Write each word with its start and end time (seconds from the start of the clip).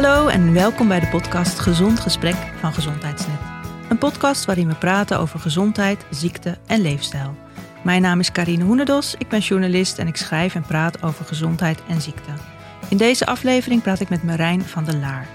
Hallo 0.00 0.28
en 0.28 0.52
welkom 0.52 0.88
bij 0.88 1.00
de 1.00 1.08
podcast 1.08 1.58
Gezond 1.58 2.00
Gesprek 2.00 2.34
van 2.60 2.72
Gezondheidsnet. 2.72 3.38
Een 3.88 3.98
podcast 3.98 4.44
waarin 4.44 4.68
we 4.68 4.74
praten 4.74 5.18
over 5.18 5.40
gezondheid, 5.40 6.06
ziekte 6.10 6.58
en 6.66 6.80
leefstijl. 6.80 7.36
Mijn 7.84 8.02
naam 8.02 8.20
is 8.20 8.32
Karine 8.32 8.64
Hoenedos, 8.64 9.14
ik 9.18 9.28
ben 9.28 9.40
journalist 9.40 9.98
en 9.98 10.06
ik 10.06 10.16
schrijf 10.16 10.54
en 10.54 10.62
praat 10.62 11.02
over 11.02 11.24
gezondheid 11.24 11.82
en 11.88 12.00
ziekte. 12.00 12.30
In 12.88 12.96
deze 12.96 13.26
aflevering 13.26 13.82
praat 13.82 14.00
ik 14.00 14.08
met 14.08 14.22
Marijn 14.22 14.62
van 14.62 14.84
der 14.84 14.96
Laar. 14.96 15.26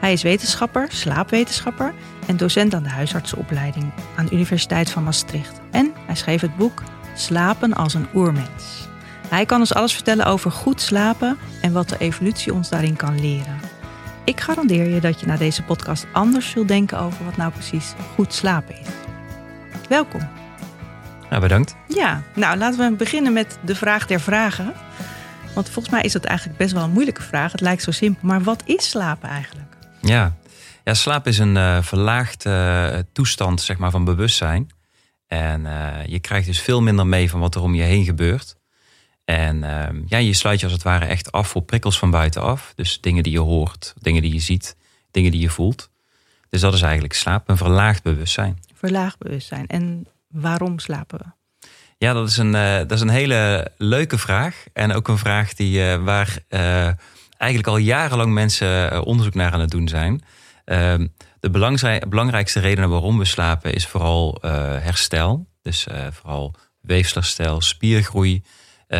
Hij 0.00 0.12
is 0.12 0.22
wetenschapper, 0.22 0.86
slaapwetenschapper 0.88 1.94
en 2.26 2.36
docent 2.36 2.74
aan 2.74 2.82
de 2.82 2.88
huisartsenopleiding 2.88 3.92
aan 4.16 4.26
de 4.26 4.34
Universiteit 4.34 4.90
van 4.90 5.04
Maastricht. 5.04 5.60
En 5.70 5.92
hij 6.06 6.16
schreef 6.16 6.40
het 6.40 6.56
boek 6.56 6.82
Slapen 7.14 7.72
als 7.72 7.94
een 7.94 8.08
oermens. 8.14 8.88
Hij 9.28 9.46
kan 9.46 9.60
ons 9.60 9.74
alles 9.74 9.94
vertellen 9.94 10.26
over 10.26 10.50
goed 10.50 10.80
slapen 10.80 11.38
en 11.60 11.72
wat 11.72 11.88
de 11.88 11.98
evolutie 11.98 12.54
ons 12.54 12.68
daarin 12.68 12.96
kan 12.96 13.20
leren. 13.20 13.73
Ik 14.24 14.40
garandeer 14.40 14.88
je 14.88 15.00
dat 15.00 15.20
je 15.20 15.26
na 15.26 15.36
deze 15.36 15.62
podcast 15.62 16.06
anders 16.12 16.50
zult 16.50 16.68
denken 16.68 16.98
over 16.98 17.24
wat 17.24 17.36
nou 17.36 17.52
precies 17.52 17.94
goed 18.14 18.34
slapen 18.34 18.80
is. 18.80 18.86
Welkom. 19.88 20.28
Nou, 21.30 21.42
bedankt. 21.42 21.76
Ja, 21.88 22.22
nou 22.34 22.56
laten 22.56 22.90
we 22.90 22.96
beginnen 22.96 23.32
met 23.32 23.58
de 23.64 23.74
vraag 23.74 24.06
der 24.06 24.20
vragen. 24.20 24.72
Want 25.54 25.70
volgens 25.70 25.94
mij 25.94 26.02
is 26.02 26.12
dat 26.12 26.24
eigenlijk 26.24 26.58
best 26.58 26.72
wel 26.72 26.82
een 26.82 26.90
moeilijke 26.90 27.22
vraag. 27.22 27.52
Het 27.52 27.60
lijkt 27.60 27.82
zo 27.82 27.90
simpel, 27.90 28.26
maar 28.26 28.42
wat 28.42 28.62
is 28.66 28.90
slapen 28.90 29.28
eigenlijk? 29.28 29.76
Ja, 30.00 30.36
ja 30.84 30.94
slaap 30.94 31.26
is 31.26 31.38
een 31.38 31.56
uh, 31.56 31.82
verlaagde 31.82 33.06
toestand 33.12 33.60
zeg 33.60 33.78
maar, 33.78 33.90
van 33.90 34.04
bewustzijn. 34.04 34.70
En 35.26 35.64
uh, 35.64 36.06
je 36.06 36.18
krijgt 36.18 36.46
dus 36.46 36.60
veel 36.60 36.82
minder 36.82 37.06
mee 37.06 37.30
van 37.30 37.40
wat 37.40 37.54
er 37.54 37.62
om 37.62 37.74
je 37.74 37.82
heen 37.82 38.04
gebeurt. 38.04 38.56
En 39.24 39.56
uh, 39.56 39.86
ja, 40.06 40.18
je 40.18 40.32
sluit 40.32 40.58
je 40.60 40.66
als 40.66 40.74
het 40.74 40.82
ware 40.82 41.04
echt 41.04 41.32
af 41.32 41.48
voor 41.48 41.62
prikkels 41.62 41.98
van 41.98 42.10
buitenaf. 42.10 42.72
Dus 42.74 43.00
dingen 43.00 43.22
die 43.22 43.32
je 43.32 43.38
hoort, 43.38 43.94
dingen 44.00 44.22
die 44.22 44.32
je 44.32 44.40
ziet, 44.40 44.76
dingen 45.10 45.30
die 45.30 45.40
je 45.40 45.50
voelt. 45.50 45.90
Dus 46.50 46.60
dat 46.60 46.74
is 46.74 46.82
eigenlijk 46.82 47.14
slaap, 47.14 47.48
een 47.48 47.56
verlaagd 47.56 48.02
bewustzijn. 48.02 48.58
Verlaagd 48.74 49.18
bewustzijn. 49.18 49.66
En 49.66 50.06
waarom 50.28 50.78
slapen 50.78 51.18
we? 51.18 51.24
Ja, 51.98 52.12
dat 52.12 52.28
is 52.28 52.36
een, 52.36 52.54
uh, 52.54 52.76
dat 52.76 52.92
is 52.92 53.00
een 53.00 53.08
hele 53.08 53.70
leuke 53.76 54.18
vraag. 54.18 54.64
En 54.72 54.92
ook 54.92 55.08
een 55.08 55.18
vraag 55.18 55.54
die, 55.54 55.78
uh, 55.78 56.04
waar 56.04 56.38
uh, 56.48 56.90
eigenlijk 57.36 57.66
al 57.66 57.76
jarenlang 57.76 58.32
mensen 58.32 59.04
onderzoek 59.04 59.34
naar 59.34 59.52
aan 59.52 59.60
het 59.60 59.70
doen 59.70 59.88
zijn. 59.88 60.22
Ehm, 60.64 61.06
de 61.40 61.50
belangrijkste 62.08 62.60
reden 62.60 62.88
waarom 62.88 63.18
we 63.18 63.24
slapen 63.24 63.74
is 63.74 63.86
vooral 63.86 64.38
herstel. 64.80 65.46
Dus 65.62 65.86
vooral 66.10 66.54
weefselherstel, 66.80 67.60
spiergroei. 67.60 68.42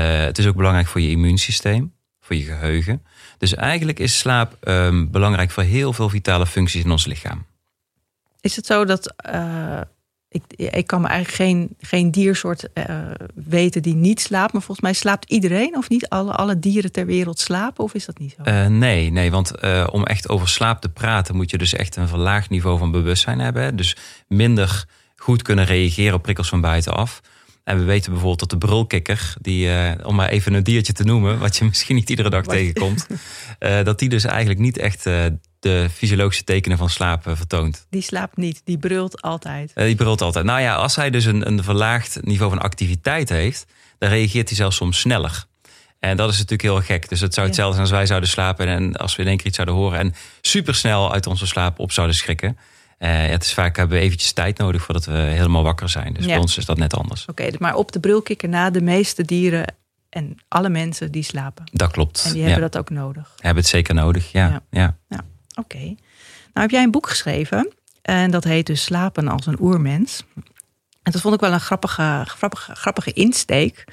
Het 0.01 0.39
is 0.39 0.47
ook 0.47 0.57
belangrijk 0.57 0.87
voor 0.87 1.01
je 1.01 1.11
immuunsysteem, 1.11 1.93
voor 2.21 2.37
je 2.37 2.43
geheugen. 2.43 3.03
Dus 3.39 3.55
eigenlijk 3.55 3.99
is 3.99 4.19
slaap 4.19 4.57
um, 4.69 5.11
belangrijk 5.11 5.51
voor 5.51 5.63
heel 5.63 5.93
veel 5.93 6.09
vitale 6.09 6.47
functies 6.47 6.85
in 6.85 6.91
ons 6.91 7.07
lichaam. 7.07 7.47
Is 8.41 8.57
het 8.57 8.67
zo 8.67 8.85
dat 8.85 9.15
ik, 10.29 10.43
ik 10.57 10.87
kan 10.87 11.01
me 11.01 11.07
eigenlijk 11.07 11.37
geen, 11.37 11.77
geen 11.81 12.11
diersoort 12.11 12.69
uh, 12.75 12.85
weten 13.35 13.83
die 13.83 13.95
niet 13.95 14.21
slaapt. 14.21 14.53
Maar 14.53 14.63
volgens 14.63 14.87
mij 14.87 14.93
slaapt 14.93 15.31
iedereen 15.31 15.77
of 15.77 15.89
niet 15.89 16.09
alle, 16.09 16.33
alle 16.33 16.59
dieren 16.59 16.93
ter 16.93 17.07
wereld 17.07 17.39
slapen? 17.39 17.85
Of 17.85 17.95
is 17.95 18.05
dat 18.05 18.19
niet 18.19 18.37
zo? 18.37 18.51
Uh, 18.51 18.67
nee, 18.67 19.11
nee, 19.11 19.31
want 19.31 19.61
om 19.91 20.05
echt 20.05 20.29
over 20.29 20.49
slaap 20.49 20.81
te 20.81 20.89
praten 20.89 21.37
moet 21.37 21.51
je 21.51 21.59
dus 21.59 21.75
echt 21.75 21.97
een 21.97 22.09
verlaagd 22.09 22.51
niveau 22.51 22.79
van 22.79 22.91
bewustzijn 22.91 23.39
hebben. 23.39 23.77
Dus 23.77 23.97
minder 24.29 24.85
goed 25.17 25.43
kunnen 25.43 25.65
reageren 25.65 26.15
op 26.15 26.23
prikkels 26.23 26.49
van 26.49 26.61
buitenaf. 26.61 27.21
En 27.65 27.79
we 27.79 27.85
weten 27.85 28.11
bijvoorbeeld 28.11 28.41
dat 28.41 28.61
de 28.61 28.67
brulkikker, 28.67 29.35
die, 29.41 29.71
om 30.05 30.15
maar 30.15 30.29
even 30.29 30.55
een 30.55 30.63
diertje 30.63 30.93
te 30.93 31.05
noemen, 31.05 31.39
wat 31.39 31.57
je 31.57 31.65
misschien 31.75 31.95
niet 31.95 32.11
iedere 32.11 32.31
dag 32.31 32.45
tegenkomt, 32.45 33.07
dat 33.85 33.99
die 33.99 34.09
dus 34.09 34.25
eigenlijk 34.25 34.61
niet 34.61 34.79
echt 34.79 35.05
de 35.59 35.89
fysiologische 35.93 36.45
tekenen 36.45 36.79
van 36.79 36.91
slaap 36.91 37.23
vertoont. 37.27 37.87
Die 37.91 38.03
slaapt 38.03 38.37
niet, 38.37 38.61
die 38.65 38.79
brult 38.79 39.23
altijd. 39.23 39.73
Die 39.75 39.95
brult 39.95 40.23
altijd. 40.23 40.45
Nou 40.45 40.61
ja, 40.61 40.75
als 40.75 40.97
hij 40.97 41.11
dus 41.11 41.25
een, 41.25 41.47
een 41.47 41.63
verlaagd 41.63 42.19
niveau 42.23 42.51
van 42.51 42.61
activiteit 42.61 43.29
heeft, 43.29 43.67
dan 43.99 44.09
reageert 44.09 44.49
hij 44.49 44.57
zelfs 44.57 44.77
soms 44.77 45.01
sneller. 45.01 45.47
En 46.05 46.17
dat 46.17 46.31
is 46.31 46.35
natuurlijk 46.39 46.63
heel 46.63 46.81
gek. 46.81 47.09
Dus 47.09 47.21
het 47.21 47.35
zou 47.35 47.47
hetzelfde 47.47 47.75
zijn 47.75 47.87
als 47.87 47.97
wij 47.97 48.07
zouden 48.07 48.29
slapen 48.29 48.67
en 48.67 48.97
als 48.97 49.17
we 49.17 49.23
in 49.23 49.29
één 49.29 49.37
keer 49.37 49.47
iets 49.47 49.57
zouden 49.57 49.77
horen 49.77 49.99
en 49.99 50.15
supersnel 50.41 51.13
uit 51.13 51.27
onze 51.27 51.47
slaap 51.47 51.79
op 51.79 51.93
zouden 51.93 52.17
schrikken. 52.17 52.59
Uh, 52.99 53.27
het 53.27 53.43
is 53.43 53.55
vaak 53.55 53.77
hebben 53.77 53.99
we 53.99 54.03
eventjes 54.05 54.33
tijd 54.33 54.59
nodig 54.59 54.83
voordat 54.83 55.05
we 55.05 55.13
helemaal 55.13 55.63
wakker 55.63 55.89
zijn. 55.89 56.13
Dus 56.13 56.25
ja. 56.25 56.31
bij 56.31 56.39
ons 56.39 56.57
is 56.57 56.65
dat 56.65 56.77
net 56.77 56.95
anders. 56.95 57.23
Oké, 57.27 57.43
okay, 57.43 57.55
maar 57.59 57.75
op 57.75 57.93
de 57.93 58.01
brulkikker 58.01 58.49
na 58.49 58.71
de 58.71 58.83
meeste 58.83 59.25
dieren 59.25 59.75
en 60.09 60.37
alle 60.49 60.69
mensen 60.69 61.13
die 61.13 61.23
slapen. 61.23 61.65
Dat 61.73 61.91
klopt. 61.91 62.25
En 62.25 62.33
die 62.33 62.43
hebben 62.43 62.63
ja. 62.63 62.69
dat 62.69 62.79
ook 62.81 62.91
nodig. 62.91 63.33
Hebben 63.37 63.63
het 63.63 63.73
zeker 63.73 63.95
nodig, 63.95 64.33
ja. 64.33 64.63
ja. 64.71 64.97
ja. 65.09 65.25
Oké. 65.55 65.77
Okay. 65.77 65.97
Nou 66.53 66.67
heb 66.67 66.71
jij 66.71 66.83
een 66.83 66.91
boek 66.91 67.09
geschreven 67.09 67.73
en 68.03 68.31
dat 68.31 68.45
heet 68.45 68.67
dus 68.67 68.83
Slapen 68.83 69.29
als 69.29 69.47
een 69.47 69.61
oermens. 69.61 70.25
En 71.03 71.13
dat 71.13 71.21
vond 71.21 71.35
ik 71.35 71.41
wel 71.41 71.53
een 71.53 71.61
grappige, 71.61 72.23
grappige, 72.25 72.75
grappige 72.75 73.13
insteek. 73.13 73.85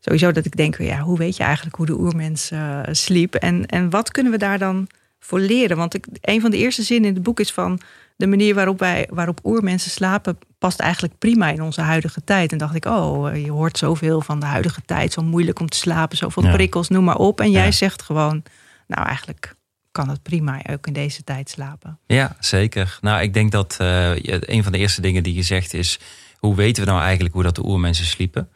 Sowieso 0.00 0.32
dat 0.32 0.44
ik 0.44 0.56
denk, 0.56 0.78
ja, 0.78 1.00
hoe 1.00 1.18
weet 1.18 1.36
je 1.36 1.42
eigenlijk 1.42 1.76
hoe 1.76 1.86
de 1.86 1.98
oermens 1.98 2.52
uh, 2.52 2.80
sliep? 2.90 3.34
En, 3.34 3.66
en 3.66 3.90
wat 3.90 4.10
kunnen 4.10 4.32
we 4.32 4.38
daar 4.38 4.58
dan 4.58 4.88
voor 5.20 5.40
leren? 5.40 5.76
Want 5.76 5.94
ik, 5.94 6.06
een 6.20 6.40
van 6.40 6.50
de 6.50 6.56
eerste 6.56 6.82
zinnen 6.82 7.08
in 7.08 7.14
het 7.14 7.24
boek 7.24 7.40
is 7.40 7.52
van... 7.52 7.80
de 8.16 8.26
manier 8.26 8.54
waarop, 8.54 8.78
wij, 8.78 9.08
waarop 9.10 9.40
oermensen 9.44 9.90
slapen 9.90 10.38
past 10.58 10.80
eigenlijk 10.80 11.18
prima 11.18 11.50
in 11.50 11.62
onze 11.62 11.80
huidige 11.80 12.24
tijd. 12.24 12.52
En 12.52 12.58
dacht 12.58 12.74
ik, 12.74 12.84
oh, 12.84 13.36
je 13.36 13.50
hoort 13.50 13.78
zoveel 13.78 14.20
van 14.20 14.40
de 14.40 14.46
huidige 14.46 14.82
tijd. 14.84 15.12
Zo 15.12 15.22
moeilijk 15.22 15.60
om 15.60 15.68
te 15.68 15.76
slapen, 15.76 16.16
zoveel 16.16 16.42
ja. 16.44 16.52
prikkels, 16.52 16.88
noem 16.88 17.04
maar 17.04 17.16
op. 17.16 17.40
En 17.40 17.50
jij 17.50 17.64
ja. 17.64 17.70
zegt 17.70 18.02
gewoon, 18.02 18.42
nou 18.86 19.06
eigenlijk 19.06 19.56
kan 19.90 20.08
het 20.08 20.22
prima 20.22 20.62
ook 20.70 20.86
in 20.86 20.92
deze 20.92 21.24
tijd 21.24 21.50
slapen. 21.50 21.98
Ja, 22.06 22.36
zeker. 22.40 22.98
Nou, 23.00 23.22
ik 23.22 23.34
denk 23.34 23.52
dat 23.52 23.78
uh, 23.80 24.10
een 24.22 24.62
van 24.62 24.72
de 24.72 24.78
eerste 24.78 25.00
dingen 25.00 25.22
die 25.22 25.34
je 25.34 25.42
zegt 25.42 25.74
is... 25.74 25.98
hoe 26.36 26.54
weten 26.54 26.84
we 26.84 26.90
nou 26.90 27.02
eigenlijk 27.02 27.34
hoe 27.34 27.42
dat 27.42 27.54
de 27.54 27.64
oermensen 27.64 28.06
sliepen? 28.06 28.48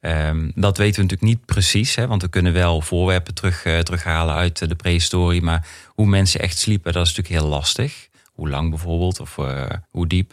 Um, 0.00 0.52
dat 0.54 0.76
weten 0.76 0.94
we 0.94 1.02
natuurlijk 1.02 1.36
niet 1.36 1.44
precies, 1.44 1.94
hè, 1.94 2.06
want 2.06 2.22
we 2.22 2.28
kunnen 2.28 2.52
wel 2.52 2.80
voorwerpen 2.80 3.34
terug, 3.34 3.64
uh, 3.64 3.78
terughalen 3.78 4.34
uit 4.34 4.68
de 4.68 4.74
prehistorie. 4.74 5.42
Maar 5.42 5.66
hoe 5.86 6.06
mensen 6.06 6.40
echt 6.40 6.58
sliepen, 6.58 6.92
dat 6.92 7.06
is 7.06 7.14
natuurlijk 7.14 7.42
heel 7.42 7.50
lastig. 7.50 8.08
Hoe 8.32 8.48
lang 8.48 8.70
bijvoorbeeld, 8.70 9.20
of 9.20 9.36
uh, 9.36 9.64
hoe 9.90 10.06
diep. 10.06 10.32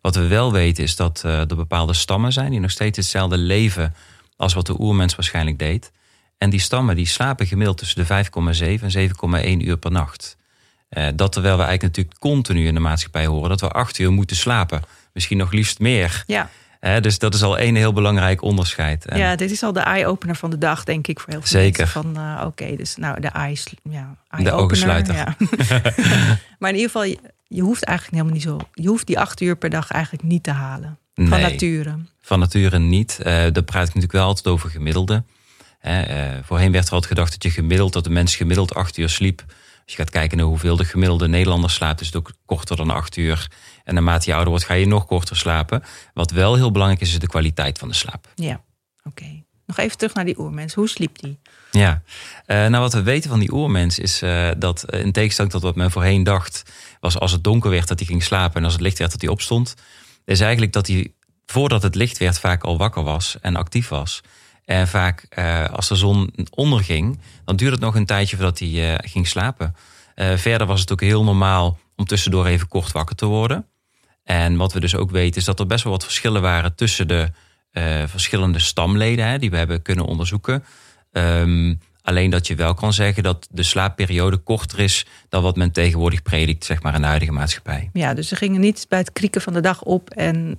Wat 0.00 0.14
we 0.14 0.26
wel 0.26 0.52
weten 0.52 0.84
is 0.84 0.96
dat 0.96 1.22
er 1.22 1.46
bepaalde 1.46 1.94
stammen 1.94 2.32
zijn 2.32 2.50
die 2.50 2.60
nog 2.60 2.70
steeds 2.70 2.96
hetzelfde 2.96 3.38
leven 3.38 3.94
als 4.36 4.54
wat 4.54 4.66
de 4.66 4.80
oermens 4.80 5.14
waarschijnlijk 5.14 5.58
deed. 5.58 5.92
En 6.38 6.50
die 6.50 6.60
stammen 6.60 6.96
die 6.96 7.06
slapen 7.06 7.46
gemiddeld 7.46 7.78
tussen 7.78 8.06
de 8.06 8.24
5,7 8.24 8.82
en 8.82 9.60
7,1 9.60 9.66
uur 9.66 9.76
per 9.76 9.90
nacht. 9.90 10.36
Uh, 10.90 11.08
dat 11.14 11.32
terwijl 11.32 11.56
we 11.56 11.62
eigenlijk 11.62 11.96
natuurlijk 11.96 12.18
continu 12.18 12.66
in 12.66 12.74
de 12.74 12.80
maatschappij 12.80 13.26
horen 13.26 13.48
dat 13.48 13.60
we 13.60 13.70
acht 13.70 13.98
uur 13.98 14.12
moeten 14.12 14.36
slapen. 14.36 14.82
Misschien 15.12 15.36
nog 15.36 15.52
liefst 15.52 15.78
meer. 15.78 16.24
Ja. 16.26 16.50
Dus 17.00 17.18
dat 17.18 17.34
is 17.34 17.42
al 17.42 17.58
één 17.58 17.74
heel 17.74 17.92
belangrijk 17.92 18.42
onderscheid. 18.42 19.06
En 19.06 19.18
ja, 19.18 19.36
dit 19.36 19.50
is 19.50 19.62
al 19.62 19.72
de 19.72 19.80
eye-opener 19.80 20.36
van 20.36 20.50
de 20.50 20.58
dag, 20.58 20.84
denk 20.84 21.06
ik, 21.06 21.20
voor 21.20 21.30
heel 21.30 21.40
veel 21.40 21.60
Zeker. 21.60 21.84
mensen. 21.94 22.02
Van, 22.02 22.22
uh, 22.22 22.36
Oké, 22.36 22.46
okay, 22.46 22.76
dus 22.76 22.96
nou, 22.96 23.20
de 23.20 23.28
eye, 23.28 23.58
ja, 23.82 24.16
eye 24.28 25.02
de. 25.02 25.12
Ja. 25.12 25.36
maar 26.58 26.70
in 26.70 26.76
ieder 26.76 26.90
geval, 26.90 27.04
je, 27.46 27.62
hoeft 27.62 27.84
eigenlijk 27.84 28.16
helemaal 28.16 28.32
niet 28.32 28.42
zo... 28.42 28.58
Je 28.72 28.88
hoeft 28.88 29.06
die 29.06 29.18
acht 29.18 29.40
uur 29.40 29.56
per 29.56 29.70
dag 29.70 29.90
eigenlijk 29.90 30.24
niet 30.24 30.42
te 30.42 30.50
halen. 30.50 30.98
Van 31.14 31.28
nee, 31.28 31.40
nature. 31.40 31.98
Van 32.20 32.38
nature 32.38 32.78
niet. 32.78 33.18
daar 33.22 33.50
praat 33.50 33.88
ik 33.88 33.94
natuurlijk 33.94 34.12
wel 34.12 34.26
altijd 34.26 34.46
over 34.46 34.70
gemiddelde. 34.70 35.22
Uh, 35.86 35.92
voorheen 36.42 36.72
werd 36.72 36.86
er 36.86 36.92
altijd 36.92 37.12
gedacht 37.12 37.32
dat 37.32 37.42
je 37.42 37.50
gemiddeld, 37.50 37.92
dat 37.92 38.04
de 38.04 38.10
mens 38.10 38.36
gemiddeld 38.36 38.74
acht 38.74 38.96
uur 38.96 39.08
sliep. 39.08 39.44
Als 39.86 39.94
je 39.94 40.02
gaat 40.02 40.10
kijken 40.10 40.36
naar 40.36 40.46
hoeveel 40.46 40.76
de 40.76 40.84
gemiddelde 40.84 41.28
Nederlander 41.28 41.70
slaapt, 41.70 42.00
is 42.00 42.06
het 42.06 42.16
ook 42.16 42.32
korter 42.44 42.76
dan 42.76 42.90
acht 42.90 43.16
uur. 43.16 43.50
En 43.84 43.94
naarmate 43.94 44.24
je 44.26 44.32
ouder 44.32 44.50
wordt, 44.50 44.64
ga 44.64 44.74
je 44.74 44.86
nog 44.86 45.06
korter 45.06 45.36
slapen. 45.36 45.82
Wat 46.14 46.30
wel 46.30 46.54
heel 46.54 46.70
belangrijk 46.70 47.02
is, 47.02 47.12
is 47.12 47.18
de 47.18 47.26
kwaliteit 47.26 47.78
van 47.78 47.88
de 47.88 47.94
slaap. 47.94 48.28
Ja, 48.34 48.52
oké. 48.52 49.08
Okay. 49.08 49.44
Nog 49.66 49.78
even 49.78 49.96
terug 49.96 50.14
naar 50.14 50.24
die 50.24 50.38
oermens. 50.38 50.74
Hoe 50.74 50.88
sliep 50.88 51.18
die? 51.18 51.38
Ja, 51.70 52.02
uh, 52.46 52.56
nou 52.56 52.78
wat 52.78 52.92
we 52.92 53.02
weten 53.02 53.30
van 53.30 53.38
die 53.38 53.52
oermens 53.52 53.98
is 53.98 54.22
uh, 54.22 54.50
dat 54.58 54.92
in 54.92 55.12
tegenstelling 55.12 55.52
tot 55.52 55.62
wat 55.62 55.76
men 55.76 55.90
voorheen 55.90 56.22
dacht, 56.22 56.62
was 57.00 57.18
als 57.18 57.32
het 57.32 57.44
donker 57.44 57.70
werd 57.70 57.88
dat 57.88 57.98
hij 57.98 58.08
ging 58.08 58.22
slapen 58.22 58.56
en 58.56 58.64
als 58.64 58.72
het 58.72 58.82
licht 58.82 58.98
werd 58.98 59.10
dat 59.10 59.20
hij 59.20 59.30
opstond, 59.30 59.74
is 60.24 60.40
eigenlijk 60.40 60.72
dat 60.72 60.86
hij 60.86 61.12
voordat 61.46 61.82
het 61.82 61.94
licht 61.94 62.18
werd 62.18 62.38
vaak 62.38 62.64
al 62.64 62.78
wakker 62.78 63.02
was 63.02 63.36
en 63.40 63.56
actief 63.56 63.88
was. 63.88 64.22
En 64.66 64.88
vaak 64.88 65.26
uh, 65.38 65.68
als 65.70 65.88
de 65.88 65.94
zon 65.94 66.34
onderging, 66.50 67.20
dan 67.44 67.56
duurde 67.56 67.74
het 67.74 67.84
nog 67.84 67.94
een 67.94 68.06
tijdje 68.06 68.36
voordat 68.36 68.58
hij 68.58 68.68
uh, 68.68 68.94
ging 68.98 69.26
slapen. 69.26 69.74
Verder 70.36 70.66
was 70.66 70.80
het 70.80 70.92
ook 70.92 71.00
heel 71.00 71.24
normaal 71.24 71.78
om 71.96 72.04
tussendoor 72.04 72.46
even 72.46 72.68
kort 72.68 72.92
wakker 72.92 73.16
te 73.16 73.26
worden. 73.26 73.66
En 74.24 74.56
wat 74.56 74.72
we 74.72 74.80
dus 74.80 74.94
ook 74.94 75.10
weten 75.10 75.40
is 75.40 75.46
dat 75.46 75.60
er 75.60 75.66
best 75.66 75.84
wel 75.84 75.92
wat 75.92 76.04
verschillen 76.04 76.42
waren 76.42 76.74
tussen 76.74 77.08
de 77.08 77.30
verschillende 78.06 78.58
stamleden 78.58 79.26
hè, 79.26 79.38
die 79.38 79.50
we 79.50 79.56
hebben 79.56 79.82
kunnen 79.82 80.04
onderzoeken. 80.04 80.64
Um, 81.12 81.80
alleen 82.02 82.30
dat 82.30 82.46
je 82.46 82.54
wel 82.54 82.74
kan 82.74 82.92
zeggen 82.92 83.22
dat 83.22 83.48
de 83.50 83.62
slaapperiode 83.62 84.36
korter 84.36 84.78
is 84.78 85.06
dan 85.28 85.42
wat 85.42 85.56
men 85.56 85.72
tegenwoordig 85.72 86.22
predikt, 86.22 86.64
zeg 86.64 86.82
maar, 86.82 86.94
in 86.94 87.00
de 87.00 87.06
huidige 87.06 87.32
maatschappij. 87.32 87.90
Ja, 87.92 88.14
dus 88.14 88.28
ze 88.28 88.36
gingen 88.36 88.60
niet 88.60 88.86
bij 88.88 88.98
het 88.98 89.12
krieken 89.12 89.40
van 89.40 89.52
de 89.52 89.60
dag 89.60 89.82
op 89.82 90.10
en 90.10 90.58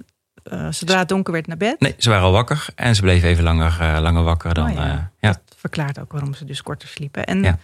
uh, 0.51 0.67
zodra 0.71 0.99
het 0.99 1.09
donker 1.09 1.33
werd 1.33 1.47
naar 1.47 1.57
bed? 1.57 1.79
Nee, 1.79 1.95
ze 1.97 2.09
waren 2.09 2.25
al 2.25 2.31
wakker 2.31 2.67
en 2.75 2.95
ze 2.95 3.01
bleven 3.01 3.29
even 3.29 3.43
langer, 3.43 3.77
uh, 3.81 3.97
langer 4.01 4.23
wakker 4.23 4.53
dan. 4.53 4.69
Oh 4.69 4.75
ja. 4.75 5.11
Ja. 5.19 5.29
Dat 5.29 5.55
verklaart 5.57 5.99
ook 5.99 6.11
waarom 6.11 6.33
ze 6.33 6.45
dus 6.45 6.61
korter 6.61 6.87
sliepen. 6.87 7.25
En, 7.25 7.43
ja. 7.43 7.59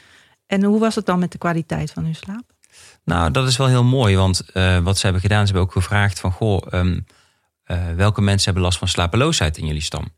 En 0.47 0.63
hoe 0.63 0.79
was 0.79 0.95
het 0.95 1.05
dan 1.05 1.19
met 1.19 1.31
de 1.31 1.37
kwaliteit 1.37 1.91
van 1.91 2.03
hun 2.03 2.15
slaap? 2.15 2.43
Nou, 3.03 3.31
dat 3.31 3.47
is 3.47 3.57
wel 3.57 3.67
heel 3.67 3.83
mooi, 3.83 4.15
want 4.15 4.43
wat 4.83 4.97
ze 4.97 5.03
hebben 5.03 5.21
gedaan, 5.21 5.47
ze 5.47 5.53
hebben 5.53 5.61
ook 5.61 5.71
gevraagd 5.71 6.19
van, 6.19 6.31
goh, 6.31 6.61
um, 6.71 7.05
uh, 7.67 7.77
welke 7.95 8.21
mensen 8.21 8.45
hebben 8.45 8.63
last 8.63 8.77
van 8.77 8.87
slapeloosheid 8.87 9.57
in 9.57 9.65
jullie 9.65 9.81
stam? 9.81 10.11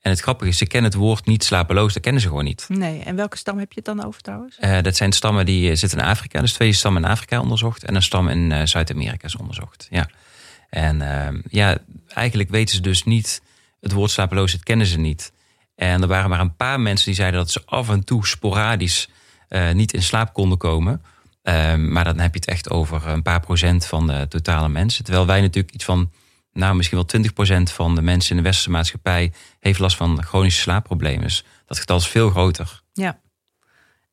En 0.00 0.10
het 0.10 0.20
grappige 0.20 0.50
is, 0.50 0.58
ze 0.58 0.66
kennen 0.66 0.90
het 0.90 1.00
woord 1.00 1.26
niet 1.26 1.44
slapeloos, 1.44 1.92
dat 1.92 2.02
kennen 2.02 2.22
ze 2.22 2.28
gewoon 2.28 2.44
niet. 2.44 2.64
Nee, 2.68 3.02
en 3.02 3.16
welke 3.16 3.36
stam 3.36 3.58
heb 3.58 3.72
je 3.72 3.82
het 3.84 3.96
dan 3.96 4.04
over 4.04 4.20
trouwens? 4.20 4.58
Uh, 4.60 4.80
dat 4.82 4.96
zijn 4.96 5.12
stammen 5.12 5.46
die 5.46 5.74
zitten 5.74 5.98
in 5.98 6.04
Afrika, 6.04 6.40
dus 6.40 6.52
twee 6.52 6.72
stammen 6.72 7.04
in 7.04 7.10
Afrika 7.10 7.40
onderzocht 7.40 7.84
en 7.84 7.94
een 7.94 8.02
stam 8.02 8.28
in 8.28 8.68
Zuid-Amerika 8.68 9.26
is 9.26 9.36
onderzocht. 9.36 9.86
Ja. 9.90 10.08
En 10.70 11.02
ehm, 11.02 11.40
ja, 11.48 11.78
eigenlijk 12.08 12.50
weten 12.50 12.74
ze 12.74 12.80
dus 12.80 13.04
niet, 13.04 13.42
het 13.80 13.92
woord 13.92 14.10
slapeloosheid 14.10 14.62
kennen 14.62 14.86
ze 14.86 14.98
niet. 14.98 15.32
En 15.74 16.02
er 16.02 16.08
waren 16.08 16.30
maar 16.30 16.40
een 16.40 16.56
paar 16.56 16.80
mensen 16.80 17.06
die 17.06 17.14
zeiden 17.14 17.40
dat 17.40 17.50
ze 17.50 17.62
af 17.64 17.88
en 17.88 18.04
toe 18.04 18.26
sporadisch 18.26 19.08
niet 19.72 19.92
in 19.92 20.02
slaap 20.02 20.32
konden 20.32 20.58
komen. 20.58 21.02
Ehm, 21.42 21.92
maar 21.92 22.04
dan 22.04 22.18
heb 22.18 22.34
je 22.34 22.40
het 22.40 22.48
echt 22.48 22.70
over 22.70 23.08
een 23.08 23.22
paar 23.22 23.40
procent 23.40 23.86
van 23.86 24.06
de 24.06 24.26
totale 24.28 24.68
mensen. 24.68 25.04
Terwijl 25.04 25.26
wij 25.26 25.40
natuurlijk 25.40 25.74
iets 25.74 25.84
van, 25.84 26.10
nou 26.52 26.74
misschien 26.74 26.96
wel 26.96 27.06
20 27.06 27.32
procent 27.32 27.70
van 27.72 27.94
de 27.94 28.02
mensen 28.02 28.30
in 28.30 28.36
de 28.36 28.42
westerse 28.42 28.70
maatschappij 28.70 29.32
heeft 29.60 29.78
last 29.78 29.96
van 29.96 30.22
chronische 30.22 30.60
slaapproblemen. 30.60 31.22
Dus 31.22 31.44
dat 31.66 31.78
getal 31.78 31.96
is 31.96 32.06
veel 32.06 32.30
groter. 32.30 32.82
Ja. 32.92 33.20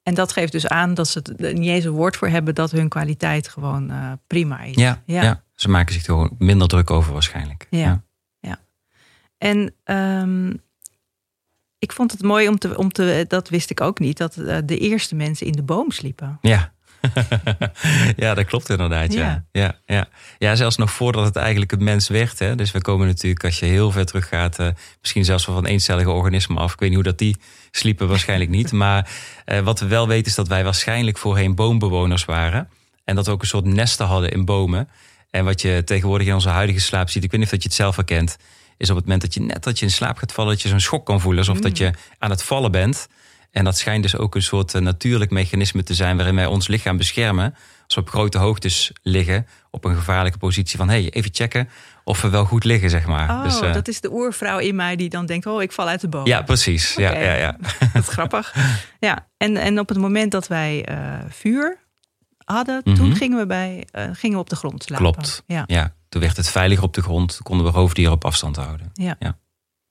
En 0.04 0.14
dat 0.14 0.32
geeft 0.32 0.52
dus 0.52 0.68
aan 0.68 0.94
dat 0.94 1.08
ze 1.08 1.22
er 1.38 1.54
niet 1.54 1.70
eens 1.70 1.86
een 1.86 1.92
woord 1.92 2.18
voor 2.18 2.28
hebben 2.28 2.56
dat 2.56 2.72
hun 2.72 2.90
kwaliteit 2.90 3.48
gewoon 3.48 3.92
uh, 3.92 4.12
prima 4.28 4.62
is. 4.62 4.76
Ja, 4.76 5.02
ja, 5.06 5.44
ze 5.58 5.70
maken 5.70 5.94
zich 5.94 6.06
er 6.06 6.30
minder 6.38 6.68
druk 6.68 6.92
over 6.92 7.14
waarschijnlijk. 7.14 7.68
Ja, 7.70 8.04
ja. 8.40 8.60
En 9.38 9.74
um, 9.86 10.62
ik 11.80 11.92
vond 11.92 12.12
het 12.12 12.22
mooi 12.22 12.48
om 12.48 12.58
te, 12.58 12.78
om 12.78 12.92
te, 12.92 13.26
dat 13.28 13.50
wist 13.50 13.70
ik 13.70 13.82
ook 13.82 14.00
niet, 14.00 14.18
dat 14.18 14.38
uh, 14.38 14.58
de 14.66 14.78
eerste 14.78 15.16
mensen 15.16 15.48
in 15.48 15.54
de 15.54 15.64
boom 15.64 15.92
sliepen. 15.92 16.38
Ja. 16.42 16.74
ja, 18.16 18.34
dat 18.34 18.46
klopt 18.46 18.70
inderdaad. 18.70 19.14
Ja. 19.14 19.46
Ja. 19.52 19.80
Ja, 19.86 20.08
ja. 20.38 20.56
zelfs 20.56 20.76
nog 20.76 20.92
voordat 20.92 21.26
het 21.26 21.36
eigenlijk 21.36 21.72
een 21.72 21.84
mens 21.84 22.08
werd. 22.08 22.40
Hè. 22.40 22.56
Dus 22.56 22.72
we 22.72 22.82
komen 22.82 23.08
natuurlijk, 23.08 23.44
als 23.44 23.60
je 23.60 23.66
heel 23.66 23.92
ver 23.92 24.06
terug 24.06 24.28
gaat, 24.28 24.60
uh, 24.60 24.68
misschien 25.02 25.26
zelfs 25.26 25.46
wel 25.46 25.56
van 25.56 25.66
eencellige 25.66 26.10
organismen 26.10 26.58
af. 26.58 26.74
Ik 26.74 26.80
weet 26.80 26.90
niet 26.90 26.98
hoe 26.98 27.08
dat 27.08 27.18
die 27.18 27.38
sliepen, 27.72 28.08
waarschijnlijk 28.08 28.50
niet. 28.50 28.72
Maar 28.88 29.10
uh, 29.46 29.60
wat 29.60 29.80
we 29.80 29.88
wel 29.88 30.08
weten 30.08 30.26
is 30.26 30.36
dat 30.36 30.48
wij 30.48 30.64
waarschijnlijk 30.64 31.18
voorheen 31.18 31.56
boombewoners 31.56 32.26
waren. 32.26 32.70
En 33.04 33.16
dat 33.16 33.26
we 33.26 33.32
ook 33.32 33.42
een 33.42 33.48
soort 33.48 33.66
nesten 33.66 34.06
hadden 34.06 34.32
in 34.32 34.46
bomen. 34.46 34.90
En 35.38 35.46
wat 35.46 35.62
je 35.62 35.82
tegenwoordig 35.86 36.28
in 36.28 36.34
onze 36.34 36.50
huidige 36.50 36.80
slaap 36.80 37.10
ziet, 37.10 37.24
ik 37.24 37.32
weet 37.32 37.40
niet 37.40 37.50
of 37.50 37.54
dat 37.54 37.64
je 37.64 37.68
het 37.68 37.78
zelf 37.78 37.96
herkent, 37.96 38.38
is 38.78 38.90
op 38.90 38.96
het 38.96 39.06
moment 39.06 39.22
dat 39.22 39.34
je 39.34 39.42
net 39.42 39.64
dat 39.64 39.80
je 39.80 39.86
in 39.86 39.92
slaap 39.92 40.18
gaat 40.18 40.32
vallen, 40.32 40.52
dat 40.52 40.62
je 40.62 40.70
zo'n 40.70 40.80
schok 40.80 41.06
kan 41.06 41.22
voelen. 41.22 41.40
Alsof 41.40 41.60
dat 41.60 41.80
mm. 41.80 41.86
je 41.86 41.92
aan 42.20 42.30
het 42.30 42.44
vallen 42.44 42.72
bent. 42.72 43.08
En 43.52 43.64
dat 43.64 43.78
schijnt 43.78 44.04
dus 44.04 44.18
ook 44.18 44.36
een 44.36 44.42
soort 44.42 44.74
eh, 44.74 44.82
natuurlijk 44.82 45.32
mechanisme 45.32 45.84
te 45.84 45.94
zijn 45.94 46.16
waarin 46.16 46.36
wij 46.36 46.46
ons 46.46 46.68
lichaam 46.68 46.98
beschermen. 46.98 47.56
Als 47.86 47.96
we 47.96 48.02
op 48.02 48.10
grote 48.10 48.38
hoogtes 48.38 48.92
liggen, 49.02 49.48
op 49.72 49.86
een 49.86 49.96
gevaarlijke 49.96 50.38
positie 50.38 50.78
van 50.78 50.90
hey, 50.90 51.10
even 51.10 51.30
checken 51.34 51.70
of 52.04 52.22
we 52.22 52.30
wel 52.30 52.46
goed 52.46 52.64
liggen, 52.64 52.90
zeg 52.90 53.06
maar. 53.06 53.30
Oh, 53.30 53.44
dus, 53.44 53.62
uh, 53.62 53.74
dat 53.74 53.88
is 53.88 54.02
de 54.02 54.12
oervrouw 54.12 54.60
in 54.60 54.76
mij 54.76 54.96
die 54.96 55.10
dan 55.10 55.26
denkt, 55.26 55.46
oh, 55.46 55.62
ik 55.62 55.72
val 55.72 55.88
uit 55.88 56.02
de 56.02 56.08
boom. 56.08 56.26
Ja, 56.26 56.42
precies. 56.42 56.94
Ja, 56.96 57.18
ja, 57.18 57.34
ja. 57.34 57.58
dat 57.94 58.04
is 58.04 58.10
grappig. 58.10 58.56
Ja, 59.00 59.28
en, 59.38 59.58
en 59.58 59.80
op 59.80 59.90
het 59.90 59.98
moment 59.98 60.32
dat 60.32 60.48
wij 60.48 60.90
uh, 60.90 61.20
vuur 61.30 61.78
hadden, 62.56 62.82
mm 62.84 62.94
-hmm. 62.94 62.96
toen 62.96 63.16
gingen 63.16 63.38
we, 63.38 63.46
bij, 63.46 63.88
uh, 63.96 64.04
gingen 64.14 64.36
we 64.36 64.42
op 64.42 64.50
de 64.50 64.56
grond 64.56 64.84
slapen. 64.84 65.12
Klopt. 65.12 65.44
Ja. 65.46 65.64
ja, 65.66 65.94
toen 66.10 66.22
werd 66.22 66.38
het 66.38 66.50
veiliger 66.50 66.84
op 66.84 66.94
de 66.94 67.02
grond, 67.02 67.40
konden 67.44 67.66
we 67.66 67.72
roofdieren 67.72 68.14
op 68.14 68.26
afstand 68.26 68.56
houden. 68.56 68.92
Ja. 68.94 69.16
ja. 69.20 69.38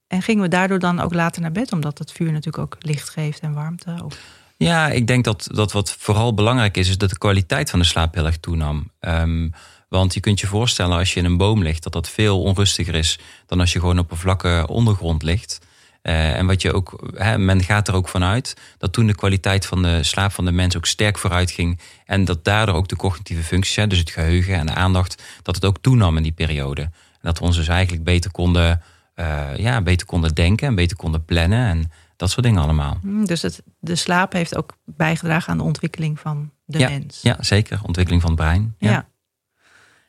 En 0.07 0.23
gingen 0.23 0.43
we 0.43 0.49
daardoor 0.49 0.79
dan 0.79 1.01
ook 1.01 1.15
later 1.15 1.43
naar 1.43 1.53
bed, 1.53 1.73
omdat 1.73 1.99
het 1.99 2.13
vuur 2.13 2.33
natuurlijk 2.33 2.59
ook 2.59 2.77
licht 2.81 3.09
geeft 3.09 3.41
en 3.41 3.53
warmte? 3.53 4.01
Of? 4.05 4.19
Ja, 4.57 4.89
ik 4.89 5.07
denk 5.07 5.25
dat, 5.25 5.49
dat 5.53 5.73
wat 5.73 5.97
vooral 5.99 6.35
belangrijk 6.35 6.77
is, 6.77 6.89
is 6.89 6.99
dat 6.99 7.11
de 7.11 7.19
kwaliteit 7.19 7.71
van 7.71 7.79
de 7.79 7.85
slaap 7.85 8.15
heel 8.15 8.27
erg 8.27 8.39
toenam. 8.39 8.91
Um, 9.01 9.53
want 9.89 10.15
je 10.15 10.21
kunt 10.21 10.41
je 10.41 10.47
voorstellen 10.47 10.97
als 10.99 11.15
je 11.15 11.21
in 11.21 11.27
een 11.27 11.37
boom 11.37 11.63
ligt, 11.63 11.83
dat 11.83 11.93
dat 11.93 12.09
veel 12.09 12.43
onrustiger 12.43 12.95
is 12.95 13.19
dan 13.47 13.61
als 13.61 13.73
je 13.73 13.81
gewoon 13.81 13.99
op 13.99 14.11
een 14.11 14.17
vlakke 14.17 14.65
ondergrond 14.69 15.23
ligt. 15.23 15.66
Uh, 16.09 16.37
en 16.37 16.47
wat 16.47 16.63
je 16.63 16.73
ook, 16.73 17.11
hè, 17.15 17.39
men 17.39 17.63
gaat 17.63 17.89
er 17.89 17.95
ook 17.95 18.09
vanuit 18.09 18.57
dat 18.79 18.93
toen 18.93 19.07
de 19.07 19.15
kwaliteit 19.15 19.67
van 19.67 19.83
de 19.83 20.03
slaap 20.03 20.33
van 20.33 20.45
de 20.45 20.53
mens 20.53 20.77
ook 20.77 20.87
sterk 20.87 21.19
vooruit 21.19 21.51
ging. 21.51 21.81
En 22.05 22.25
dat 22.25 22.45
daardoor 22.45 22.75
ook 22.75 22.89
de 22.89 22.97
cognitieve 22.97 23.43
functies, 23.43 23.77
hè, 23.77 23.87
dus 23.87 23.99
het 23.99 24.11
geheugen 24.11 24.55
en 24.55 24.67
de 24.67 24.75
aandacht, 24.75 25.23
dat 25.43 25.55
het 25.55 25.65
ook 25.65 25.79
toenam 25.81 26.17
in 26.17 26.23
die 26.23 26.33
periode. 26.33 26.83
En 26.83 27.21
dat 27.21 27.39
we 27.39 27.45
ons 27.45 27.57
dus 27.57 27.69
eigenlijk 27.69 28.05
beter 28.05 28.31
konden 28.31 28.83
uh, 29.17 29.57
ja, 29.57 29.83
beter 29.83 30.07
konden 30.07 30.35
denken 30.35 30.69
en 30.69 30.75
beter 30.75 30.97
konden 30.97 31.25
plannen 31.25 31.67
en 31.67 31.91
dat 32.17 32.31
soort 32.31 32.47
dingen 32.47 32.63
allemaal. 32.63 32.99
Hmm, 33.01 33.27
dus 33.27 33.43
het, 33.43 33.63
de 33.79 33.97
slaap 33.97 34.33
heeft 34.33 34.57
ook 34.57 34.77
bijgedragen 34.85 35.53
aan 35.53 35.59
de 35.59 35.65
ontwikkeling 35.65 36.21
van 36.21 36.51
de 36.65 36.79
ja, 36.79 36.89
mens. 36.89 37.23
Ja, 37.23 37.37
zeker. 37.41 37.81
Ontwikkeling 37.83 38.23
van 38.23 38.31
het 38.31 38.41
brein. 38.41 38.75
Ja. 38.79 38.91
ja. 38.91 39.09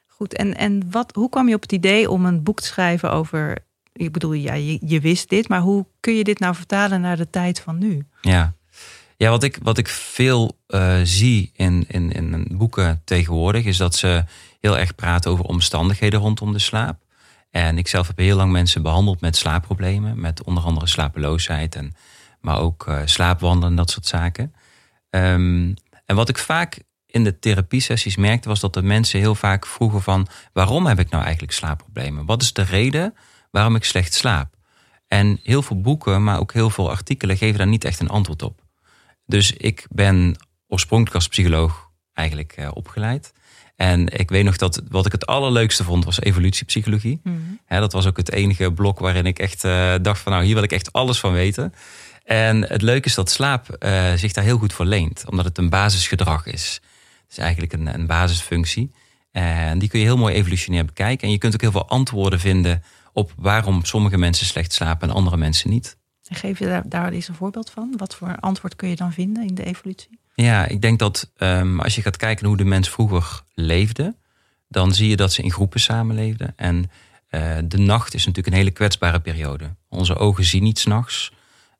Goed, 0.08 0.34
en, 0.34 0.58
en 0.58 0.92
wat, 0.92 1.12
hoe 1.16 1.30
kwam 1.30 1.48
je 1.48 1.56
op 1.56 1.62
het 1.62 1.72
idee 1.72 2.10
om 2.10 2.26
een 2.26 2.44
boek 2.44 2.60
te 2.60 2.68
schrijven 2.68 3.12
over. 3.12 3.66
Ik 3.98 4.12
bedoel, 4.12 4.34
ja, 4.34 4.54
je, 4.54 5.00
wist 5.02 5.30
dit, 5.30 5.48
maar 5.48 5.62
hoe 5.62 5.86
kun 6.00 6.14
je 6.14 6.24
dit 6.24 6.40
nou 6.40 6.56
vertalen 6.56 7.02
naar 7.02 7.18
de 7.18 7.30
tijd 7.30 7.60
van 7.60 7.78
nu? 7.78 8.06
Ja, 8.22 8.54
ja 9.18 9.30
wat, 9.30 9.44
ik, 9.44 9.58
wat 9.62 9.78
ik 9.78 9.88
veel 9.88 10.58
uh, 10.68 10.96
zie 11.04 11.52
in, 11.54 11.86
in, 11.88 12.12
in 12.12 12.48
boeken 12.52 13.02
tegenwoordig, 13.04 13.66
is 13.66 13.78
dat 13.78 13.96
ze 13.96 14.24
heel 14.60 14.78
erg 14.78 14.96
praten 14.96 15.32
over 15.32 15.46
omstandigheden 15.46 16.20
rondom 16.20 16.54
de 16.54 16.60
slaap. 16.60 17.06
En 17.50 17.78
ik 17.78 17.88
zelf 17.88 18.08
heb 18.08 18.18
heel 18.18 18.36
lang 18.36 18.52
mensen 18.52 18.82
behandeld 18.82 19.22
met 19.22 19.36
slaapproblemen, 19.36 20.20
met 20.20 20.44
onder 20.44 20.64
andere 20.64 20.88
slapeloosheid, 20.88 21.76
en, 21.76 21.96
maar 22.42 22.60
ook 22.60 22.86
uh, 22.90 23.02
slaapwandelen 23.06 23.70
en 23.70 23.76
dat 23.76 23.90
soort 23.90 24.06
zaken. 24.06 24.54
Um, 25.10 25.74
en 26.06 26.16
wat 26.16 26.30
ik 26.30 26.38
vaak 26.38 26.80
in 27.06 27.24
de 27.24 27.40
therapiesessies 27.40 28.16
merkte, 28.16 28.48
was 28.48 28.60
dat 28.60 28.74
de 28.74 28.82
mensen 28.82 29.20
heel 29.20 29.36
vaak 29.36 29.66
vroegen 29.66 30.02
van 30.02 30.28
waarom 30.54 30.86
heb 30.86 31.00
ik 31.00 31.10
nou 31.10 31.24
eigenlijk 31.24 31.54
slaapproblemen? 31.54 32.26
Wat 32.26 32.42
is 32.42 32.54
de 32.54 32.62
reden 32.62 33.14
waarom 33.52 33.76
ik 33.76 33.84
slecht 33.84 34.14
slaap? 34.14 34.56
En 35.08 35.40
heel 35.44 35.62
veel 35.62 35.82
boeken, 35.82 36.24
maar 36.24 36.40
ook 36.40 36.54
heel 36.54 36.70
veel 36.70 36.90
artikelen 36.90 37.38
geven 37.38 37.58
daar 37.58 37.68
niet 37.68 37.84
echt 37.84 38.00
een 38.00 38.10
antwoord 38.10 38.42
op. 38.42 38.62
Dus 39.26 39.54
ik 39.54 39.86
ben 39.90 40.36
oorspronkelijk 40.68 41.16
als 41.16 41.28
psycholoog 41.28 41.90
eigenlijk 42.14 42.56
uh, 42.60 42.70
opgeleid. 42.74 43.34
En 43.76 44.20
ik 44.20 44.30
weet 44.30 44.44
nog 44.44 44.58
dat 44.58 44.82
wat 44.90 45.06
ik 45.06 45.12
het 45.12 45.26
allerleukste 45.26 45.84
vond 45.84 46.06
was 46.06 46.22
evolutiepsychologie. 46.22 47.20
Mm 47.24 47.56
dat 47.68 47.94
was 47.94 48.06
ook 48.06 48.18
het 48.18 48.32
enige 48.32 48.74
blok 48.74 49.00
waarin 49.00 49.26
ik 49.26 49.40
echt 49.40 49.64
uh, 49.64 49.94
dacht 50.02 50.20
van 50.20 50.32
nou 50.32 50.44
hier 50.44 50.54
wil 50.54 50.64
ik 50.64 50.72
echt 50.72 50.94
alles 50.94 51.20
van 51.20 51.34
weten. 51.34 51.74
En 52.24 52.68
het 52.68 52.82
leuke 52.82 53.08
is 53.08 53.16
dat 53.16 53.30
slaap 53.30 53.76
uh, 53.80 54.14
zich 54.14 54.34
daar 54.34 54.44
heel 54.44 54.58
goed 54.58 54.74
voor 54.74 54.86
leent. 54.86 55.24
Omdat 55.30 55.46
het 55.46 55.58
een 55.58 55.70
basisgedrag 55.70 56.46
is. 56.46 56.82
Het 57.22 57.32
is 57.32 57.38
eigenlijk 57.38 57.74
een, 57.74 57.94
een 57.94 58.08
basisfunctie. 58.08 58.92
En 59.32 59.80
die 59.80 59.90
kun 59.90 60.00
je 60.00 60.06
heel 60.06 60.18
mooi 60.18 60.36
evolutionair 60.36 60.86
bekijken. 60.86 61.28
En 61.28 61.34
je 61.34 61.38
kunt 61.38 61.54
ook 61.54 61.62
heel 61.62 61.72
veel 61.72 61.90
antwoorden 61.90 62.40
vinden 62.40 62.84
op 63.18 63.34
waarom 63.38 63.86
sommige 63.86 64.18
mensen 64.18 64.46
slecht 64.46 64.74
slapen 64.74 65.10
en 65.10 65.16
andere 65.16 65.38
mensen 65.38 65.70
niet. 65.70 65.98
En 66.28 66.36
geef 66.36 66.60
je 66.60 66.66
daar, 66.66 66.84
daar 66.86 67.12
eens 67.12 67.28
een 67.28 67.36
voorbeeld 67.36 67.70
van? 67.70 67.94
Wat 67.98 68.16
voor 68.16 68.38
antwoord 68.40 68.76
kun 68.76 68.90
je 68.90 68.96
dan 68.96 69.14
vinden 69.14 69.48
in 69.48 69.56
de 69.56 69.64
evolutie? 69.64 70.20
Ja, 70.36 70.66
ik 70.66 70.82
denk 70.82 71.00
dat 71.00 71.32
um, 71.38 71.80
als 71.80 71.96
je 71.96 72.02
gaat 72.02 72.18
kijken 72.18 72.48
hoe 72.48 72.58
de 72.58 72.66
mens 72.66 72.90
vroeger 72.90 73.42
leefde, 73.54 74.16
dan 74.68 74.94
zie 74.94 75.10
je 75.10 75.16
dat 75.16 75.34
ze 75.34 75.42
in 75.42 75.52
groepen 75.52 75.80
samenleefden. 75.80 76.54
En 76.56 76.76
uh, 76.76 77.58
de 77.64 77.78
nacht 77.78 78.14
is 78.14 78.26
natuurlijk 78.26 78.48
een 78.48 78.62
hele 78.62 78.72
kwetsbare 78.72 79.20
periode. 79.20 79.76
Onze 79.90 80.16
ogen 80.16 80.44
zien 80.44 80.64
niet 80.64 80.80
s'nachts. 80.80 81.32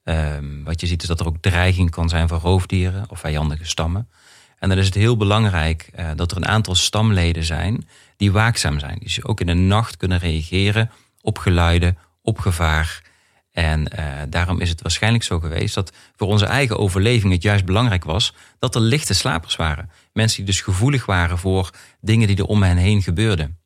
Um, 0.04 0.64
wat 0.64 0.82
je 0.82 0.88
ziet 0.88 1.02
is 1.02 1.08
dat 1.08 1.20
er 1.20 1.28
ook 1.28 1.42
dreiging 1.42 1.90
kan 1.90 2.10
zijn 2.10 2.28
van 2.28 2.40
roofdieren 2.40 3.06
of 3.10 3.20
vijandige 3.20 3.66
stammen. 3.66 4.10
En 4.60 4.70
dan 4.70 4.78
is 4.78 4.86
het 4.86 4.96
heel 4.96 5.18
belangrijk 5.18 5.90
uh, 6.00 6.10
dat 6.16 6.32
er 6.32 6.38
een 6.38 6.48
aantal 6.48 6.76
stamleden 6.76 7.44
zijn 7.44 7.88
die 8.16 8.32
waakzaam 8.32 8.80
zijn. 8.80 9.00
Die 9.00 9.26
ook 9.26 9.40
in 9.40 9.48
de 9.48 9.54
nacht 9.54 9.98
kunnen 9.98 10.20
reageren 10.20 10.92
op 11.28 11.38
geluiden, 11.38 11.98
op 12.22 12.40
gevaar. 12.40 13.02
En 13.52 13.80
uh, 14.00 14.06
daarom 14.30 14.60
is 14.60 14.70
het 14.70 14.82
waarschijnlijk 14.82 15.24
zo 15.24 15.40
geweest 15.40 15.76
dat 15.76 15.92
voor 16.16 16.28
onze 16.28 16.46
eigen 16.46 16.78
overleving 16.78 17.34
het 17.34 17.42
juist 17.42 17.66
belangrijk 17.66 18.04
was 18.04 18.34
dat 18.60 18.76
er 18.76 18.82
lichte 18.82 19.14
slapers 19.14 19.56
waren. 19.56 19.90
Mensen 20.14 20.38
die 20.38 20.46
dus 20.46 20.62
gevoelig 20.62 21.06
waren 21.06 21.38
voor 21.38 21.70
dingen 22.02 22.28
die 22.28 22.38
er 22.38 22.46
om 22.46 22.64
hen 22.64 22.78
heen 22.78 23.02
gebeurden. 23.02 23.58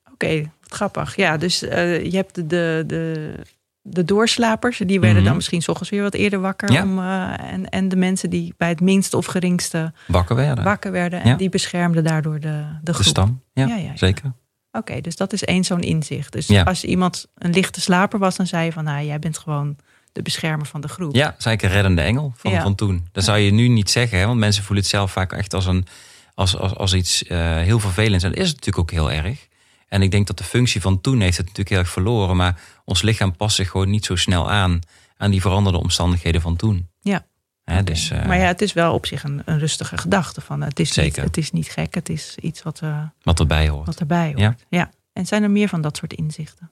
Oké, 0.00 0.12
okay, 0.12 0.50
wat 0.60 0.72
grappig. 0.72 1.16
Ja, 1.16 1.36
dus 1.36 1.62
uh, 1.62 2.04
je 2.04 2.16
hebt 2.16 2.34
de, 2.34 2.84
de, 2.86 3.34
de 3.82 4.04
doorslapers, 4.04 4.78
die 4.78 4.86
werden 4.86 5.08
mm 5.08 5.14
-hmm. 5.14 5.24
dan 5.24 5.34
misschien 5.34 5.62
s 5.62 5.68
ochtends 5.68 5.90
weer 5.90 6.02
wat 6.02 6.14
eerder 6.14 6.40
wakker. 6.40 6.72
Ja. 6.72 6.82
Om, 6.82 6.98
uh, 6.98 7.52
en, 7.52 7.68
en 7.68 7.88
de 7.88 7.96
mensen 7.96 8.30
die 8.30 8.54
bij 8.56 8.68
het 8.68 8.80
minste 8.80 9.16
of 9.16 9.26
geringste 9.26 9.92
wakker 10.06 10.36
werden. 10.36 10.64
Wakker 10.64 10.92
werden 10.92 11.20
en 11.20 11.28
ja. 11.28 11.36
die 11.36 11.48
beschermden 11.48 12.04
daardoor 12.04 12.40
de, 12.40 12.64
de 12.82 12.92
groep. 12.92 13.04
De 13.04 13.10
stam, 13.10 13.42
ja, 13.52 13.66
ja, 13.66 13.76
ja 13.76 13.96
zeker. 13.96 14.32
Oké, 14.76 14.90
okay, 14.90 15.00
dus 15.00 15.16
dat 15.16 15.32
is 15.32 15.44
één 15.44 15.64
zo'n 15.64 15.80
inzicht. 15.80 16.32
Dus 16.32 16.46
ja. 16.46 16.62
als 16.62 16.84
iemand 16.84 17.26
een 17.34 17.50
lichte 17.50 17.80
slaper 17.80 18.18
was, 18.18 18.36
dan 18.36 18.46
zei 18.46 18.64
je 18.64 18.72
van, 18.72 18.84
nou, 18.84 19.06
jij 19.06 19.18
bent 19.18 19.38
gewoon 19.38 19.76
de 20.12 20.22
beschermer 20.22 20.66
van 20.66 20.80
de 20.80 20.88
groep. 20.88 21.14
Ja, 21.14 21.34
zei 21.38 21.54
ik 21.54 21.62
een 21.62 21.70
reddende 21.70 22.02
engel 22.02 22.32
van, 22.36 22.50
ja. 22.50 22.62
van 22.62 22.74
toen. 22.74 23.08
Dat 23.12 23.24
zou 23.24 23.38
je 23.38 23.52
nu 23.52 23.68
niet 23.68 23.90
zeggen, 23.90 24.18
hè? 24.18 24.26
want 24.26 24.38
mensen 24.38 24.62
voelen 24.62 24.82
het 24.82 24.92
zelf 24.92 25.12
vaak 25.12 25.32
echt 25.32 25.54
als, 25.54 25.66
een, 25.66 25.86
als, 26.34 26.56
als, 26.56 26.74
als 26.74 26.94
iets 26.94 27.22
uh, 27.22 27.56
heel 27.56 27.78
vervelends. 27.78 28.24
En 28.24 28.30
dat 28.30 28.38
is 28.38 28.48
het 28.48 28.56
natuurlijk 28.56 28.92
ook 28.92 28.98
heel 28.98 29.12
erg. 29.12 29.46
En 29.88 30.02
ik 30.02 30.10
denk 30.10 30.26
dat 30.26 30.38
de 30.38 30.44
functie 30.44 30.80
van 30.80 31.00
toen 31.00 31.20
heeft 31.20 31.36
het 31.36 31.46
natuurlijk 31.46 31.68
heel 31.68 31.78
erg 31.78 31.90
verloren. 31.90 32.36
Maar 32.36 32.60
ons 32.84 33.02
lichaam 33.02 33.36
past 33.36 33.56
zich 33.56 33.70
gewoon 33.70 33.90
niet 33.90 34.04
zo 34.04 34.16
snel 34.16 34.50
aan 34.50 34.80
aan 35.16 35.30
die 35.30 35.40
veranderde 35.40 35.78
omstandigheden 35.78 36.40
van 36.40 36.56
toen. 36.56 36.88
Ja, 37.00 37.26
Hè, 37.70 37.84
dus, 37.84 38.10
uh, 38.10 38.26
maar 38.26 38.38
ja, 38.38 38.46
het 38.46 38.62
is 38.62 38.72
wel 38.72 38.94
op 38.94 39.06
zich 39.06 39.22
een, 39.24 39.42
een 39.44 39.58
rustige 39.58 39.98
gedachte. 39.98 40.40
Van, 40.40 40.60
het, 40.60 40.80
is 40.80 40.92
Zeker. 40.92 41.22
Niet, 41.22 41.24
het 41.24 41.36
is 41.36 41.52
niet 41.52 41.68
gek, 41.68 41.94
het 41.94 42.08
is 42.08 42.36
iets 42.40 42.62
wat, 42.62 42.80
uh, 42.84 43.02
wat 43.22 43.40
erbij 43.40 43.68
hoort. 43.68 43.86
Wat 43.86 44.00
erbij 44.00 44.26
hoort. 44.26 44.38
Ja. 44.38 44.56
ja. 44.68 44.90
En 45.12 45.26
zijn 45.26 45.42
er 45.42 45.50
meer 45.50 45.68
van 45.68 45.80
dat 45.80 45.96
soort 45.96 46.12
inzichten? 46.12 46.70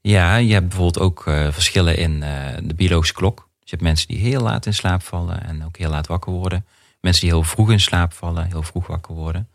Ja, 0.00 0.36
je 0.36 0.52
hebt 0.52 0.68
bijvoorbeeld 0.68 1.04
ook 1.04 1.26
uh, 1.26 1.52
verschillen 1.52 1.96
in 1.96 2.20
de 2.62 2.74
biologische 2.76 3.14
klok. 3.14 3.36
Dus 3.36 3.70
je 3.70 3.76
hebt 3.76 3.82
mensen 3.82 4.08
die 4.08 4.18
heel 4.18 4.40
laat 4.40 4.66
in 4.66 4.74
slaap 4.74 5.02
vallen 5.02 5.44
en 5.44 5.64
ook 5.64 5.76
heel 5.76 5.90
laat 5.90 6.06
wakker 6.06 6.32
worden. 6.32 6.66
Mensen 7.00 7.22
die 7.22 7.30
heel 7.30 7.42
vroeg 7.42 7.70
in 7.70 7.80
slaap 7.80 8.12
vallen, 8.12 8.46
heel 8.46 8.62
vroeg 8.62 8.86
wakker 8.86 9.14
worden. 9.14 9.48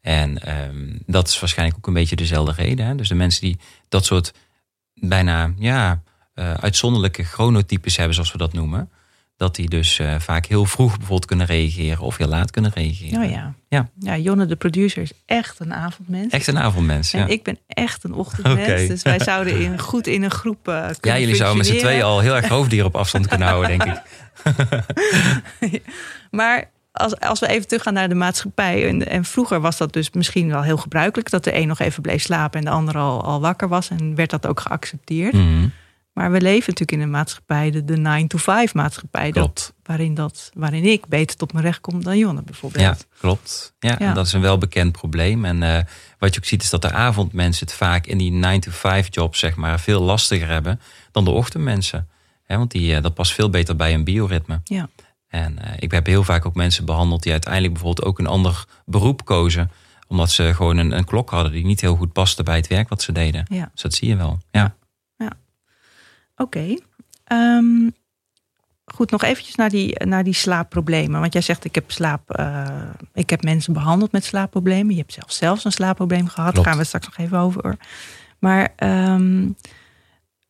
En 0.00 0.58
um, 0.68 1.02
dat 1.06 1.28
is 1.28 1.40
waarschijnlijk 1.40 1.78
ook 1.78 1.86
een 1.86 1.92
beetje 1.92 2.16
dezelfde 2.16 2.52
reden. 2.52 2.86
Hè? 2.86 2.94
Dus 2.94 3.08
de 3.08 3.14
mensen 3.14 3.40
die 3.40 3.58
dat 3.88 4.04
soort 4.04 4.32
bijna 4.94 5.52
ja, 5.56 6.02
uitzonderlijke 6.34 7.24
chronotypes 7.24 7.96
hebben, 7.96 8.14
zoals 8.14 8.32
we 8.32 8.38
dat 8.38 8.52
noemen. 8.52 8.90
Dat 9.38 9.54
die 9.54 9.68
dus 9.68 9.98
uh, 9.98 10.18
vaak 10.18 10.46
heel 10.46 10.64
vroeg 10.64 10.90
bijvoorbeeld 10.90 11.24
kunnen 11.24 11.46
reageren 11.46 12.04
of 12.04 12.16
heel 12.16 12.28
laat 12.28 12.50
kunnen 12.50 12.70
reageren. 12.74 13.22
Oh 13.22 13.30
ja. 13.30 13.54
Ja. 13.68 13.88
ja, 13.98 14.16
Jonne, 14.16 14.46
de 14.46 14.56
producer, 14.56 15.02
is 15.02 15.12
echt 15.26 15.60
een 15.60 15.74
avondmens. 15.74 16.32
Echt 16.32 16.46
een 16.46 16.58
avondmens, 16.58 17.10
ja. 17.10 17.20
En 17.20 17.28
ik 17.28 17.42
ben 17.42 17.58
echt 17.66 18.04
een 18.04 18.12
ochtendmens. 18.12 18.88
Dus 18.88 19.02
wij 19.02 19.20
zouden 19.30 19.60
in, 19.60 19.78
goed 19.78 20.06
in 20.06 20.22
een 20.22 20.30
groep 20.30 20.68
uh, 20.68 20.88
Ja, 21.00 21.18
jullie 21.18 21.34
zouden 21.34 21.58
met 21.58 21.66
z'n 21.66 21.76
tweeën 21.76 22.02
al 22.02 22.20
heel 22.20 22.36
erg 22.36 22.48
hoofddier 22.48 22.84
op 22.84 22.96
afstand 22.96 23.26
kunnen 23.26 23.48
houden, 23.48 23.78
denk 23.78 23.84
ik. 23.84 24.02
maar 26.30 26.70
als, 26.92 27.20
als 27.20 27.40
we 27.40 27.48
even 27.48 27.66
teruggaan 27.66 27.94
naar 27.94 28.08
de 28.08 28.14
maatschappij. 28.14 28.88
En, 28.88 29.08
en, 29.08 29.24
vroeger 29.24 29.60
was 29.60 29.76
dat 29.76 29.92
dus 29.92 30.10
misschien 30.10 30.48
wel 30.48 30.62
heel 30.62 30.76
gebruikelijk. 30.76 31.30
Dat 31.30 31.44
de 31.44 31.54
een 31.54 31.68
nog 31.68 31.78
even 31.78 32.02
bleef 32.02 32.22
slapen 32.22 32.58
en 32.58 32.64
de 32.64 32.70
ander 32.70 32.96
al, 32.96 33.24
al 33.24 33.40
wakker 33.40 33.68
was. 33.68 33.88
En 33.88 34.14
werd 34.14 34.30
dat 34.30 34.46
ook 34.46 34.60
geaccepteerd. 34.60 35.32
Mhm. 35.32 35.68
Maar 36.18 36.30
we 36.30 36.40
leven 36.40 36.64
natuurlijk 36.66 36.92
in 36.92 37.00
een 37.00 37.10
maatschappij, 37.10 37.70
de, 37.70 37.84
de 37.84 37.96
9-to-5 37.96 38.72
maatschappij. 38.72 39.32
Dat, 39.32 39.74
waarin, 39.82 40.14
dat, 40.14 40.50
waarin 40.54 40.84
ik 40.84 41.06
beter 41.06 41.36
tot 41.36 41.52
mijn 41.52 41.64
recht 41.64 41.80
kom 41.80 42.02
dan 42.02 42.18
Jonne 42.18 42.42
bijvoorbeeld. 42.42 42.84
Ja, 42.84 42.96
klopt. 43.18 43.74
Ja, 43.78 44.12
dat 44.12 44.26
is 44.26 44.32
een 44.32 44.40
welbekend 44.40 44.92
probleem. 44.92 45.44
En 45.44 45.62
eh, 45.62 45.84
wat 46.18 46.34
je 46.34 46.40
ook 46.40 46.46
ziet 46.46 46.62
is 46.62 46.70
dat 46.70 46.82
de 46.82 46.92
avondmensen 46.92 47.66
het 47.66 47.76
vaak 47.76 48.06
in 48.06 48.18
die 48.18 48.32
9-to-5 48.32 49.08
job 49.10 49.36
zeg 49.36 49.56
maar, 49.56 49.80
veel 49.80 50.02
lastiger 50.02 50.48
hebben 50.48 50.80
dan 51.12 51.24
de 51.24 51.30
ochtendmensen. 51.30 52.08
Hè, 52.44 52.56
want 52.56 52.70
die, 52.70 52.94
eh, 52.94 53.02
dat 53.02 53.14
past 53.14 53.32
veel 53.32 53.50
beter 53.50 53.76
bij 53.76 53.94
een 53.94 54.04
bioritme. 54.04 54.60
Ja. 54.64 54.88
En 55.28 55.58
eh, 55.58 55.72
ik 55.78 55.90
heb 55.90 56.06
heel 56.06 56.24
vaak 56.24 56.46
ook 56.46 56.54
mensen 56.54 56.84
behandeld 56.84 57.22
die 57.22 57.32
uiteindelijk 57.32 57.72
bijvoorbeeld 57.72 58.06
ook 58.06 58.18
een 58.18 58.26
ander 58.26 58.64
beroep 58.84 59.24
kozen. 59.24 59.70
Omdat 60.06 60.30
ze 60.30 60.54
gewoon 60.54 60.76
een, 60.76 60.92
een 60.92 61.04
klok 61.04 61.30
hadden 61.30 61.52
die 61.52 61.64
niet 61.64 61.80
heel 61.80 61.96
goed 61.96 62.12
paste 62.12 62.42
bij 62.42 62.56
het 62.56 62.66
werk 62.66 62.88
wat 62.88 63.02
ze 63.02 63.12
deden. 63.12 63.46
Ja. 63.50 63.68
Dus 63.72 63.82
dat 63.82 63.94
zie 63.94 64.08
je 64.08 64.16
wel. 64.16 64.38
Ja. 64.50 64.76
Oké. 66.38 66.76
Ehm, 67.24 67.90
goed, 68.84 69.10
nog 69.10 69.22
eventjes 69.22 69.54
naar 69.54 69.70
die, 69.70 70.04
naar 70.04 70.24
die 70.24 70.34
slaapproblemen. 70.34 71.20
Want 71.20 71.32
jij 71.32 71.42
zegt, 71.42 71.64
ik 71.64 71.74
heb, 71.74 71.90
slaap, 71.90 72.30
eh, 72.30 72.66
ik 73.14 73.30
heb 73.30 73.42
mensen 73.42 73.72
behandeld 73.72 74.12
met 74.12 74.24
slaapproblemen. 74.24 74.94
Je 74.94 75.00
hebt 75.00 75.12
zelf 75.12 75.32
zelfs 75.32 75.64
een 75.64 75.72
slaapprobleem 75.72 76.28
gehad. 76.28 76.54
Daar 76.54 76.64
gaan 76.64 76.78
we 76.78 76.84
straks 76.84 77.06
nog 77.06 77.16
even 77.16 77.38
over. 77.38 77.76
Maar 78.38 78.72
ehm, 78.76 79.48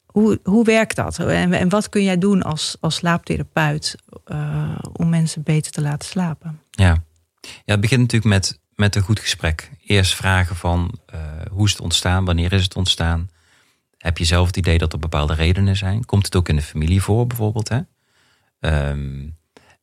hoe, 0.07 0.41
hoe 0.43 0.65
werkt 0.65 0.97
dat? 0.97 1.19
En, 1.19 1.53
en 1.53 1.69
wat 1.69 1.89
kun 1.89 2.03
jij 2.03 2.19
doen 2.19 2.43
als, 2.43 2.77
als 2.81 2.95
slaaptherapeut 2.95 3.97
eh, 4.25 4.79
om 4.93 5.09
mensen 5.09 5.43
beter 5.43 5.73
te 5.73 5.81
laten 5.81 6.09
slapen? 6.09 6.61
Ja. 6.71 7.05
ja, 7.41 7.51
het 7.65 7.81
begint 7.81 8.01
natuurlijk 8.01 8.35
met, 8.35 8.61
met 8.75 8.97
een 8.97 9.03
goed 9.03 9.21
gesprek. 9.21 9.71
Eerst 9.87 10.15
vragen 10.15 10.57
van 10.57 10.99
eh, 11.07 11.21
hoe 11.51 11.67
is 11.67 11.73
het 11.73 11.81
ontstaan, 11.81 12.25
wanneer 12.25 12.53
is 12.53 12.63
het 12.63 12.77
ontstaan? 12.77 13.29
Heb 13.99 14.19
je 14.19 14.25
zelf 14.25 14.47
het 14.47 14.57
idee 14.57 14.79
dat 14.79 14.93
er 14.93 14.99
bepaalde 14.99 15.35
redenen 15.35 15.77
zijn? 15.77 16.05
Komt 16.05 16.25
het 16.25 16.37
ook 16.37 16.49
in 16.49 16.57
de 16.57 16.63
familie 16.63 17.03
voor 17.03 17.27
bijvoorbeeld? 17.27 17.69
Hè? 17.69 17.81
Ehm, 18.61 19.29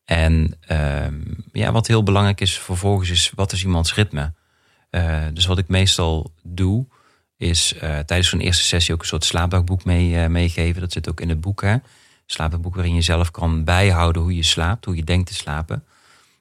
en 0.05 0.57
ehm, 0.60 1.22
ja, 1.51 1.72
wat 1.72 1.88
heel 1.88 2.03
belangrijk 2.03 2.41
is 2.41 2.60
vervolgens 2.60 3.10
is, 3.10 3.31
wat 3.36 3.51
is 3.51 3.63
iemands 3.63 3.95
ritme? 3.95 4.34
Eh, 4.89 5.24
dus 5.34 5.45
wat 5.45 5.57
ik 5.57 5.67
meestal 5.67 6.34
doe, 6.43 6.86
is 7.38 7.74
eh, 7.74 8.00
tijdens 8.00 8.29
zo'n 8.29 8.39
eerste 8.39 8.63
sessie 8.63 8.93
ook 8.93 9.01
een 9.01 9.07
soort 9.07 9.24
slaapdagboek 9.24 9.86
mee, 9.86 10.17
eh, 10.17 10.27
meegeven. 10.27 10.81
Dat 10.81 10.91
zit 10.91 11.10
ook 11.10 11.22
in 11.22 11.29
het 11.29 11.41
boek. 11.41 11.62
Hè? 11.62 11.75
Slaapdagboek 12.25 12.75
waarin 12.75 12.95
je 12.95 13.01
zelf 13.01 13.31
kan 13.31 13.63
bijhouden 13.63 14.22
hoe 14.22 14.36
je 14.36 14.43
slaapt, 14.43 14.86
hoe 14.86 14.95
je 14.95 15.03
denkt 15.03 15.27
te 15.27 15.34
slapen. 15.34 15.84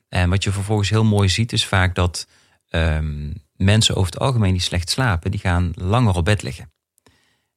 En 0.08 0.30
wat 0.30 0.44
je 0.44 0.52
vervolgens 0.52 0.90
heel 0.90 1.04
mooi 1.04 1.28
ziet, 1.28 1.52
is 1.52 1.66
vaak 1.66 1.94
dat 1.94 2.26
ehm, 2.68 3.32
mensen 3.56 3.94
over 3.94 4.12
het 4.12 4.20
algemeen 4.20 4.52
die 4.52 4.60
slecht 4.60 4.90
slapen, 4.90 5.30
die 5.30 5.40
gaan 5.40 5.72
langer 5.74 6.14
op 6.14 6.24
bed 6.24 6.42
liggen. 6.42 6.72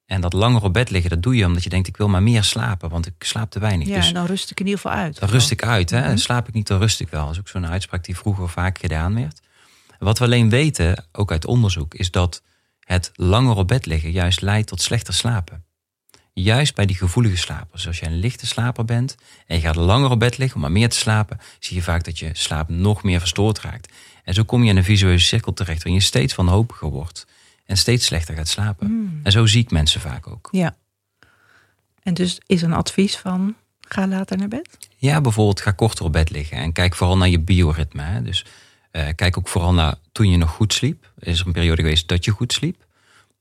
En 0.08 0.22
dat 0.22 0.34
langer 0.34 0.64
op 0.64 0.74
bed 0.74 0.90
liggen, 0.90 1.10
dat 1.10 1.24
doe 1.24 1.36
je 1.36 1.46
omdat 1.46 1.64
je 1.64 1.70
denkt, 1.70 1.88
ik 1.88 1.98
wil 1.98 2.08
maar 2.08 2.24
meer 2.24 2.44
slapen, 2.44 2.90
want 2.90 3.06
ik 3.06 3.14
slaap 3.20 3.52
te 3.52 3.60
weinig. 3.60 3.88
Ja, 3.88 3.96
dus 3.96 4.08
en 4.08 4.14
dan 4.14 4.26
rust 4.26 4.52
ik 4.52 4.60
in 4.60 4.66
ieder 4.66 4.82
geval 4.82 4.98
uit. 4.98 5.20
dan 5.20 5.30
rust 5.30 5.52
ik 5.52 5.64
uit. 5.64 5.90
Hè? 5.90 6.08
Mhm. 6.08 6.18
Slaap 6.18 6.48
ik 6.48 6.54
niet, 6.54 6.68
dan 6.68 6.80
rust 6.80 7.00
ik 7.00 7.10
wel. 7.10 7.24
Dat 7.24 7.32
is 7.32 7.40
ook 7.40 7.48
zo'n 7.48 7.68
uitspraak 7.68 8.04
die 8.04 8.18
vroeger 8.18 8.50
vaak 8.50 8.78
gedaan 8.78 9.16
werd. 9.16 9.40
Wat 10.00 10.18
we 10.18 10.24
alleen 10.26 10.50
weten, 10.50 11.06
ook 11.12 11.32
uit 11.32 11.46
onderzoek, 11.46 11.94
is 11.94 12.12
dat 12.12 12.42
het 12.80 13.12
langer 13.16 13.56
op 13.56 13.68
bed 13.68 13.86
liggen 13.86 14.12
juist 14.12 14.42
leidt 14.42 14.68
tot 14.68 14.82
slechter 14.82 15.14
slapen. 15.14 15.64
Juist 16.34 16.76
bij 16.76 16.86
die 16.86 16.96
gevoelige 16.96 17.38
slapers. 17.38 17.88
Als 17.88 18.00
je 18.00 18.06
een 18.06 18.20
lichte 18.20 18.46
slaper 18.46 18.86
bent 18.86 19.16
en 19.48 19.56
je 19.56 19.62
gaat 19.62 19.76
langer 19.76 20.10
op 20.10 20.20
bed 20.20 20.38
liggen 20.38 20.56
om 20.56 20.62
maar 20.62 20.72
meer 20.72 20.90
te 20.90 20.98
slapen, 20.98 21.40
zie 21.60 21.76
je 21.76 21.84
vaak 21.84 22.04
dat 22.04 22.20
je 22.20 22.30
slaap 22.34 22.70
nog 22.70 23.04
meer 23.04 23.20
verstoord 23.20 23.60
raakt. 23.60 23.94
En 24.24 24.34
zo 24.34 24.44
kom 24.44 24.64
je 24.64 24.70
in 24.70 24.78
een 24.78 24.84
visueuze 24.84 25.26
cirkel 25.26 25.54
terecht 25.54 25.78
waarin 25.78 26.02
je 26.02 26.08
steeds 26.08 26.36
wanhopiger 26.36 26.90
wordt 26.90 27.26
en 27.68 27.78
steeds 27.78 28.06
slechter 28.06 28.36
gaat 28.36 28.48
slapen. 28.48 28.88
Mm. 28.92 29.20
En 29.24 29.32
zo 29.32 29.46
zie 29.46 29.62
ik 29.62 29.72
mensen 29.72 30.02
vaak 30.02 30.28
ook. 30.28 30.48
Ja. 30.52 30.76
En 32.04 32.14
dus 32.14 32.40
is 32.46 32.62
een 32.62 32.74
advies 32.74 33.18
van, 33.18 33.56
ga 33.88 34.08
later 34.08 34.38
naar 34.38 34.48
bed? 34.48 34.78
Ja, 34.98 35.22
bijvoorbeeld 35.22 35.62
ga 35.62 35.72
korter 35.72 36.06
op 36.06 36.12
bed 36.12 36.30
liggen 36.30 36.58
en 36.58 36.72
kijk 36.72 36.96
vooral 36.96 37.18
naar 37.18 37.30
je 37.30 37.40
bioritme. 37.40 38.02
Hè. 38.02 38.22
Dus 38.22 38.46
eh, 38.92 39.08
kijk 39.16 39.38
ook 39.38 39.48
vooral 39.48 39.74
naar 39.74 39.96
toen 40.12 40.30
je 40.30 40.38
nog 40.38 40.50
goed 40.50 40.74
sliep. 40.74 41.12
Is 41.20 41.40
er 41.40 41.48
een 41.48 41.54
periode 41.54 41.82
geweest 41.82 42.08
dat 42.08 42.26
je 42.26 42.32
goed 42.32 42.54
sliep? 42.54 42.86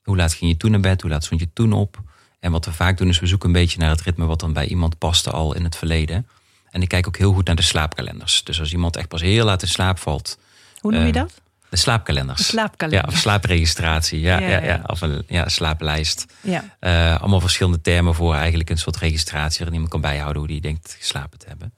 Hoe 0.02 0.16
laat 0.16 0.32
ging 0.32 0.50
je 0.50 0.56
toen 0.56 0.70
naar 0.70 0.80
bed? 0.80 1.00
Hoe 1.02 1.10
laat 1.10 1.24
stond 1.24 1.40
je 1.40 1.48
toen 1.52 1.72
op? 1.72 2.02
En 2.40 2.52
wat 2.52 2.64
we 2.64 2.72
vaak 2.72 2.98
doen 2.98 3.08
is 3.08 3.20
we 3.20 3.26
zoeken 3.26 3.48
een 3.48 3.54
beetje 3.54 3.78
naar 3.78 3.90
het 3.90 4.00
ritme 4.00 4.24
wat 4.24 4.40
dan 4.40 4.52
bij 4.52 4.66
iemand 4.66 4.98
paste 4.98 5.30
al 5.30 5.54
in 5.54 5.64
het 5.64 5.76
verleden. 5.76 6.26
En 6.70 6.82
ik 6.82 6.88
kijk 6.88 7.06
ook 7.06 7.16
heel 7.16 7.32
goed 7.32 7.46
naar 7.46 7.56
de 7.56 7.62
slaapkalenders. 7.62 8.44
Dus 8.44 8.60
als 8.60 8.72
iemand 8.72 8.96
echt 8.96 9.08
pas 9.08 9.20
heel 9.20 9.44
laat 9.44 9.62
in 9.62 9.68
slaap 9.68 9.98
valt. 9.98 10.38
Hoe 10.80 10.92
noem 10.92 11.00
je 11.00 11.06
Eh, 11.06 11.12
dat? 11.12 11.40
De 11.68 11.76
slaapkalenders. 11.76 12.46
Slaapkalender. 12.46 13.08
Ja, 13.08 13.14
of 13.14 13.20
slaapregistratie. 13.20 14.20
Ja, 14.20 14.38
Ja, 14.38 14.48
ja, 14.48 14.58
ja. 14.58 14.64
ja, 14.64 14.82
Of 14.86 15.00
een 15.00 15.24
ja, 15.28 15.48
slaaplijst. 15.48 16.26
Ja. 16.40 16.64
Eh, 16.80 17.20
allemaal 17.20 17.40
verschillende 17.40 17.80
termen 17.80 18.14
voor 18.14 18.34
eigenlijk 18.34 18.70
een 18.70 18.78
soort 18.78 18.96
registratie 18.96 19.56
waarin 19.56 19.74
iemand 19.74 19.90
kan 19.90 20.00
bijhouden 20.00 20.38
hoe 20.38 20.50
die 20.50 20.60
denkt 20.60 20.96
geslapen 20.98 21.38
te 21.38 21.48
hebben. 21.48 21.74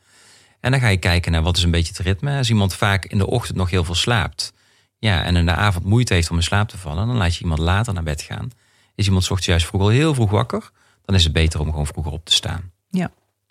En 0.61 0.71
dan 0.71 0.81
ga 0.81 0.89
je 0.89 0.97
kijken 0.97 1.33
naar 1.33 1.43
wat 1.43 1.57
is 1.57 1.63
een 1.63 1.71
beetje 1.71 1.93
het 1.97 2.07
ritme. 2.07 2.37
Als 2.37 2.49
iemand 2.49 2.75
vaak 2.75 3.05
in 3.05 3.19
de 3.19 3.27
ochtend 3.27 3.57
nog 3.57 3.71
heel 3.71 3.85
veel 3.85 3.95
slaapt, 3.95 4.53
ja, 4.99 5.23
en 5.23 5.37
in 5.37 5.47
de 5.47 5.53
avond 5.55 5.85
moeite 5.85 6.15
heeft 6.15 6.31
om 6.31 6.37
in 6.37 6.43
slaap 6.43 6.69
te 6.69 6.79
vallen, 6.79 7.07
dan 7.07 7.17
laat 7.17 7.35
je 7.35 7.41
iemand 7.41 7.61
later 7.61 7.95
naar 7.95 8.03
bed 8.03 8.23
gaan. 8.23 8.51
Is 8.95 9.07
iemand 9.07 9.25
's 9.25 9.31
ochtends 9.31 9.47
juist 9.47 9.67
vroeg 9.67 9.81
al 9.81 9.89
heel 9.89 10.15
vroeg 10.15 10.31
wakker, 10.31 10.71
dan 11.05 11.15
is 11.15 11.25
het 11.25 11.33
beter 11.33 11.61
om 11.61 11.71
gewoon 11.71 11.87
vroeger 11.87 12.13
op 12.13 12.25
te 12.25 12.33
staan. 12.33 12.73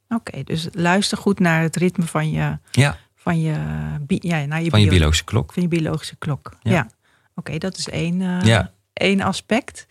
Oké, 0.09 0.43
dus 0.43 0.67
luister 0.71 1.17
goed 1.17 1.39
naar 1.39 1.61
het 1.61 1.75
ritme 1.75 2.05
van 2.05 2.31
je, 2.31 2.57
Ja, 2.71 2.97
van 3.27 3.39
je, 3.41 3.51
ja, 4.07 4.45
naar 4.45 4.61
je, 4.63 4.69
van 4.69 4.79
je 4.79 4.85
bio- 4.85 4.95
biologische 4.95 5.23
klok. 5.23 5.53
van 5.53 5.61
je 5.63 5.67
biologische 5.69 6.15
klok. 6.15 6.57
Ja. 6.61 6.71
Ja. 6.71 6.87
Oké, 7.35 7.57
dat 7.57 7.77
is 7.77 7.89
één, 7.89 8.21
eh, 8.21 8.41
Ja. 8.45 8.71
één 8.93 9.21
aspect. 9.21 9.87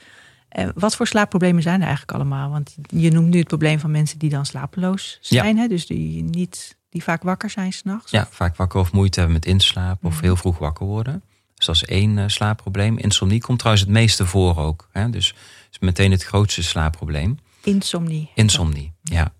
Eh, 0.49 0.69
wat 0.75 0.97
voor 0.97 1.07
slaapproblemen 1.07 1.63
zijn 1.63 1.81
er 1.81 1.87
eigenlijk 1.87 2.13
allemaal? 2.19 2.51
Want 2.51 2.77
je 2.89 3.11
noemt 3.11 3.29
nu 3.29 3.39
het 3.39 3.47
probleem 3.49 3.79
van 3.79 3.91
mensen 3.91 4.19
die 4.19 4.31
dan 4.31 4.47
slapeloos 4.47 5.19
zijn. 5.21 5.59
Hè? 5.59 5.69
Dus 5.69 5.87
die, 5.87 6.23
niet, 6.23 6.77
die 6.91 7.03
vaak 7.03 7.23
wakker 7.23 7.51
zijn 7.51 7.73
s'nachts. 7.73 8.11
Ja, 8.11 8.29
vaak 8.31 8.57
wakker 8.57 8.81
of 8.81 8.93
moeite 8.93 9.19
hebben 9.19 9.37
met 9.37 9.47
inslapen 9.47 10.09
of 10.09 10.15
Mhm. 10.15 10.25
heel 10.25 10.37
vroeg 10.37 10.59
wakker 10.59 10.87
worden. 10.87 11.23
Dus 11.55 11.67
dat 11.67 11.75
is 11.75 11.85
één 11.85 12.19
eh, 12.19 12.25
slaapprobleem. 12.29 12.99
Insomnie 12.99 13.41
komt 13.41 13.59
trouwens 13.59 13.87
het 13.87 13.95
meeste 13.97 14.27
voor 14.27 14.57
ook. 14.59 14.89
Hè? 14.93 15.11
Dus 15.11 15.35
is 15.71 15.79
meteen 15.79 16.11
het 16.11 16.23
grootste 16.25 16.63
slaapprobleem. 16.63 17.39
Insomnie. 17.63 18.31
Insomnie, 18.35 18.93
ja. 19.03 19.33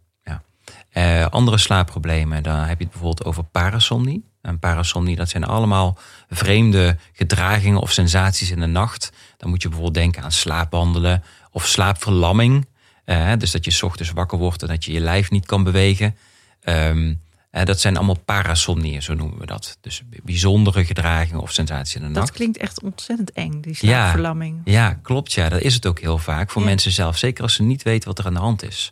Eh, 0.97 1.27
andere 1.27 1.59
slaapproblemen, 1.59 2.43
dan 2.43 2.57
heb 2.59 2.79
je 2.79 2.85
het 2.85 2.93
bijvoorbeeld 2.93 3.25
over 3.25 3.45
parasomnie. 3.45 4.25
En 4.43 4.59
parasomnie, 4.59 5.17
dat 5.17 5.29
zijn 5.29 5.45
allemaal 5.45 5.99
vreemde 6.31 6.97
gedragingen 7.13 7.81
of 7.81 7.93
sensaties 7.93 8.51
in 8.51 8.61
de 8.61 8.67
nacht. 8.67 9.13
Dan 9.37 9.51
moet 9.51 9.63
je 9.63 9.69
bijvoorbeeld 9.69 9.97
denken 10.03 10.23
aan 10.23 10.33
slaapwandelen 10.33 11.23
of 11.51 11.67
slaapverlamming. 11.67 12.67
Eh, 13.05 13.33
dus 13.39 13.51
dat 13.51 13.65
je 13.65 13.71
's 13.71 13.83
ochtends 13.83 14.11
wakker 14.13 14.39
wordt 14.39 14.63
en 14.63 14.69
dat 14.69 14.85
je 14.85 14.93
je 14.93 15.01
lijf 15.01 15.31
niet 15.31 15.47
kan 15.47 15.65
bewegen. 15.65 16.17
Ehm, 16.61 17.15
eh, 17.51 17.65
dat 17.65 17.81
zijn 17.81 17.97
allemaal 17.97 18.19
parasomnieën, 18.25 19.03
zo 19.03 19.15
noemen 19.15 19.39
we 19.39 19.47
dat. 19.47 19.79
Dus 19.81 20.03
bijzondere 20.23 20.85
gedragingen 20.85 21.41
of 21.43 21.53
sensaties 21.53 21.95
in 21.95 22.01
de 22.01 22.07
Dat 22.07 22.17
nacht. 22.17 22.31
klinkt 22.31 22.57
echt 22.59 22.83
ontzettend 22.83 23.33
eng, 23.33 23.61
die 23.61 23.73
Ja. 23.73 23.79
slaapverlamming. 23.79 24.61
Ja, 24.65 24.99
klopt. 25.03 25.33
Ja, 25.33 25.49
dat 25.49 25.61
is 25.61 25.75
het 25.75 25.87
ook 25.87 26.01
heel 26.01 26.19
vaak 26.19 26.51
voor 26.51 26.63
Ja. 26.63 26.69
mensen 26.69 26.93
zelf. 26.93 27.19
Zeker 27.19 27.43
als 27.43 27.55
ze 27.55 27.63
niet 27.63 27.83
weten 27.83 28.09
wat 28.09 28.19
er 28.19 28.27
aan 28.27 28.35
de 28.35 28.41
hand 28.41 28.63
is. 28.63 28.91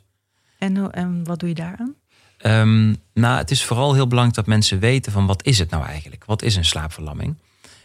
En, 0.65 1.25
wat 1.25 1.39
doe 1.39 1.49
je 1.49 1.55
daaraan? 1.55 1.95
Ehm, 2.39 2.95
nou, 3.15 3.39
het 3.39 3.51
is 3.51 3.65
vooral 3.65 3.95
heel 3.95 4.07
belangrijk 4.07 4.37
dat 4.37 4.47
mensen 4.47 4.79
weten 4.79 5.13
van 5.13 5.27
wat 5.27 5.45
is 5.45 5.59
het 5.59 5.71
nou 5.71 5.85
eigenlijk? 5.85 6.25
Wat 6.25 6.43
is 6.43 6.57
een 6.57 6.65
slaapverlamming? 6.65 7.37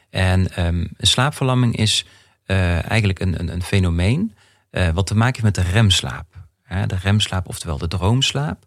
En 0.10 0.52
ehm, 0.52 0.80
een 0.98 1.08
slaapverlamming 1.08 1.76
is 1.76 2.06
eh, 2.46 2.90
eigenlijk 2.90 3.20
een, 3.20 3.40
een, 3.40 3.54
een 3.54 3.64
fenomeen 3.64 4.36
eh, 4.70 4.90
wat 4.90 5.08
te 5.08 5.16
maken 5.16 5.44
heeft 5.44 5.56
met 5.56 5.66
de 5.66 5.72
remslaap. 5.72 6.28
De 6.88 6.98
remslaap, 7.02 7.48
oftewel 7.48 7.78
de 7.78 7.88
droomslaap. 7.88 8.66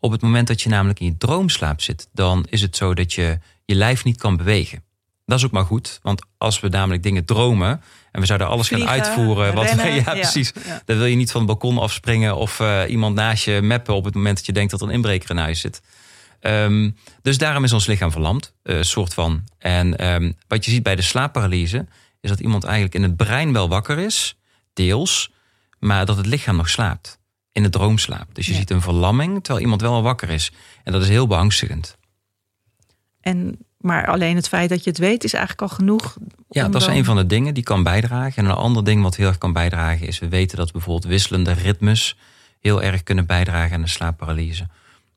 Op 0.00 0.10
het 0.10 0.22
moment 0.22 0.46
dat 0.46 0.62
je 0.62 0.68
namelijk 0.68 1.00
in 1.00 1.06
je 1.06 1.16
droomslaap 1.16 1.80
zit, 1.80 2.08
dan 2.12 2.46
is 2.48 2.62
het 2.62 2.76
zo 2.76 2.94
dat 2.94 3.12
je 3.12 3.38
je 3.64 3.74
lijf 3.74 4.04
niet 4.04 4.16
kan 4.16 4.36
bewegen. 4.36 4.82
Dat 5.26 5.38
is 5.38 5.44
ook 5.44 5.50
maar 5.50 5.64
goed, 5.64 5.98
want 6.02 6.22
als 6.38 6.60
we 6.60 6.68
namelijk 6.68 7.02
dingen 7.02 7.24
dromen 7.24 7.82
en 8.14 8.20
we 8.20 8.26
zouden 8.26 8.48
alles 8.48 8.68
Vliegen, 8.68 8.88
gaan 8.88 8.98
uitvoeren. 9.00 9.54
Wat, 9.54 9.64
rennen, 9.64 9.86
ja, 9.94 9.94
ja, 9.94 10.02
precies. 10.12 10.52
ja. 10.66 10.82
Dan 10.84 10.96
wil 10.96 11.06
je 11.06 11.16
niet 11.16 11.30
van 11.30 11.40
het 11.40 11.50
balkon 11.50 11.78
afspringen 11.78 12.36
of 12.36 12.60
eh, 12.60 12.82
iemand 12.88 13.14
naast 13.14 13.44
je 13.44 13.60
meppen 13.62 13.94
op 13.94 14.04
het 14.04 14.14
moment 14.14 14.36
dat 14.36 14.46
je 14.46 14.52
denkt 14.52 14.70
dat 14.70 14.80
er 14.80 14.86
een 14.86 14.92
inbreker 14.92 15.30
in 15.30 15.36
huis 15.36 15.60
zit. 15.60 15.82
Ehm, 16.40 16.90
dus 17.22 17.38
daarom 17.38 17.64
is 17.64 17.72
ons 17.72 17.86
lichaam 17.86 18.10
verlamd, 18.10 18.54
eh, 18.62 18.82
soort 18.82 19.14
van. 19.14 19.44
En 19.58 19.96
ehm, 19.96 20.32
wat 20.48 20.64
je 20.64 20.70
ziet 20.70 20.82
bij 20.82 20.96
de 20.96 21.02
slaapparalyse 21.02 21.86
is 22.20 22.30
dat 22.30 22.40
iemand 22.40 22.64
eigenlijk 22.64 22.94
in 22.94 23.02
het 23.02 23.16
brein 23.16 23.52
wel 23.52 23.68
wakker 23.68 23.98
is, 23.98 24.36
deels, 24.72 25.30
maar 25.78 26.06
dat 26.06 26.16
het 26.16 26.26
lichaam 26.26 26.56
nog 26.56 26.68
slaapt. 26.68 27.18
In 27.52 27.62
de 27.62 27.68
droomslaap. 27.70 28.34
Dus 28.34 28.46
je 28.46 28.52
Ja. 28.52 28.58
ziet 28.58 28.70
een 28.70 28.80
verlamming 28.80 29.42
terwijl 29.42 29.64
iemand 29.64 29.80
wel 29.80 29.92
al 29.92 30.02
wakker 30.02 30.30
is. 30.30 30.52
En 30.84 30.92
dat 30.92 31.02
is 31.02 31.08
heel 31.08 31.26
beangstigend. 31.26 31.96
En, 33.20 33.58
maar 33.84 34.06
alleen 34.06 34.36
het 34.36 34.48
feit 34.48 34.68
dat 34.68 34.84
je 34.84 34.90
het 34.90 34.98
weet 34.98 35.24
is 35.24 35.32
eigenlijk 35.32 35.70
al 35.70 35.76
genoeg. 35.76 36.16
Ja, 36.50 36.68
dat 36.68 36.80
is 36.80 36.86
dan- 36.86 36.96
een 36.96 37.04
van 37.04 37.16
de 37.16 37.26
dingen 37.26 37.54
die 37.54 37.62
kan 37.62 37.82
bijdragen. 37.82 38.44
En 38.44 38.50
een 38.50 38.56
ander 38.56 38.84
ding 38.84 39.02
wat 39.02 39.16
heel 39.16 39.26
erg 39.26 39.38
kan 39.38 39.52
bijdragen 39.52 40.06
is... 40.06 40.18
we 40.18 40.28
weten 40.28 40.56
dat 40.56 40.72
bijvoorbeeld 40.72 41.04
wisselende 41.12 41.52
ritmes... 41.52 42.16
heel 42.60 42.82
erg 42.82 43.02
kunnen 43.02 43.26
bijdragen 43.26 43.74
aan 43.74 43.80
de 43.82 43.88
slaapparalyse. 43.88 44.66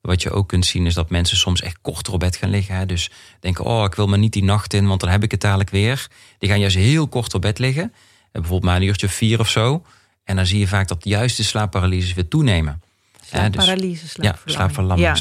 Wat 0.01 0.21
je 0.21 0.31
ook 0.31 0.47
kunt 0.47 0.65
zien 0.65 0.85
is 0.85 0.93
dat 0.93 1.09
mensen 1.09 1.37
soms 1.37 1.61
echt 1.61 1.77
korter 1.81 2.13
op 2.13 2.19
bed 2.19 2.35
gaan 2.35 2.49
liggen. 2.49 2.75
Hè. 2.75 2.85
Dus 2.85 3.11
denken, 3.39 3.65
oh, 3.65 3.83
ik 3.83 3.95
wil 3.95 4.07
maar 4.07 4.19
niet 4.19 4.33
die 4.33 4.43
nacht 4.43 4.73
in... 4.73 4.87
want 4.87 4.99
dan 4.99 5.09
heb 5.09 5.23
ik 5.23 5.31
het 5.31 5.41
dadelijk 5.41 5.69
weer. 5.69 6.07
Die 6.37 6.49
gaan 6.49 6.59
juist 6.59 6.75
heel 6.75 7.07
kort 7.07 7.33
op 7.33 7.41
bed 7.41 7.59
liggen. 7.59 7.83
En 7.83 7.91
bijvoorbeeld 8.31 8.63
maar 8.63 8.75
een 8.75 8.87
uurtje 8.87 9.09
vier 9.09 9.39
of 9.39 9.49
zo. 9.49 9.85
En 10.23 10.35
dan 10.35 10.45
zie 10.45 10.59
je 10.59 10.67
vaak 10.67 10.87
dat 10.87 11.03
juist 11.03 11.37
de 11.37 11.43
slaapparalyses 11.43 12.13
weer 12.13 12.27
toenemen. 12.27 12.81
Dus- 13.21 13.29
Slaapparalyse, 13.29 14.07
ja, 14.21 14.35
slaapverlamming. 14.45 15.07
Ja. 15.07 15.15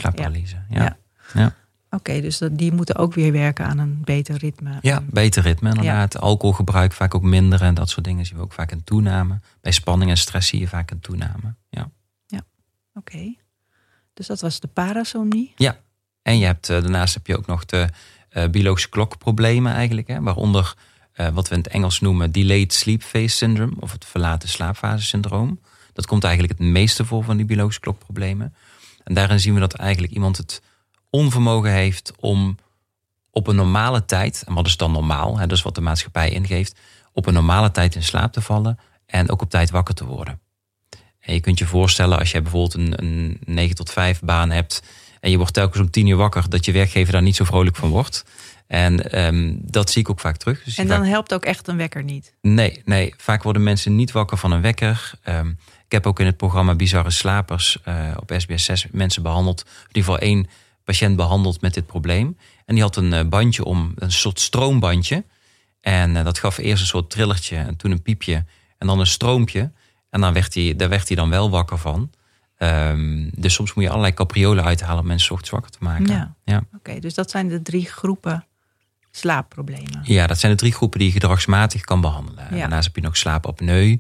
Ja. 0.70 0.96
Ja. 1.34 1.54
Oké, 1.96 2.20
dus 2.20 2.38
dat, 2.38 2.58
die 2.58 2.72
moeten 2.72 2.96
ook 2.96 3.14
weer 3.14 3.32
werken 3.32 3.66
aan 3.66 3.78
een 3.78 4.00
beter 4.04 4.36
ritme. 4.36 4.78
Ja, 4.80 5.02
beter 5.10 5.42
ritme 5.42 5.68
inderdaad. 5.68 6.18
Alcoholgebruik 6.18 6.92
vaak 6.92 7.14
ook 7.14 7.22
minder 7.22 7.62
en 7.62 7.74
dat 7.74 7.88
soort 7.88 8.04
dingen 8.04 8.26
zien 8.26 8.36
we 8.36 8.42
ook 8.42 8.52
vaak 8.52 8.70
een 8.70 8.84
toename. 8.84 9.40
Bij 9.60 9.72
spanning 9.72 10.10
en 10.10 10.16
stress 10.16 10.48
zie 10.48 10.60
je 10.60 10.68
vaak 10.68 10.90
een 10.90 11.00
toename. 11.00 11.54
Ja. 11.68 11.90
Oké. 12.94 13.34
Dus 14.14 14.26
dat 14.26 14.40
was 14.40 14.60
de 14.60 14.68
parasomnie. 14.68 15.52
ja. 15.56 15.76
En 16.22 16.38
je 16.38 16.44
hebt, 16.44 16.68
eh, 16.68 16.80
daarnaast 16.80 17.14
heb 17.14 17.26
je 17.26 17.36
ook 17.36 17.46
nog 17.46 17.64
de 17.64 17.88
eh, 18.28 18.48
biologische 18.48 18.88
klokproblemen 18.88 19.72
eigenlijk. 19.72 20.08
Hè, 20.08 20.20
waaronder 20.22 20.74
eh, 21.12 21.28
wat 21.28 21.48
we 21.48 21.54
in 21.54 21.60
het 21.60 21.72
Engels 21.72 22.00
noemen 22.00 22.32
delayed 22.32 22.72
sleep 22.72 23.02
phase 23.02 23.28
syndrome. 23.36 23.72
Of 23.80 23.92
het 23.92 24.04
verlaten 24.04 24.48
slaapfase 24.48 25.04
syndroom. 25.04 25.60
Dat 25.92 26.06
komt 26.06 26.24
eigenlijk 26.24 26.58
het 26.58 26.68
meeste 26.68 27.04
voor 27.04 27.24
van 27.24 27.36
die 27.36 27.46
biologische 27.46 27.80
klokproblemen. 27.80 28.54
En 29.04 29.14
daarin 29.14 29.40
zien 29.40 29.54
we 29.54 29.60
dat 29.60 29.74
eigenlijk 29.74 30.12
iemand 30.12 30.36
het 30.36 30.62
onvermogen 31.16 31.70
heeft 31.72 32.12
om 32.20 32.56
op 33.30 33.46
een 33.46 33.56
normale 33.56 34.04
tijd, 34.04 34.44
en 34.46 34.54
wat 34.54 34.66
is 34.66 34.76
dan 34.76 34.92
normaal, 34.92 35.38
hè, 35.38 35.46
dat 35.46 35.56
is 35.56 35.62
wat 35.64 35.74
de 35.74 35.80
maatschappij 35.80 36.30
ingeeft, 36.30 36.78
op 37.12 37.26
een 37.26 37.34
normale 37.34 37.70
tijd 37.70 37.94
in 37.94 38.02
slaap 38.02 38.32
te 38.32 38.40
vallen 38.40 38.78
en 39.06 39.30
ook 39.30 39.42
op 39.42 39.50
tijd 39.50 39.70
wakker 39.70 39.94
te 39.94 40.04
worden. 40.06 40.40
En 41.20 41.34
je 41.34 41.40
kunt 41.40 41.58
je 41.58 41.66
voorstellen 41.66 42.18
als 42.18 42.30
je 42.30 42.42
bijvoorbeeld 42.42 42.74
een, 42.74 42.92
een 43.04 43.38
9 43.44 43.74
tot 43.76 43.90
5 43.92 44.20
baan 44.20 44.50
hebt 44.50 44.82
en 45.20 45.30
je 45.30 45.36
wordt 45.36 45.52
telkens 45.52 45.82
om 45.82 45.90
10 45.90 46.06
uur 46.06 46.16
wakker, 46.16 46.48
dat 46.50 46.64
je 46.64 46.72
werkgever 46.72 47.12
daar 47.12 47.22
niet 47.22 47.36
zo 47.36 47.44
vrolijk 47.44 47.76
van 47.76 47.88
wordt. 47.88 48.24
En 48.66 49.10
ehm, 49.12 49.54
dat 49.60 49.90
zie 49.90 50.02
ik 50.02 50.10
ook 50.10 50.20
vaak 50.20 50.36
terug. 50.36 50.62
Dus 50.64 50.78
En 50.78 50.86
dan 50.86 50.98
vaak- 50.98 51.06
helpt 51.06 51.34
ook 51.34 51.44
echt 51.44 51.68
een 51.68 51.76
wekker 51.76 52.04
niet. 52.04 52.34
Nee, 52.40 52.82
nee, 52.84 53.14
vaak 53.16 53.42
worden 53.42 53.62
mensen 53.62 53.96
niet 53.96 54.12
wakker 54.12 54.36
van 54.38 54.50
een 54.52 54.60
wekker. 54.60 55.12
Ehm, 55.22 55.48
ik 55.84 55.92
heb 55.92 56.06
ook 56.06 56.20
in 56.20 56.26
het 56.26 56.36
programma 56.36 56.74
Bizarre 56.74 57.10
Slapers 57.10 57.78
eh, 57.84 58.10
op 58.20 58.32
SBS 58.36 58.64
6 58.64 58.86
mensen 58.90 59.22
behandeld. 59.22 59.60
In 59.60 59.86
ieder 59.86 60.02
geval 60.02 60.18
één 60.18 60.48
patiënt 60.86 61.16
behandeld 61.16 61.60
met 61.60 61.74
dit 61.74 61.86
probleem. 61.86 62.38
En 62.64 62.74
die 62.74 62.82
had 62.82 62.96
een 62.96 63.12
eh, 63.12 63.28
bandje 63.28 63.64
om, 63.64 63.92
een 63.94 64.12
soort 64.12 64.40
stroombandje. 64.40 65.24
En 65.80 66.16
eh, 66.16 66.24
dat 66.24 66.38
gaf 66.38 66.58
eerst 66.58 66.80
een 66.80 66.88
soort 66.88 67.10
trillertje 67.10 67.56
en 67.56 67.76
toen 67.76 67.90
een 67.90 68.02
piepje 68.02 68.44
en 68.78 68.86
dan 68.86 69.00
een 69.00 69.06
stroompje. 69.06 69.70
En 70.10 70.20
dan 70.20 70.32
werd 70.32 70.54
hij, 70.54 70.76
daar 70.76 70.88
werd 70.88 71.08
hij 71.08 71.16
dan 71.16 71.30
wel 71.30 71.50
wakker 71.50 71.78
van. 71.78 72.10
Ehm, 72.56 73.28
dus 73.34 73.54
soms 73.54 73.74
moet 73.74 73.84
je 73.84 73.90
allerlei 73.90 74.14
capriolen 74.14 74.64
uithalen 74.64 75.00
om 75.00 75.06
mensen 75.06 75.30
ochtends 75.30 75.52
wakker 75.52 75.70
te 75.70 75.78
maken. 75.80 76.06
Ja. 76.06 76.34
Ja. 76.44 76.62
Oké, 76.74 76.98
dus 76.98 77.14
dat 77.14 77.30
zijn 77.30 77.48
de 77.48 77.62
drie 77.62 77.86
groepen 77.86 78.46
slaapproblemen. 79.10 80.00
Ja, 80.02 80.26
dat 80.26 80.38
zijn 80.38 80.52
de 80.52 80.58
drie 80.58 80.72
groepen 80.72 80.98
die 80.98 81.08
je 81.08 81.14
gedragsmatig 81.14 81.80
kan 81.80 82.00
behandelen. 82.00 82.44
Ja. 82.50 82.58
Daarnaast 82.58 82.84
heb 82.84 82.96
je 82.96 83.02
nog 83.02 83.16
slaapapneu. 83.16 83.98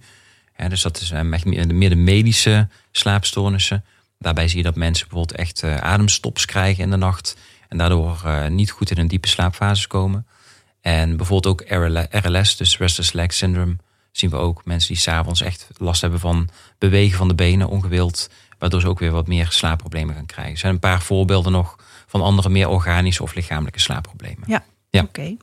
Ja, 0.56 0.68
dus 0.68 0.82
dat 0.82 1.00
is 1.00 1.10
eh, 1.10 1.20
meer 1.20 1.88
de 1.88 1.96
medische 1.96 2.68
slaapstoornissen. 2.90 3.84
Daarbij 4.18 4.48
zie 4.48 4.56
je 4.58 4.62
dat 4.64 4.76
mensen 4.76 5.08
bijvoorbeeld 5.08 5.38
echt 5.38 5.62
eh, 5.62 5.76
ademstops 5.76 6.44
krijgen 6.44 6.84
in 6.84 6.90
de 6.90 6.96
nacht. 6.96 7.36
En 7.68 7.78
daardoor 7.78 8.20
eh, 8.24 8.46
niet 8.46 8.70
goed 8.70 8.90
in 8.90 8.98
een 8.98 9.08
diepe 9.08 9.28
slaapfase 9.28 9.88
komen. 9.88 10.26
En 10.80 11.16
bijvoorbeeld 11.16 11.60
ook 11.60 11.68
RL- 11.70 12.06
RLS, 12.10 12.56
dus 12.56 12.78
Restless 12.78 13.12
Leg 13.12 13.32
Syndrome, 13.32 13.76
zien 14.12 14.30
we 14.30 14.36
ook. 14.36 14.64
Mensen 14.64 14.88
die 14.88 15.02
s'avonds 15.02 15.40
echt 15.40 15.68
last 15.76 16.00
hebben 16.00 16.20
van 16.20 16.48
bewegen 16.78 17.18
van 17.18 17.28
de 17.28 17.34
benen, 17.34 17.68
ongewild. 17.68 18.30
Waardoor 18.58 18.80
ze 18.80 18.88
ook 18.88 18.98
weer 18.98 19.10
wat 19.10 19.26
meer 19.26 19.46
slaapproblemen 19.50 20.14
gaan 20.14 20.26
krijgen. 20.26 20.52
Er 20.52 20.58
zijn 20.58 20.72
een 20.72 20.78
paar 20.78 21.02
voorbeelden 21.02 21.52
nog 21.52 21.76
van 22.06 22.20
andere 22.22 22.48
meer 22.48 22.68
organische 22.68 23.22
of 23.22 23.34
lichamelijke 23.34 23.80
slaapproblemen. 23.80 24.44
Ja. 24.46 24.64
Ja. 24.90 25.02
Oké. 25.02 25.36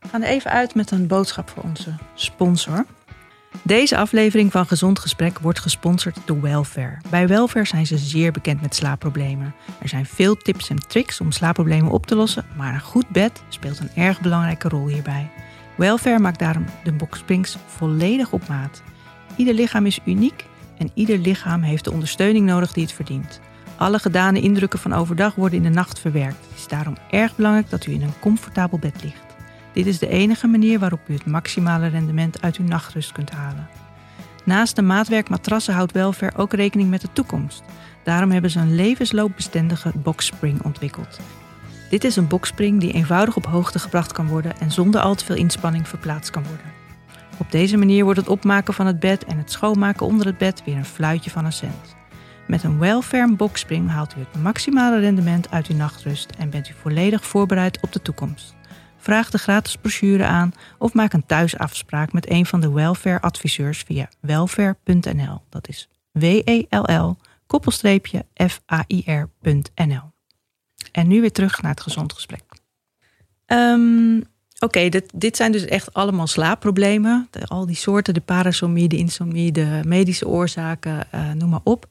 We 0.00 0.08
gaan 0.10 0.22
er 0.22 0.28
even 0.28 0.50
uit 0.50 0.74
met 0.74 0.90
een 0.90 1.06
boodschap 1.06 1.48
voor 1.50 1.62
onze 1.62 1.94
sponsor. 2.14 2.86
Deze 3.62 3.96
aflevering 3.96 4.52
van 4.52 4.66
Gezond 4.66 4.98
Gesprek 4.98 5.38
wordt 5.38 5.58
gesponsord 5.58 6.18
door 6.24 6.40
Welfare. 6.40 6.98
Bij 7.10 7.28
Welfare 7.28 7.66
zijn 7.66 7.86
ze 7.86 7.98
zeer 7.98 8.32
bekend 8.32 8.60
met 8.60 8.74
slaapproblemen. 8.74 9.54
Er 9.80 9.88
zijn 9.88 10.06
veel 10.06 10.36
tips 10.36 10.70
en 10.70 10.86
tricks 10.88 11.20
om 11.20 11.32
slaapproblemen 11.32 11.92
op 11.92 12.06
te 12.06 12.14
lossen, 12.14 12.46
maar 12.56 12.74
een 12.74 12.80
goed 12.80 13.08
bed 13.08 13.42
speelt 13.48 13.78
een 13.78 13.90
erg 13.94 14.20
belangrijke 14.20 14.68
rol 14.68 14.86
hierbij. 14.86 15.30
Welfare 15.76 16.18
maakt 16.18 16.38
daarom 16.38 16.64
de 16.84 16.92
boxsprings 16.92 17.56
volledig 17.66 18.32
op 18.32 18.48
maat. 18.48 18.82
Ieder 19.36 19.54
lichaam 19.54 19.86
is 19.86 20.00
uniek 20.04 20.44
en 20.78 20.90
ieder 20.94 21.18
lichaam 21.18 21.62
heeft 21.62 21.84
de 21.84 21.92
ondersteuning 21.92 22.46
nodig 22.46 22.72
die 22.72 22.82
het 22.82 22.92
verdient. 22.92 23.40
Alle 23.76 23.98
gedane 23.98 24.40
indrukken 24.40 24.78
van 24.78 24.92
overdag 24.92 25.34
worden 25.34 25.58
in 25.58 25.64
de 25.64 25.76
nacht 25.76 25.98
verwerkt. 25.98 26.46
Het 26.48 26.58
is 26.58 26.68
daarom 26.68 26.96
erg 27.10 27.36
belangrijk 27.36 27.70
dat 27.70 27.86
u 27.86 27.92
in 27.92 28.02
een 28.02 28.18
comfortabel 28.20 28.78
bed 28.78 29.02
ligt. 29.02 29.33
Dit 29.74 29.86
is 29.86 29.98
de 29.98 30.08
enige 30.08 30.46
manier 30.46 30.78
waarop 30.78 31.00
u 31.08 31.12
het 31.12 31.26
maximale 31.26 31.86
rendement 31.86 32.42
uit 32.42 32.56
uw 32.56 32.66
nachtrust 32.66 33.12
kunt 33.12 33.30
halen. 33.30 33.68
Naast 34.44 34.76
de 34.76 34.82
maatwerk 34.82 35.28
matrassen 35.28 35.74
houdt 35.74 35.92
Welfare 35.92 36.36
ook 36.36 36.52
rekening 36.52 36.90
met 36.90 37.00
de 37.00 37.12
toekomst. 37.12 37.62
Daarom 38.02 38.30
hebben 38.30 38.50
ze 38.50 38.58
een 38.58 38.74
levensloopbestendige 38.74 39.92
boxspring 39.94 40.62
ontwikkeld. 40.62 41.20
Dit 41.90 42.04
is 42.04 42.16
een 42.16 42.28
boxspring 42.28 42.80
die 42.80 42.92
eenvoudig 42.92 43.36
op 43.36 43.46
hoogte 43.46 43.78
gebracht 43.78 44.12
kan 44.12 44.26
worden 44.26 44.60
en 44.60 44.70
zonder 44.70 45.00
al 45.00 45.14
te 45.14 45.24
veel 45.24 45.36
inspanning 45.36 45.88
verplaatst 45.88 46.30
kan 46.30 46.42
worden. 46.42 46.72
Op 47.38 47.50
deze 47.50 47.76
manier 47.76 48.04
wordt 48.04 48.18
het 48.18 48.28
opmaken 48.28 48.74
van 48.74 48.86
het 48.86 49.00
bed 49.00 49.24
en 49.24 49.38
het 49.38 49.50
schoonmaken 49.52 50.06
onder 50.06 50.26
het 50.26 50.38
bed 50.38 50.62
weer 50.64 50.76
een 50.76 50.84
fluitje 50.84 51.30
van 51.30 51.44
een 51.44 51.52
cent. 51.52 51.96
Met 52.46 52.62
een 52.62 52.78
Welfare 52.78 53.34
boxspring 53.34 53.90
haalt 53.90 54.14
u 54.16 54.20
het 54.20 54.42
maximale 54.42 55.00
rendement 55.00 55.50
uit 55.50 55.66
uw 55.66 55.76
nachtrust 55.76 56.30
en 56.38 56.50
bent 56.50 56.68
u 56.68 56.72
volledig 56.80 57.24
voorbereid 57.24 57.78
op 57.80 57.92
de 57.92 58.02
toekomst. 58.02 58.54
Vraag 59.04 59.30
de 59.30 59.38
gratis 59.38 59.76
brochure 59.76 60.24
aan 60.24 60.52
of 60.78 60.92
maak 60.92 61.12
een 61.12 61.26
thuisafspraak 61.26 62.12
met 62.12 62.30
een 62.30 62.46
van 62.46 62.60
de 62.60 62.70
welfare-adviseurs 62.72 63.78
via 63.78 64.08
welfare.nl. 64.20 65.42
Dat 65.48 65.68
is 65.68 65.88
W-E-L-L, 66.12 67.16
koppelstreepje 67.46 68.26
F-A-I-R.nl. 68.46 70.12
En 70.92 71.08
nu 71.08 71.20
weer 71.20 71.32
terug 71.32 71.62
naar 71.62 71.70
het 71.70 71.80
gezond 71.80 72.12
gesprek. 72.12 72.42
Ehm, 73.46 74.20
Oké, 74.58 74.88
dit, 74.88 75.10
dit 75.14 75.36
zijn 75.36 75.52
dus 75.52 75.64
echt 75.64 75.94
allemaal 75.94 76.26
slaapproblemen. 76.26 77.28
Al 77.44 77.66
die 77.66 77.76
soorten, 77.76 78.14
de 78.14 78.20
parasomie, 78.20 78.88
de 78.88 78.96
insomnie, 78.96 79.52
de 79.52 79.80
medische 79.86 80.28
oorzaken, 80.28 81.12
eh, 81.12 81.32
noem 81.32 81.48
maar 81.48 81.60
op. 81.64 81.88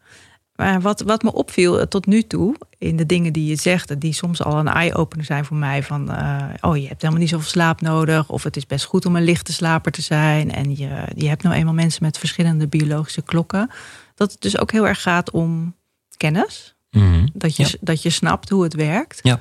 Maar 0.56 0.82
wat, 0.82 1.02
wat 1.02 1.24
me 1.24 1.34
opviel 1.34 1.80
eh, 1.80 1.86
tot 1.86 2.06
nu 2.06 2.22
toe, 2.22 2.56
in 2.78 2.98
de 2.98 3.06
dingen 3.06 3.34
die 3.34 3.46
je 3.46 3.56
zegt, 3.56 4.00
die 4.02 4.14
soms 4.14 4.44
al 4.44 4.58
een 4.58 4.68
eye-opener 4.68 5.26
zijn 5.26 5.46
voor 5.46 5.58
mij: 5.58 5.84
van 5.84 6.12
eh, 6.12 6.44
oh, 6.62 6.78
je 6.78 6.88
hebt 6.88 7.02
helemaal 7.02 7.22
niet 7.22 7.32
zoveel 7.32 7.50
slaap 7.50 7.82
nodig, 7.82 8.30
of 8.30 8.44
het 8.44 8.56
is 8.58 8.66
best 8.66 8.86
goed 8.86 9.06
om 9.06 9.16
een 9.16 9.24
lichte 9.24 9.54
slaper 9.54 9.92
te 9.92 10.02
zijn. 10.02 10.52
En 10.52 10.70
je, 10.78 11.08
je 11.16 11.28
hebt 11.28 11.44
nou 11.44 11.56
eenmaal 11.56 11.74
mensen 11.74 12.04
met 12.04 12.18
verschillende 12.18 12.68
biologische 12.68 13.22
klokken. 13.22 13.70
Dat 14.16 14.32
het 14.32 14.42
dus 14.42 14.58
ook 14.58 14.72
heel 14.72 14.88
erg 14.88 15.02
gaat 15.02 15.32
om 15.32 15.76
kennis. 16.18 16.76
Mhm. 16.92 17.28
Dat 17.34 17.56
je, 17.56 17.64
Ja. 17.64 17.70
dat 17.82 18.02
je 18.02 18.10
snapt 18.10 18.50
hoe 18.50 18.64
het 18.64 18.74
werkt. 18.74 19.20
Ja. 19.24 19.40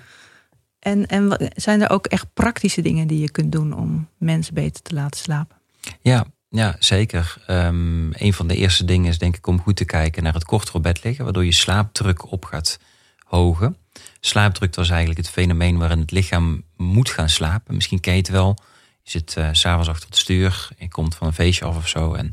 En, 0.79 1.07
en 1.07 1.51
zijn 1.55 1.83
er 1.83 1.90
ook 1.90 2.07
echt 2.07 2.27
praktische 2.35 2.83
dingen 2.83 3.07
die 3.07 3.20
je 3.20 3.31
kunt 3.31 3.53
doen 3.53 3.72
om 3.72 4.09
mensen 4.18 4.55
beter 4.55 4.83
te 4.83 4.94
laten 4.94 5.20
slapen? 5.20 5.57
Ja, 6.01 6.25
ja 6.53 6.77
zeker. 6.79 7.37
Ehm, 7.47 8.12
een 8.12 8.33
van 8.33 8.47
de 8.47 8.57
eerste 8.57 8.85
dingen 8.85 9.11
is 9.11 9.19
denk 9.19 9.37
ik 9.37 9.47
om 9.47 9.61
goed 9.61 9.77
te 9.77 9.85
kijken 9.85 10.23
naar 10.23 10.35
het 10.35 10.45
korter 10.45 10.75
op 10.75 10.83
bed 10.83 11.05
liggen, 11.05 11.25
waardoor 11.25 11.45
je 11.45 11.53
slaapdruk 11.53 12.31
op 12.33 12.45
gaat 12.45 12.79
hogen. 13.19 13.77
Slaapdruk 14.21 14.73
dat 14.73 14.85
is 14.85 14.91
eigenlijk 14.91 15.21
het 15.21 15.31
fenomeen 15.31 15.79
waarin 15.79 15.99
het 15.99 16.11
lichaam 16.11 16.65
moet 16.77 17.11
gaan 17.11 17.29
slapen. 17.29 17.75
Misschien 17.75 18.01
ken 18.01 18.12
je 18.12 18.19
het 18.19 18.29
wel. 18.29 18.59
Je 19.03 19.11
zit 19.11 19.37
eh, 19.37 19.49
s 19.53 19.61
s'avonds 19.61 19.88
achter 19.88 20.09
het 20.09 20.19
stuur, 20.19 20.69
je 20.79 20.88
komt 20.88 21.15
van 21.15 21.27
een 21.27 21.33
feestje 21.33 21.65
af 21.65 21.77
of 21.77 21.88
zo 21.88 22.15
en 22.15 22.33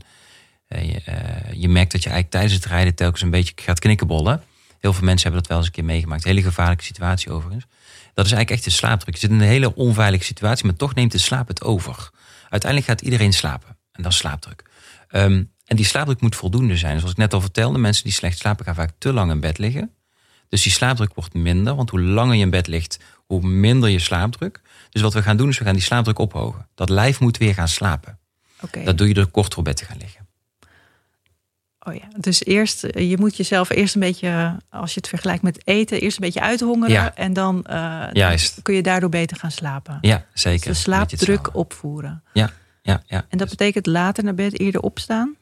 eh, 0.68 0.90
je, 0.90 1.02
eh, 1.06 1.54
je 1.54 1.70
merkt 1.70 1.92
dat 1.92 2.04
je 2.04 2.10
eigenlijk 2.10 2.30
tijdens 2.30 2.54
het 2.54 2.66
rijden 2.66 2.96
telkens 2.96 3.22
een 3.22 3.30
beetje 3.30 3.54
gaat 3.56 3.80
knikkenbollen. 3.80 4.44
Heel 4.80 4.94
veel 4.94 5.06
mensen 5.06 5.24
hebben 5.24 5.40
dat 5.42 5.50
wel 5.50 5.58
eens 5.58 5.68
een 5.68 5.74
keer 5.74 5.86
meegemaakt. 5.86 6.24
Hele 6.24 6.42
gevaarlijke 6.42 6.84
situatie 6.84 7.32
overigens. 7.32 7.66
Dat 8.14 8.26
is 8.26 8.32
eigenlijk 8.32 8.50
echt 8.50 8.64
de 8.64 8.70
slaapdruk. 8.70 9.14
Je 9.14 9.20
zit 9.20 9.30
in 9.30 9.40
een 9.40 9.48
hele 9.48 9.76
onveilige 9.76 10.24
situatie, 10.24 10.66
maar 10.66 10.76
toch 10.76 10.96
neemt 10.96 11.12
de 11.12 11.18
slaap 11.18 11.48
het 11.48 11.64
over. 11.64 12.10
Uiteindelijk 12.50 12.92
gaat 12.92 13.02
iedereen 13.02 13.34
slapen. 13.34 13.79
En 14.00 14.06
dat 14.06 14.12
is 14.12 14.18
slaapdruk. 14.18 14.64
Ehm, 15.08 15.44
en 15.66 15.76
die 15.76 15.86
slaapdruk 15.86 16.22
moet 16.22 16.36
voldoende 16.36 16.78
zijn. 16.78 16.98
Zoals 16.98 17.12
ik 17.12 17.18
net 17.18 17.34
al 17.34 17.42
vertelde, 17.42 17.78
mensen 17.78 18.04
die 18.04 18.14
slecht 18.14 18.38
slapen 18.38 18.66
gaan 18.66 18.76
vaak 18.76 18.92
te 18.98 19.14
lang 19.14 19.32
in 19.32 19.40
bed 19.40 19.58
liggen. 19.58 19.92
Dus 20.50 20.64
die 20.64 20.72
slaapdruk 20.72 21.14
wordt 21.14 21.34
minder. 21.34 21.76
Want 21.76 21.90
hoe 21.90 22.02
langer 22.02 22.36
je 22.36 22.42
in 22.42 22.50
bed 22.50 22.68
ligt, 22.68 23.00
hoe 23.26 23.42
minder 23.42 23.90
je 23.90 24.00
slaapdruk. 24.00 24.62
Dus 24.90 25.02
wat 25.02 25.14
we 25.14 25.22
gaan 25.22 25.38
doen, 25.38 25.50
is 25.50 25.58
we 25.58 25.64
gaan 25.66 25.74
die 25.74 25.84
slaapdruk 25.84 26.20
ophogen. 26.20 26.68
Dat 26.76 26.90
lijf 26.90 27.20
moet 27.20 27.38
weer 27.38 27.54
gaan 27.54 27.68
slapen. 27.68 28.20
Dat 28.84 28.98
doe 28.98 29.08
je 29.08 29.14
door 29.14 29.28
korter 29.28 29.60
op 29.60 29.64
bed 29.64 29.78
te 29.78 29.86
gaan 29.86 29.98
liggen. 29.98 30.28
Oh 31.80 31.96
ja, 31.96 32.08
dus 32.18 32.44
eerst, 32.44 32.82
je 32.82 33.16
moet 33.20 33.38
jezelf 33.38 33.70
eerst 33.70 33.96
een 33.96 34.02
beetje, 34.02 34.58
als 34.70 34.94
je 34.94 35.00
het 35.00 35.10
vergelijkt 35.10 35.44
met 35.44 35.68
eten, 35.68 36.02
eerst 36.02 36.18
een 36.18 36.24
beetje 36.24 36.42
uithongeren. 36.42 36.92
Ja. 36.92 37.16
En 37.16 37.34
dan, 37.34 37.66
eh, 37.66 38.08
dan 38.12 38.38
kun 38.62 38.76
je 38.76 38.82
daardoor 38.82 39.10
beter 39.10 39.38
gaan 39.38 39.52
slapen. 39.52 39.98
Ja, 40.02 40.26
zeker. 40.34 40.68
Dus 40.68 40.78
de 40.78 40.84
slaapdruk 40.84 41.56
opvoeren. 41.56 42.24
Ja, 42.34 42.52
ja, 42.82 43.04
ja. 43.08 43.26
En 43.30 43.38
dat 43.38 43.50
betekent 43.50 43.86
later 43.86 44.24
naar 44.24 44.36
bed 44.36 44.60
eerder 44.60 44.82
opstaan? 44.82 45.38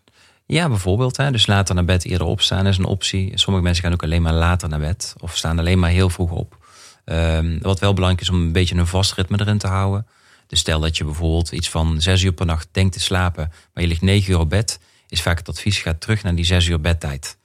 Ja, 0.46 0.68
bijvoorbeeld. 0.68 1.18
Hè. 1.18 1.32
Dus 1.32 1.48
later 1.48 1.76
naar 1.76 1.86
bed 1.86 2.06
eerder 2.06 2.28
opstaan 2.28 2.68
is 2.68 2.78
een 2.78 2.86
optie. 2.86 3.32
Sommige 3.36 3.64
mensen 3.64 3.84
gaan 3.84 3.94
ook 3.94 4.04
alleen 4.04 4.22
maar 4.22 4.34
later 4.34 4.70
naar 4.70 4.80
bed. 4.80 5.16
Of 5.20 5.38
staan 5.38 5.60
alleen 5.60 5.80
maar 5.80 5.90
heel 5.90 6.10
vroeg 6.10 6.32
op. 6.32 6.66
Ehm, 7.06 7.58
wat 7.62 7.80
wel 7.80 7.94
belangrijk 7.94 8.22
is 8.22 8.30
om 8.30 8.42
een 8.42 8.52
beetje 8.52 8.76
een 8.76 8.88
vast 8.88 9.14
ritme 9.14 9.40
erin 9.40 9.58
te 9.58 9.68
houden. 9.68 10.08
Dus 10.48 10.60
stel 10.60 10.80
dat 10.80 10.98
je 10.98 11.04
bijvoorbeeld 11.04 11.52
iets 11.52 11.70
van 11.70 12.02
zes 12.02 12.24
uur 12.24 12.32
per 12.32 12.46
nacht 12.46 12.68
denkt 12.72 12.94
te 12.94 13.00
slapen. 13.00 13.52
Maar 13.74 13.84
je 13.84 13.90
ligt 13.90 14.02
negen 14.02 14.32
uur 14.32 14.40
op 14.40 14.50
bed. 14.50 14.80
Is 15.08 15.22
vaak 15.22 15.38
het 15.38 15.50
advies, 15.50 15.80
ga 15.80 15.94
terug 15.94 16.24
naar 16.24 16.36
die 16.36 16.46
zes 16.46 16.68
uur 16.68 16.82
bedtijd. 16.82 17.38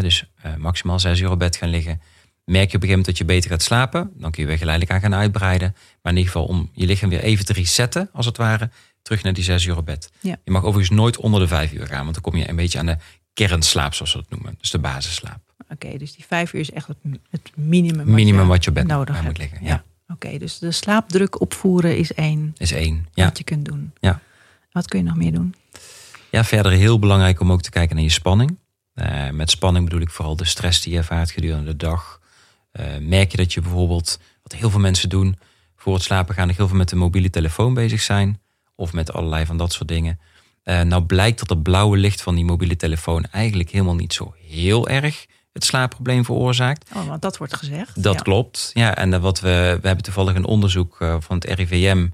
Dus 0.00 0.30
eh, 0.42 0.54
maximaal 0.54 0.98
zes 0.98 1.20
uur 1.20 1.30
op 1.30 1.38
bed 1.38 1.56
gaan 1.56 1.68
liggen. 1.68 2.00
Merk 2.44 2.70
je 2.70 2.76
op 2.76 2.82
een 2.82 2.88
gegeven 2.88 2.88
moment 2.88 3.06
dat 3.06 3.18
je 3.18 3.24
beter 3.24 3.50
gaat 3.50 3.62
slapen. 3.62 4.10
Dan 4.14 4.30
kun 4.30 4.42
je 4.42 4.48
weer 4.48 4.58
geleidelijk 4.58 4.94
aan 4.94 5.00
gaan 5.00 5.20
uitbreiden. 5.20 5.76
Maar 6.02 6.12
in 6.12 6.18
ieder 6.18 6.32
geval 6.32 6.48
om 6.48 6.70
je 6.72 6.86
lichaam 6.86 7.08
weer 7.08 7.22
even 7.22 7.44
te 7.44 7.52
resetten, 7.52 8.10
als 8.12 8.26
het 8.26 8.36
ware. 8.36 8.70
Terug 9.02 9.22
naar 9.22 9.32
die 9.32 9.44
zes 9.44 9.64
uur 9.64 9.76
op 9.76 9.86
bed. 9.86 10.10
Ja. 10.20 10.36
Je 10.44 10.50
mag 10.50 10.64
overigens 10.64 10.98
nooit 10.98 11.16
onder 11.16 11.40
de 11.40 11.46
vijf 11.48 11.72
uur 11.72 11.86
gaan. 11.86 12.02
Want 12.02 12.12
dan 12.12 12.22
kom 12.22 12.36
je 12.36 12.48
een 12.48 12.56
beetje 12.56 12.78
aan 12.78 12.86
de 12.86 12.96
kernslaap, 13.32 13.94
zoals 13.94 14.12
we 14.12 14.18
dat 14.18 14.30
noemen. 14.30 14.54
Dus 14.60 14.70
de 14.70 14.78
basisslaap. 14.78 15.40
Oké, 15.68 15.98
dus 15.98 16.14
die 16.14 16.24
vijf 16.28 16.52
uur 16.52 16.60
is 16.60 16.70
echt 16.70 16.86
het, 16.86 16.96
het 17.30 17.50
minimum. 17.54 18.10
Minimum 18.10 18.40
je 18.42 18.46
wat 18.46 18.64
je 18.64 18.68
op 18.68 18.76
bed 18.76 18.86
nodig 18.86 19.14
moet 19.14 19.24
hebt. 19.24 19.38
liggen. 19.38 19.58
Ja. 19.62 19.84
Oké, 20.08 20.38
dus 20.38 20.58
de 20.58 20.72
slaapdruk 20.72 21.40
opvoeren 21.40 21.96
is 21.96 22.12
één 22.14 22.54
Is 22.56 22.72
één. 22.72 23.06
Ja. 23.14 23.24
wat 23.24 23.38
je 23.38 23.44
kunt 23.44 23.64
doen. 23.64 23.92
Ja. 24.00 24.20
Wat 24.72 24.88
kun 24.88 24.98
je 24.98 25.04
nog 25.04 25.16
meer 25.16 25.32
doen? 25.32 25.54
ja, 26.30 26.44
verder 26.44 26.72
heel 26.72 26.98
belangrijk 26.98 27.40
om 27.40 27.52
ook 27.52 27.62
te 27.62 27.70
kijken 27.70 27.94
naar 27.96 28.04
je 28.04 28.10
spanning. 28.10 28.58
Eh, 28.94 29.30
met 29.30 29.50
spanning 29.50 29.84
bedoel 29.84 30.00
ik 30.00 30.10
vooral 30.10 30.36
de 30.36 30.44
stress 30.44 30.82
die 30.82 30.92
je 30.92 30.98
ervaart 30.98 31.30
gedurende 31.30 31.70
de 31.70 31.76
dag. 31.76 32.20
Eh, 32.70 32.84
merk 33.00 33.30
je 33.30 33.36
dat 33.36 33.52
je 33.52 33.60
bijvoorbeeld, 33.60 34.18
wat 34.42 34.52
heel 34.52 34.70
veel 34.70 34.80
mensen 34.80 35.08
doen, 35.08 35.38
voor 35.76 35.94
het 35.94 36.02
slapen 36.02 36.34
gaan, 36.34 36.46
nog 36.46 36.56
heel 36.56 36.68
veel 36.68 36.76
met 36.76 36.88
de 36.88 36.96
mobiele 36.96 37.30
telefoon 37.30 37.74
bezig 37.74 38.00
zijn. 38.00 38.40
Of 38.80 38.92
met 38.92 39.12
allerlei 39.12 39.46
van 39.46 39.56
dat 39.56 39.72
soort 39.72 39.88
dingen. 39.88 40.20
Eh, 40.62 40.80
nou 40.80 41.02
blijkt 41.02 41.38
dat 41.38 41.48
het 41.48 41.62
blauwe 41.62 41.96
licht 41.96 42.22
van 42.22 42.34
die 42.34 42.44
mobiele 42.44 42.76
telefoon 42.76 43.24
eigenlijk 43.24 43.70
helemaal 43.70 43.94
niet 43.94 44.12
zo 44.12 44.34
heel 44.48 44.88
erg 44.88 45.26
het 45.52 45.64
slaapprobleem 45.64 46.24
veroorzaakt. 46.24 46.90
Oh, 46.94 47.06
want 47.06 47.22
dat 47.22 47.36
wordt 47.36 47.54
gezegd. 47.56 48.02
Dat 48.02 48.14
Ja. 48.14 48.20
klopt. 48.20 48.70
Ja, 48.74 48.96
en 48.96 49.14
eh, 49.14 49.20
wat 49.20 49.40
we, 49.40 49.78
we 49.80 49.86
hebben 49.86 50.04
toevallig 50.04 50.34
een 50.34 50.44
onderzoek 50.44 51.00
eh, 51.00 51.16
van 51.18 51.36
het 51.36 51.44
RIVM, 51.44 52.08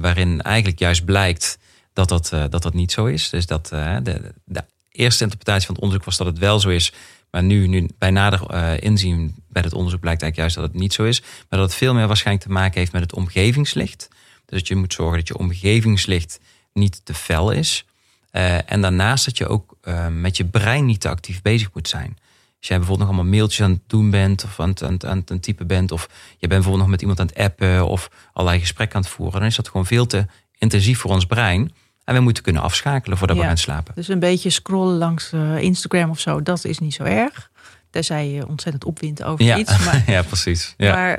waarin 0.00 0.42
eigenlijk 0.42 0.78
juist 0.78 1.04
blijkt 1.04 1.58
dat 1.92 2.08
dat, 2.08 2.28
dat 2.50 2.62
dat 2.62 2.74
niet 2.74 2.92
zo 2.92 3.04
is. 3.04 3.30
Dus 3.30 3.46
dat 3.46 3.66
de, 3.66 4.32
de 4.44 4.64
eerste 4.90 5.24
interpretatie 5.24 5.66
van 5.66 5.74
het 5.74 5.84
onderzoek 5.84 6.06
was 6.06 6.16
dat 6.16 6.26
het 6.26 6.38
wel 6.38 6.60
zo 6.60 6.68
is. 6.68 6.92
Maar 7.30 7.42
nu, 7.42 7.66
nu 7.66 7.88
bij 7.98 8.10
nader 8.10 8.42
inzien 8.82 9.34
bij 9.48 9.62
het 9.62 9.72
onderzoek 9.72 10.00
blijkt 10.00 10.22
eigenlijk 10.22 10.36
juist 10.36 10.54
dat 10.54 10.64
het 10.64 10.82
niet 10.82 10.92
zo 10.92 11.04
is. 11.04 11.20
Maar 11.20 11.58
dat 11.58 11.68
het 11.68 11.74
veel 11.74 11.94
meer 11.94 12.06
waarschijnlijk 12.06 12.46
te 12.46 12.52
maken 12.52 12.78
heeft 12.78 12.92
met 12.92 13.02
het 13.02 13.14
omgevingslicht. 13.14 14.08
Dus 14.52 14.60
dat 14.60 14.68
je 14.68 14.76
moet 14.76 14.92
zorgen 14.92 15.18
dat 15.18 15.28
je 15.28 15.38
omgevingslicht 15.38 16.40
niet 16.72 17.00
te 17.04 17.14
fel 17.14 17.50
is. 17.50 17.84
Eh, 18.30 18.72
en 18.72 18.80
daarnaast 18.80 19.24
dat 19.24 19.38
je 19.38 19.46
ook 19.46 19.76
eh, 19.80 20.06
met 20.08 20.36
je 20.36 20.44
brein 20.44 20.84
niet 20.84 21.00
te 21.00 21.08
actief 21.08 21.42
bezig 21.42 21.68
moet 21.74 21.88
zijn. 21.88 22.18
Als 22.58 22.68
jij 22.68 22.76
bijvoorbeeld 22.78 23.08
nog 23.08 23.16
allemaal 23.18 23.32
mailtjes 23.38 23.62
aan 23.66 23.70
het 23.70 23.80
doen 23.86 24.10
bent 24.10 24.44
of 24.44 24.60
aan 24.60 24.68
het, 24.68 24.82
aan 24.82 24.92
het, 24.92 25.04
aan 25.06 25.22
het 25.26 25.42
typen 25.42 25.66
bent, 25.66 25.92
of 25.92 26.02
je 26.30 26.36
bent 26.38 26.50
bijvoorbeeld 26.50 26.78
nog 26.82 26.90
met 26.90 27.00
iemand 27.00 27.20
aan 27.20 27.26
het 27.26 27.36
appen 27.36 27.86
of 27.86 28.10
allerlei 28.32 28.60
gesprekken 28.60 28.96
aan 28.96 29.02
het 29.02 29.10
voeren, 29.10 29.38
dan 29.40 29.48
is 29.48 29.56
dat 29.56 29.68
gewoon 29.68 29.86
veel 29.86 30.06
te 30.06 30.26
intensief 30.58 30.98
voor 30.98 31.10
ons 31.10 31.26
brein. 31.26 31.72
En 32.04 32.14
we 32.14 32.20
moeten 32.20 32.42
kunnen 32.42 32.62
afschakelen 32.62 33.18
voordat 33.18 33.36
we 33.36 33.42
Ja. 33.42 33.48
gaan 33.48 33.58
slapen. 33.58 33.94
Dus 33.94 34.08
een 34.08 34.18
beetje 34.18 34.50
scrollen 34.50 34.96
langs 34.98 35.32
eh, 35.32 35.58
Instagram 35.58 36.10
of 36.10 36.20
zo, 36.20 36.42
dat 36.42 36.64
is 36.64 36.78
niet 36.78 36.94
zo 36.94 37.02
erg. 37.02 37.50
Tenzij 37.90 38.28
je 38.30 38.48
ontzettend 38.48 38.84
opwindt 38.84 39.22
over 39.22 39.44
Ja, 39.44 39.56
iets. 39.58 39.84
Maar, 39.84 40.02
ja 40.14 40.22
precies. 40.22 40.74
Ja. 40.76 40.94
maar 40.94 41.18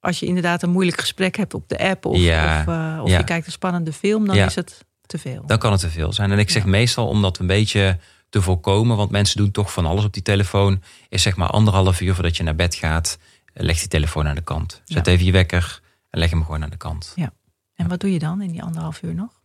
als 0.00 0.20
je 0.20 0.26
inderdaad 0.26 0.62
een 0.62 0.70
moeilijk 0.70 1.00
gesprek 1.00 1.36
hebt 1.36 1.54
op 1.54 1.68
de 1.68 1.78
app 1.78 2.04
of, 2.04 2.16
Ja, 2.18 2.60
of, 2.60 2.66
eh, 2.66 3.00
of 3.02 3.08
ja. 3.10 3.18
je 3.18 3.24
kijkt 3.24 3.46
een 3.46 3.52
spannende 3.52 3.92
film, 3.92 4.26
dan 4.26 4.36
Ja. 4.36 4.46
is 4.46 4.54
het 4.54 4.84
te 5.06 5.18
veel. 5.18 5.42
Dan 5.46 5.58
kan 5.58 5.72
het 5.72 5.80
te 5.80 5.90
veel 5.90 6.12
zijn. 6.12 6.30
En 6.32 6.38
ik 6.38 6.50
zeg 6.50 6.62
Ja. 6.62 6.68
meestal 6.68 7.08
om 7.08 7.22
dat 7.22 7.38
een 7.38 7.46
beetje 7.46 7.98
te 8.28 8.42
voorkomen, 8.42 8.96
want 8.96 9.10
mensen 9.10 9.36
doen 9.36 9.50
toch 9.50 9.72
van 9.72 9.86
alles 9.86 10.04
op 10.04 10.12
die 10.12 10.22
telefoon, 10.22 10.82
is 11.08 11.22
zeg 11.22 11.36
maar 11.36 11.48
anderhalf 11.48 12.00
uur 12.00 12.14
voordat 12.14 12.36
je 12.36 12.42
naar 12.42 12.54
bed 12.54 12.74
gaat, 12.74 13.18
eh, 13.52 13.62
leg 13.64 13.78
die 13.78 13.88
telefoon 13.88 14.28
aan 14.28 14.34
de 14.34 14.40
kant. 14.40 14.82
Zet 14.84 15.06
Ja. 15.06 15.12
even 15.12 15.24
je 15.24 15.32
wekker 15.32 15.80
en 16.10 16.18
leg 16.18 16.30
hem 16.30 16.44
gewoon 16.44 16.62
aan 16.62 16.70
de 16.70 16.76
kant. 16.76 17.14
En 17.74 17.88
wat 17.88 18.00
doe 18.00 18.12
je 18.12 18.18
dan 18.18 18.42
in 18.42 18.50
die 18.50 18.62
anderhalf 18.62 19.02
uur 19.02 19.14
nog? 19.14 19.39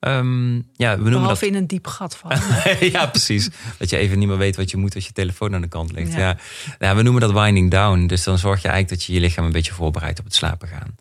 Ehm, 0.00 0.54
ja, 0.54 0.98
we 0.98 1.10
noemen 1.10 1.28
dat 1.28 1.42
in 1.42 1.54
een 1.54 1.66
diep 1.66 1.86
gat 1.86 2.16
vallen. 2.16 2.40
ja, 2.92 3.06
precies. 3.06 3.48
Dat 3.78 3.90
je 3.90 3.96
even 3.96 4.18
niet 4.18 4.28
meer 4.28 4.38
weet 4.38 4.56
wat 4.56 4.70
je 4.70 4.76
moet 4.76 4.94
als 4.94 5.06
je 5.06 5.12
telefoon 5.12 5.54
aan 5.54 5.60
de 5.60 5.68
kant 5.68 5.92
ligt. 5.92 6.12
Ja. 6.12 6.18
Ja. 6.18 6.36
Ja. 6.78 6.94
we 6.96 7.02
noemen 7.02 7.20
dat 7.20 7.32
winding 7.32 7.70
down. 7.70 8.06
Dus 8.06 8.24
dan 8.24 8.38
zorg 8.38 8.62
je 8.62 8.68
eigenlijk 8.68 8.98
dat 9.00 9.06
je 9.06 9.12
je 9.12 9.20
lichaam 9.20 9.44
een 9.44 9.52
beetje 9.52 9.72
voorbereidt 9.72 10.18
op 10.18 10.24
het 10.24 10.34
slapen 10.34 10.68
gaan. 10.68 10.96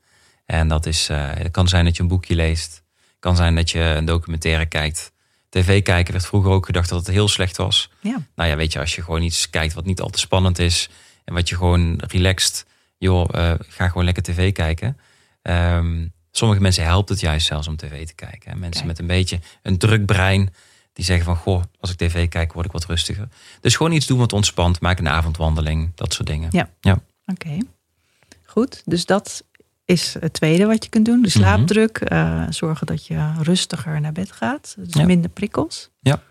En 0.45 0.67
dat 0.67 0.85
is, 0.85 1.09
eh, 1.09 1.29
het 1.29 1.51
kan 1.51 1.67
zijn 1.67 1.85
dat 1.85 1.95
je 1.95 2.01
een 2.01 2.07
boekje 2.07 2.35
leest. 2.35 2.73
Het 2.95 3.19
kan 3.19 3.35
zijn 3.35 3.55
dat 3.55 3.71
je 3.71 3.79
een 3.79 4.05
documentaire 4.05 4.65
kijkt. 4.65 5.11
TV 5.49 5.81
kijken 5.83 6.13
werd 6.13 6.25
vroeger 6.25 6.51
ook 6.51 6.65
gedacht 6.65 6.89
dat 6.89 6.99
het 6.99 7.15
heel 7.15 7.27
slecht 7.27 7.57
was. 7.57 7.89
ja. 7.99 8.27
Nou 8.35 8.49
ja, 8.49 8.55
weet 8.55 8.73
je, 8.73 8.79
als 8.79 8.95
je 8.95 9.01
gewoon 9.03 9.21
iets 9.21 9.49
kijkt 9.49 9.73
wat 9.73 9.85
niet 9.85 10.01
al 10.01 10.09
te 10.09 10.19
spannend 10.19 10.59
is. 10.59 10.89
En 11.25 11.33
wat 11.33 11.49
je 11.49 11.55
gewoon 11.55 12.01
relaxed, 12.07 12.65
joh, 12.97 13.29
eh, 13.31 13.53
ga 13.67 13.87
gewoon 13.87 14.03
lekker 14.03 14.23
tv 14.23 14.51
kijken. 14.51 14.97
Ehm, 15.41 16.07
sommige 16.39 16.61
mensen 16.61 16.83
helpt 16.83 17.09
het 17.09 17.19
juist 17.19 17.45
zelfs 17.47 17.67
om 17.67 17.75
tv 17.75 18.07
te 18.07 18.13
kijken. 18.13 18.51
hè. 18.51 18.57
Mensen 18.57 18.85
Kijk. 18.85 18.85
met 18.85 18.99
een 18.99 19.07
beetje 19.17 19.39
een 19.61 19.77
druk 19.77 20.05
brein. 20.05 20.53
Die 20.93 21.05
zeggen 21.05 21.25
van, 21.25 21.35
goh, 21.35 21.63
als 21.79 21.91
ik 21.91 21.97
tv 21.97 22.27
kijk 22.29 22.53
word 22.53 22.65
ik 22.65 22.71
wat 22.71 22.85
rustiger. 22.85 23.27
Dus 23.61 23.75
gewoon 23.75 23.91
iets 23.91 24.05
doen 24.07 24.17
wat 24.17 24.33
ontspant. 24.33 24.81
Maak 24.81 24.99
een 24.99 25.07
avondwandeling, 25.09 25.91
dat 25.95 26.13
soort 26.13 26.27
dingen. 26.27 26.49
Ja. 26.51 26.69
ja. 26.79 26.99
Oké. 27.25 27.57
Goed, 28.45 28.81
dus 28.85 29.05
dat 29.05 29.43
is 29.85 30.15
het 30.19 30.33
tweede 30.33 30.65
wat 30.65 30.83
je 30.83 30.89
kunt 30.89 31.05
doen. 31.05 31.21
De 31.21 31.29
slaapdruk. 31.29 31.97
eh, 31.97 32.43
zorgen 32.49 32.87
dat 32.87 33.07
je 33.07 33.33
rustiger 33.41 34.01
naar 34.01 34.11
bed 34.11 34.31
gaat. 34.31 34.75
Dus 34.77 34.93
Ja. 34.93 35.05
minder 35.05 35.29
prikkels. 35.29 35.89
Ja. 36.01 36.21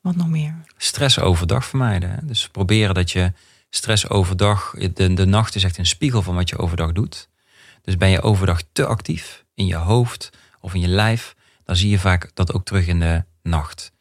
Wat 0.00 0.16
nog 0.16 0.28
meer? 0.28 0.54
Stress 0.76 1.18
overdag 1.18 1.64
vermijden. 1.66 2.10
hè. 2.10 2.16
Dus 2.22 2.48
proberen 2.48 2.94
dat 2.94 3.10
je 3.10 3.32
stress 3.70 4.08
overdag... 4.08 4.74
De, 4.92 5.14
de 5.14 5.26
nacht 5.26 5.54
is 5.54 5.64
echt 5.64 5.78
een 5.78 5.86
spiegel 5.86 6.22
van 6.22 6.34
wat 6.34 6.48
je 6.48 6.58
overdag 6.58 6.92
doet. 6.92 7.28
Dus 7.86 7.96
ben 7.96 8.08
je 8.08 8.22
overdag 8.22 8.62
te 8.72 8.86
actief 8.86 9.44
in 9.54 9.66
je 9.66 9.74
hoofd 9.74 10.30
of 10.60 10.74
in 10.74 10.80
je 10.80 10.88
lijf... 10.88 11.34
dan 11.64 11.76
zie 11.76 11.90
je 11.90 11.98
vaak 11.98 12.30
dat 12.34 12.52
ook 12.52 12.64
terug 12.64 12.86
in 12.86 13.00
de 13.00 13.24
nacht. 13.42 13.92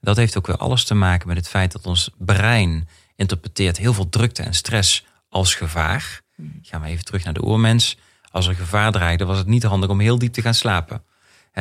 Dat 0.00 0.16
heeft 0.16 0.36
ook 0.36 0.46
weer 0.46 0.56
alles 0.56 0.84
te 0.84 0.94
maken 0.94 1.28
met 1.28 1.36
het 1.36 1.48
feit 1.48 1.72
dat 1.72 1.86
ons 1.86 2.10
brein 2.18 2.88
interpreteert 3.16 3.76
heel 3.76 3.94
veel 3.94 4.08
drukte 4.08 4.42
en 4.42 4.54
stress 4.54 5.04
als 5.28 5.54
gevaar. 5.54 6.20
Gaan 6.62 6.80
we 6.80 6.88
even 6.88 7.04
terug 7.04 7.24
naar 7.24 7.34
de 7.34 7.44
oermens. 7.44 7.96
Als 8.30 8.46
er 8.46 8.54
gevaar 8.54 8.92
dreigde, 8.92 9.24
was 9.24 9.38
het 9.38 9.46
niet 9.46 9.62
handig 9.62 9.90
om 9.90 10.00
heel 10.00 10.18
diep 10.18 10.32
te 10.32 10.42
gaan 10.42 10.54
slapen. 10.54 11.04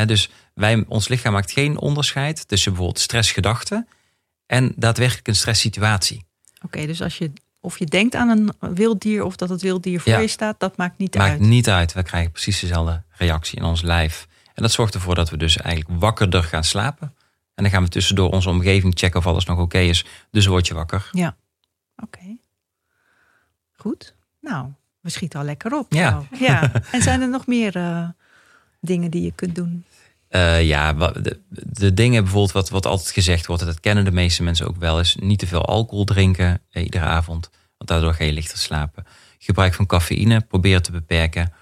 Dus 0.06 0.30
wij, 0.54 0.86
ons 0.88 1.08
lichaam 1.08 1.34
maakt 1.34 1.52
geen 1.52 1.78
onderscheid 1.78 2.48
tussen 2.48 2.72
bijvoorbeeld 2.72 3.04
stressgedachten 3.04 3.88
en 4.46 4.74
daadwerkelijk 4.76 5.28
een 5.28 5.36
stresssituatie. 5.36 6.26
Oké, 6.62 6.86
dus 6.86 7.02
als 7.02 7.18
je, 7.18 7.32
of 7.64 7.80
je 7.80 7.86
denkt 7.86 8.16
aan 8.16 8.30
een 8.30 8.74
wild 8.76 9.02
dier 9.02 9.24
of 9.24 9.36
dat 9.36 9.50
het 9.50 9.62
wild 9.62 9.84
dier 9.84 10.00
voor 10.02 10.12
Ja. 10.12 10.20
je 10.20 10.28
staat, 10.28 10.60
dat 10.60 10.78
maakt 10.78 10.98
niet 10.98 11.16
Maakt 11.16 11.32
uit. 11.32 11.40
niet 11.40 11.70
uit. 11.70 11.94
We 11.94 12.04
krijgen 12.04 12.32
precies 12.32 12.60
dezelfde 12.60 13.02
reactie 13.10 13.58
in 13.58 13.64
ons 13.64 13.82
lijf. 13.82 14.28
En 14.54 14.62
dat 14.64 14.72
zorgt 14.72 14.94
ervoor 14.94 15.16
dat 15.16 15.30
we 15.30 15.38
dus 15.38 15.58
eigenlijk 15.58 16.00
wakkerder 16.00 16.44
gaan 16.44 16.64
slapen. 16.64 17.14
En 17.56 17.64
dan 17.64 17.72
gaan 17.72 17.84
we 17.84 17.90
tussendoor 17.90 18.30
onze 18.32 18.50
omgeving 18.50 18.94
checken 18.98 19.20
of 19.20 19.28
alles 19.28 19.46
nog 19.46 19.60
oké 19.60 19.78
is. 19.78 20.06
Dus 20.32 20.46
word 20.46 20.68
je 20.68 20.74
wakker. 20.74 21.10
Ja. 21.12 21.36
Oké. 21.98 22.38
Goed. 23.76 24.16
Nou, 24.42 24.68
we 25.00 25.10
schieten 25.10 25.40
al 25.40 25.46
lekker 25.46 25.74
op. 25.78 25.94
Ja. 25.94 26.22
ja. 26.40 26.72
En 26.92 27.02
zijn 27.02 27.22
er 27.22 27.30
nog 27.30 27.48
meer 27.48 27.76
eh, 27.76 28.08
dingen 28.82 29.12
die 29.12 29.22
je 29.22 29.32
kunt 29.36 29.56
doen? 29.56 29.86
Eh, 30.34 30.64
ja, 30.64 30.94
de, 31.50 31.94
dingen 31.94 32.24
bijvoorbeeld 32.24 32.52
wat, 32.52 32.70
wat 32.70 32.86
altijd 32.86 33.12
gezegd 33.12 33.46
wordt, 33.46 33.66
dat 33.66 33.80
kennen 33.80 34.06
de 34.06 34.12
meeste 34.12 34.44
mensen 34.44 34.68
ook 34.68 34.78
wel, 34.78 35.00
is 35.00 35.16
niet 35.20 35.40
te 35.40 35.48
veel 35.48 35.66
alcohol 35.66 36.04
drinken 36.04 36.62
eh, 36.72 36.84
iedere 36.84 37.06
avond. 37.06 37.50
Want 37.78 37.90
daardoor 37.90 38.14
ga 38.14 38.24
je 38.24 38.32
lichter 38.32 38.58
slapen. 38.58 39.06
Gebruik 39.38 39.74
van 39.74 39.86
cafeïne, 39.86 40.42
probeer 40.42 40.82
te 40.82 40.92
beperken. 40.92 41.54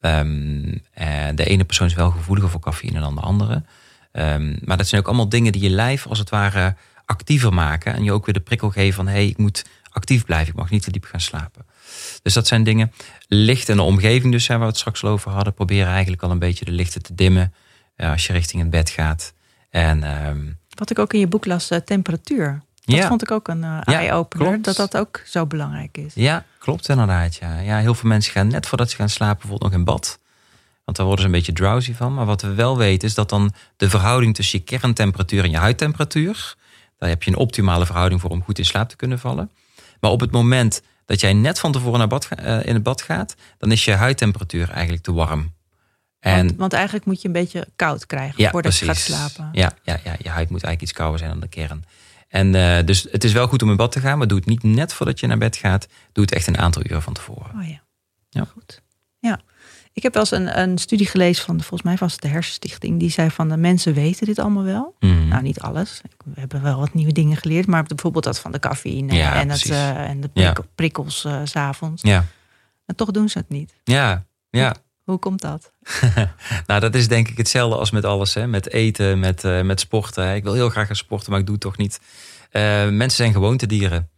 Ehm, 0.00 0.74
eh, 0.92 1.28
de 1.34 1.44
ene 1.44 1.64
persoon 1.64 1.86
is 1.86 1.94
wel 1.94 2.10
gevoeliger 2.10 2.50
voor 2.50 2.60
cafeïne 2.60 3.00
dan 3.00 3.14
de 3.14 3.20
andere. 3.20 3.64
Ehm, 4.12 4.56
maar 4.64 4.76
dat 4.76 4.86
zijn 4.86 5.00
ook 5.00 5.06
allemaal 5.06 5.28
dingen 5.28 5.52
die 5.52 5.62
je 5.62 5.70
lijf 5.70 6.06
als 6.06 6.18
het 6.18 6.30
ware 6.30 6.76
actiever 7.04 7.52
maken. 7.52 7.94
En 7.94 8.04
je 8.04 8.12
ook 8.12 8.26
weer 8.26 8.34
de 8.34 8.40
prikkel 8.40 8.70
geven 8.70 8.94
van 8.94 9.06
hé, 9.06 9.12
hey, 9.12 9.26
ik 9.26 9.38
moet 9.38 9.64
actief 9.88 10.24
blijven. 10.24 10.48
Ik 10.48 10.58
mag 10.58 10.70
niet 10.70 10.82
te 10.82 10.90
diep 10.90 11.04
gaan 11.04 11.20
slapen. 11.20 11.66
Dus 12.22 12.32
dat 12.32 12.46
zijn 12.46 12.64
dingen. 12.64 12.92
Licht 13.28 13.68
in 13.68 13.76
de 13.76 13.82
omgeving, 13.82 14.32
dus 14.32 14.46
waar 14.46 14.60
we 14.60 14.66
het 14.66 14.78
straks 14.78 15.04
al 15.04 15.10
over 15.10 15.30
hadden. 15.30 15.54
Probeer 15.54 15.86
eigenlijk 15.86 16.22
al 16.22 16.30
een 16.30 16.38
beetje 16.38 16.64
de 16.64 16.72
lichten 16.72 17.02
te 17.02 17.14
dimmen 17.14 17.52
als 18.08 18.26
je 18.26 18.32
richting 18.32 18.62
het 18.62 18.70
bed 18.70 18.90
gaat. 18.90 19.32
En, 19.70 20.02
ehm, 20.04 20.38
Wat 20.74 20.90
ik 20.90 20.98
ook 20.98 21.12
in 21.12 21.20
je 21.20 21.26
boek 21.26 21.46
las, 21.46 21.70
uh, 21.70 21.78
temperatuur. 21.78 22.62
Dat 22.84 22.96
Ja. 22.96 23.08
vond 23.08 23.22
ik 23.22 23.30
ook 23.30 23.48
een 23.48 23.62
uh, 23.62 23.78
eye-opener, 23.84 24.62
dat 24.62 24.76
dat 24.76 24.96
ook 24.96 25.22
zo 25.26 25.46
belangrijk 25.46 25.96
is. 25.98 26.12
Ja, 26.14 26.44
klopt 26.58 26.88
inderdaad. 26.88 27.34
Ja. 27.36 27.58
ja, 27.58 27.78
heel 27.78 27.94
veel 27.94 28.08
mensen 28.08 28.32
gaan 28.32 28.48
net 28.48 28.66
voordat 28.66 28.90
ze 28.90 28.96
gaan 28.96 29.08
slapen 29.08 29.38
bijvoorbeeld 29.40 29.70
nog 29.70 29.80
in 29.80 29.84
bad. 29.84 30.18
Want 30.84 30.96
daar 30.96 31.06
worden 31.06 31.24
ze 31.24 31.30
een 31.30 31.36
beetje 31.38 31.52
drowsy 31.52 31.94
van. 31.94 32.14
Maar 32.14 32.26
wat 32.26 32.42
we 32.42 32.54
wel 32.54 32.76
weten 32.78 33.08
is 33.08 33.14
dat 33.14 33.28
dan 33.28 33.52
de 33.76 33.90
verhouding 33.90 34.34
tussen 34.34 34.58
je 34.58 34.64
kerntemperatuur 34.64 35.44
en 35.44 35.50
je 35.50 35.56
huidtemperatuur. 35.56 36.54
Daar 36.98 37.08
heb 37.08 37.22
je 37.22 37.30
een 37.30 37.36
optimale 37.36 37.86
verhouding 37.86 38.20
voor 38.20 38.30
om 38.30 38.42
goed 38.42 38.58
in 38.58 38.64
slaap 38.64 38.88
te 38.88 38.96
kunnen 38.96 39.18
vallen. 39.18 39.50
Maar 40.00 40.10
op 40.10 40.20
het 40.20 40.30
moment 40.30 40.82
dat 41.06 41.20
jij 41.20 41.32
net 41.32 41.58
van 41.58 41.72
tevoren 41.72 41.98
naar 41.98 42.08
bad, 42.08 42.28
eh, 42.28 42.66
in 42.66 42.74
het 42.74 42.82
bad 42.82 43.02
gaat, 43.02 43.34
dan 43.58 43.72
is 43.72 43.84
je 43.84 43.92
huidtemperatuur 43.92 44.70
eigenlijk 44.70 45.02
te 45.02 45.12
warm. 45.12 45.52
En 46.20 46.46
Want, 46.46 46.56
want 46.58 46.72
eigenlijk 46.72 47.04
moet 47.04 47.20
je 47.22 47.26
een 47.26 47.34
beetje 47.34 47.66
koud 47.76 48.06
krijgen 48.06 48.42
ja, 48.42 48.50
voordat 48.50 48.78
precies. 48.78 49.06
je 49.06 49.12
gaat 49.12 49.30
slapen. 49.30 49.48
Ja, 49.60 49.72
ja, 49.82 49.98
ja, 50.04 50.14
je 50.18 50.28
huid 50.28 50.50
moet 50.50 50.62
eigenlijk 50.62 50.80
iets 50.82 50.92
kouder 50.92 51.18
zijn 51.18 51.30
dan 51.30 51.40
de 51.40 51.48
kern. 51.48 51.84
En 52.28 52.54
eh, 52.54 52.84
dus 52.86 53.06
het 53.10 53.24
is 53.24 53.32
wel 53.32 53.46
goed 53.46 53.62
om 53.62 53.70
in 53.70 53.76
bad 53.76 53.92
te 53.92 54.00
gaan, 54.00 54.18
maar 54.18 54.26
doe 54.28 54.38
het 54.38 54.46
niet 54.46 54.62
net 54.62 54.92
voordat 54.92 55.20
je 55.20 55.26
naar 55.26 55.38
bed 55.38 55.56
gaat. 55.56 55.86
Doe 56.12 56.24
het 56.24 56.32
echt 56.34 56.46
een 56.46 56.58
aantal 56.58 56.82
uren 56.84 57.02
van 57.02 57.12
tevoren. 57.12 57.50
Oh 57.60 57.68
ja. 57.68 57.80
Ja. 58.28 58.44
Goed. 58.52 58.82
Ja. 59.18 59.40
Ik 59.92 60.02
heb 60.02 60.12
wel 60.14 60.22
eens 60.22 60.30
een, 60.32 60.58
een 60.60 60.78
studie 60.78 61.06
gelezen 61.06 61.44
van, 61.44 61.56
de, 61.56 61.62
volgens 61.62 61.82
mij 61.90 61.96
was 61.98 62.12
het 62.12 62.22
de 62.22 62.28
Hersenstichting, 62.28 62.98
die 63.00 63.10
zei 63.10 63.30
van 63.30 63.48
de 63.48 63.56
mensen 63.56 63.94
weten 63.94 64.26
dit 64.26 64.38
allemaal 64.38 64.64
wel. 64.64 64.96
Mhm. 65.00 65.28
Nou, 65.28 65.42
niet 65.42 65.60
alles. 65.60 66.00
We 66.24 66.40
hebben 66.40 66.62
wel 66.62 66.78
wat 66.78 66.94
nieuwe 66.94 67.12
dingen 67.12 67.36
geleerd, 67.36 67.66
maar 67.66 67.82
bijvoorbeeld 67.82 68.24
dat 68.24 68.38
van 68.38 68.52
de 68.52 68.58
cafeïne 68.58 69.14
Ja, 69.14 69.34
en, 69.34 69.50
het, 69.50 69.70
eh, 69.70 70.08
en 70.08 70.20
de 70.20 70.30
Ja. 70.32 70.54
prikkels 70.74 71.24
eh, 71.24 71.40
s 71.44 71.50
s'avonds. 71.50 72.02
Ja, 72.02 72.24
En 72.86 72.96
toch 72.96 73.10
doen 73.10 73.28
ze 73.28 73.38
het 73.38 73.48
niet. 73.48 73.74
ja, 73.84 74.24
ja. 74.50 74.74
Hoe 75.10 75.18
komt 75.18 75.40
dat? 75.40 75.72
Nou, 76.66 76.80
dat 76.80 76.94
is 76.94 77.08
denk 77.08 77.28
ik 77.28 77.36
hetzelfde 77.36 77.76
als 77.76 77.90
met 77.90 78.04
alles. 78.04 78.34
Hè? 78.34 78.46
Met 78.46 78.72
eten, 78.72 79.18
met, 79.18 79.44
eh, 79.44 79.60
met 79.60 79.80
sporten. 79.80 80.34
Ik 80.34 80.42
wil 80.42 80.52
heel 80.52 80.70
graag 80.70 80.86
gaan 80.86 80.96
sporten, 80.96 81.30
maar 81.30 81.40
ik 81.40 81.46
doe 81.46 81.54
het 81.54 81.64
toch 81.64 81.76
niet. 81.76 82.00
Eh, 82.50 82.62
mensen 82.88 83.10
zijn 83.10 83.32
gewoontedieren. 83.32 84.10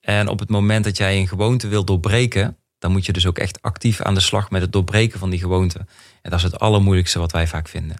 En 0.00 0.28
op 0.28 0.38
het 0.38 0.48
moment 0.48 0.84
dat 0.84 0.96
jij 0.96 1.18
een 1.18 1.28
gewoonte 1.28 1.68
wil 1.68 1.84
doorbreken... 1.84 2.56
dan 2.78 2.92
moet 2.92 3.06
je 3.06 3.12
dus 3.12 3.26
ook 3.26 3.38
echt 3.38 3.62
actief 3.62 4.00
aan 4.00 4.14
de 4.14 4.20
slag 4.20 4.50
met 4.50 4.62
het 4.62 4.72
doorbreken 4.72 5.18
van 5.18 5.30
die 5.30 5.38
gewoonte. 5.38 5.78
En 6.22 6.30
dat 6.30 6.38
is 6.38 6.44
het 6.44 6.58
allermoeilijkste 6.58 7.18
wat 7.18 7.32
wij 7.32 7.46
vaak 7.46 7.68
vinden. 7.68 7.96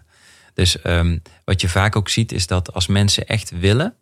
Dus 0.53 0.81
ehm, 0.81 1.17
wat 1.45 1.61
je 1.61 1.69
vaak 1.69 1.95
ook 1.95 2.09
ziet 2.09 2.31
is 2.31 2.47
dat 2.47 2.73
als 2.73 2.87
mensen 2.87 3.27
echt 3.27 3.49
willen... 3.59 3.95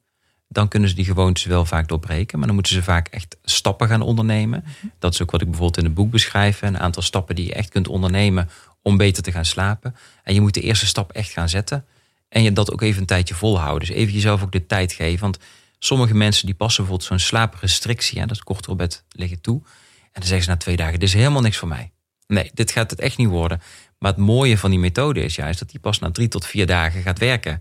dan 0.47 0.67
kunnen 0.67 0.89
ze 0.89 0.95
die 0.95 1.05
gewoontes 1.05 1.45
wel 1.45 1.65
vaak 1.65 1.87
doorbreken. 1.87 2.37
Maar 2.37 2.47
dan 2.47 2.55
moeten 2.55 2.73
ze 2.73 2.83
vaak 2.83 3.07
echt 3.07 3.37
stappen 3.43 3.87
gaan 3.87 4.01
ondernemen. 4.01 4.63
Dat 4.99 5.13
is 5.13 5.21
ook 5.21 5.31
wat 5.31 5.41
ik 5.41 5.47
bijvoorbeeld 5.47 5.77
in 5.77 5.85
het 5.85 5.93
boek 5.93 6.11
beschrijf. 6.11 6.61
Een 6.61 6.79
aantal 6.79 7.01
stappen 7.01 7.35
die 7.35 7.45
je 7.45 7.53
echt 7.53 7.69
kunt 7.69 7.87
ondernemen 7.87 8.49
om 8.81 8.97
beter 8.97 9.23
te 9.23 9.31
gaan 9.31 9.45
slapen. 9.45 9.95
En 10.23 10.33
je 10.33 10.41
moet 10.41 10.53
de 10.53 10.61
eerste 10.61 10.85
stap 10.85 11.11
echt 11.11 11.31
gaan 11.31 11.49
zetten. 11.49 11.85
En 12.29 12.43
je 12.43 12.53
dat 12.53 12.71
ook 12.71 12.81
even 12.81 13.01
een 13.01 13.07
tijdje 13.07 13.35
volhouden. 13.35 13.87
Dus 13.87 13.97
even 13.97 14.13
jezelf 14.13 14.43
ook 14.43 14.51
de 14.51 14.65
tijd 14.65 14.93
geven. 14.93 15.19
Want 15.19 15.39
sommige 15.79 16.13
mensen 16.13 16.45
die 16.45 16.55
passen 16.55 16.83
bijvoorbeeld 16.83 17.09
zo'n 17.09 17.27
slaaprestrictie. 17.27 18.19
Hè, 18.19 18.25
dat 18.25 18.35
is 18.35 18.43
korter 18.43 18.71
op 18.71 18.77
bed 18.77 19.03
liggen 19.09 19.41
toe. 19.41 19.61
En 20.01 20.19
dan 20.19 20.23
zeggen 20.23 20.43
ze 20.43 20.49
na 20.49 20.57
twee 20.57 20.75
dagen, 20.75 20.99
dit 20.99 21.07
is 21.07 21.15
helemaal 21.15 21.41
niks 21.41 21.57
voor 21.57 21.67
mij. 21.67 21.91
Nee, 22.27 22.51
dit 22.53 22.71
gaat 22.71 22.89
het 22.89 22.99
echt 22.99 23.17
niet 23.17 23.27
worden. 23.27 23.61
Maar 23.99 24.11
het 24.11 24.21
mooie 24.21 24.57
van 24.57 24.69
die 24.69 24.79
methode 24.79 25.23
is 25.23 25.35
juist 25.35 25.59
dat 25.59 25.69
die 25.69 25.79
pas 25.79 25.99
na 25.99 26.11
drie 26.11 26.27
tot 26.27 26.45
vier 26.45 26.65
dagen 26.65 27.01
gaat 27.01 27.19
werken. 27.19 27.59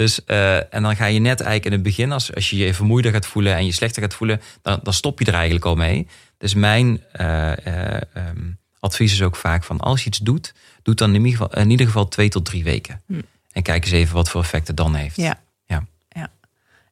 Dus, 0.00 0.24
eh, 0.24 0.74
en 0.74 0.82
dan 0.82 0.96
ga 0.96 1.04
je 1.04 1.18
net 1.18 1.40
eigenlijk 1.40 1.64
in 1.64 1.72
het 1.72 1.82
begin, 1.82 2.12
als, 2.12 2.34
als 2.34 2.50
je 2.50 2.56
je 2.56 2.74
vermoeider 2.74 3.12
gaat 3.12 3.26
voelen 3.26 3.54
en 3.54 3.66
je 3.66 3.72
slechter 3.72 4.02
gaat 4.02 4.14
voelen, 4.14 4.40
dan, 4.62 4.80
dan 4.82 4.92
stop 4.92 5.18
je 5.18 5.24
er 5.24 5.34
eigenlijk 5.34 5.64
al 5.64 5.74
mee. 5.74 6.06
Dus 6.38 6.54
mijn 6.54 7.02
eh, 7.12 7.66
eh, 7.66 8.00
ehm, 8.14 8.50
advies 8.78 9.12
is 9.12 9.22
ook 9.22 9.36
vaak 9.36 9.64
van 9.64 9.80
als 9.80 10.00
je 10.00 10.06
iets 10.06 10.18
doet, 10.18 10.52
doe 10.82 10.94
het 10.94 10.98
dan 10.98 11.14
in 11.14 11.24
ieder 11.24 11.30
geval, 11.30 11.62
in 11.62 11.70
ieder 11.70 11.86
geval 11.86 12.08
twee 12.08 12.28
tot 12.28 12.44
drie 12.44 12.64
weken. 12.64 13.02
Hm. 13.06 13.20
En 13.52 13.62
kijk 13.62 13.84
eens 13.84 13.92
even 13.92 14.14
wat 14.14 14.28
voor 14.28 14.40
effect 14.40 14.66
het 14.66 14.76
dan 14.76 14.94
heeft. 14.94 15.16
Ja. 15.16 15.40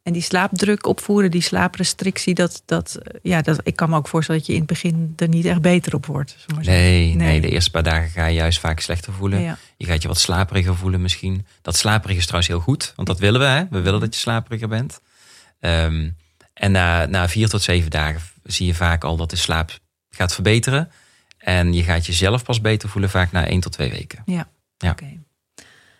En 0.08 0.14
die 0.14 0.22
slaapdruk 0.22 0.86
opvoeren, 0.86 1.30
die 1.30 1.40
slaaprestrictie, 1.40 2.34
dat, 2.34 2.62
dat, 2.64 2.98
eh, 3.02 3.20
ja, 3.22 3.42
dat, 3.42 3.60
ik 3.62 3.76
kan 3.76 3.90
me 3.90 3.96
ook 3.96 4.08
voorstellen 4.08 4.40
dat 4.40 4.50
je 4.50 4.54
in 4.54 4.60
het 4.60 4.68
begin 4.68 5.12
er 5.16 5.28
niet 5.28 5.44
echt 5.44 5.60
beter 5.60 5.94
op 5.94 6.06
wordt. 6.06 6.36
Nee, 6.62 6.64
nee. 6.64 7.16
Nee. 7.16 7.40
de 7.40 7.48
eerste 7.48 7.70
paar 7.70 7.82
dagen 7.82 8.10
ga 8.10 8.26
je 8.26 8.34
juist 8.34 8.58
vaak 8.58 8.80
slechter 8.80 9.12
voelen. 9.12 9.40
Ja. 9.40 9.58
Je 9.76 9.86
gaat 9.86 10.02
je 10.02 10.08
wat 10.08 10.18
slaperiger 10.18 10.76
voelen 10.76 11.02
misschien. 11.02 11.46
Dat 11.62 11.76
slaperig 11.76 12.16
is 12.16 12.22
trouwens 12.22 12.48
heel 12.50 12.60
goed, 12.60 12.92
want 12.96 13.08
dat 13.08 13.18
willen 13.18 13.40
we. 13.40 13.46
Hè? 13.46 13.64
We 13.70 13.80
willen 13.80 14.00
dat 14.00 14.14
je 14.14 14.20
slaperiger 14.20 14.68
bent. 14.68 15.00
Ehm, 15.60 16.10
en 16.54 16.72
na, 16.72 17.06
na 17.06 17.28
vier 17.28 17.48
tot 17.48 17.62
zeven 17.62 17.90
dagen 17.90 18.20
zie 18.42 18.66
je 18.66 18.74
vaak 18.74 19.04
al 19.04 19.16
dat 19.16 19.30
de 19.30 19.36
slaap 19.36 19.78
gaat 20.10 20.34
verbeteren. 20.34 20.90
En 21.38 21.72
je 21.72 21.82
gaat 21.82 22.06
jezelf 22.06 22.44
pas 22.44 22.60
beter 22.60 22.88
voelen 22.88 23.10
vaak 23.10 23.32
na 23.32 23.46
één 23.46 23.60
tot 23.60 23.72
twee 23.72 23.90
weken. 23.90 24.22
Ja. 24.26 24.48
Ja. 24.78 24.90
Oké. 24.90 25.18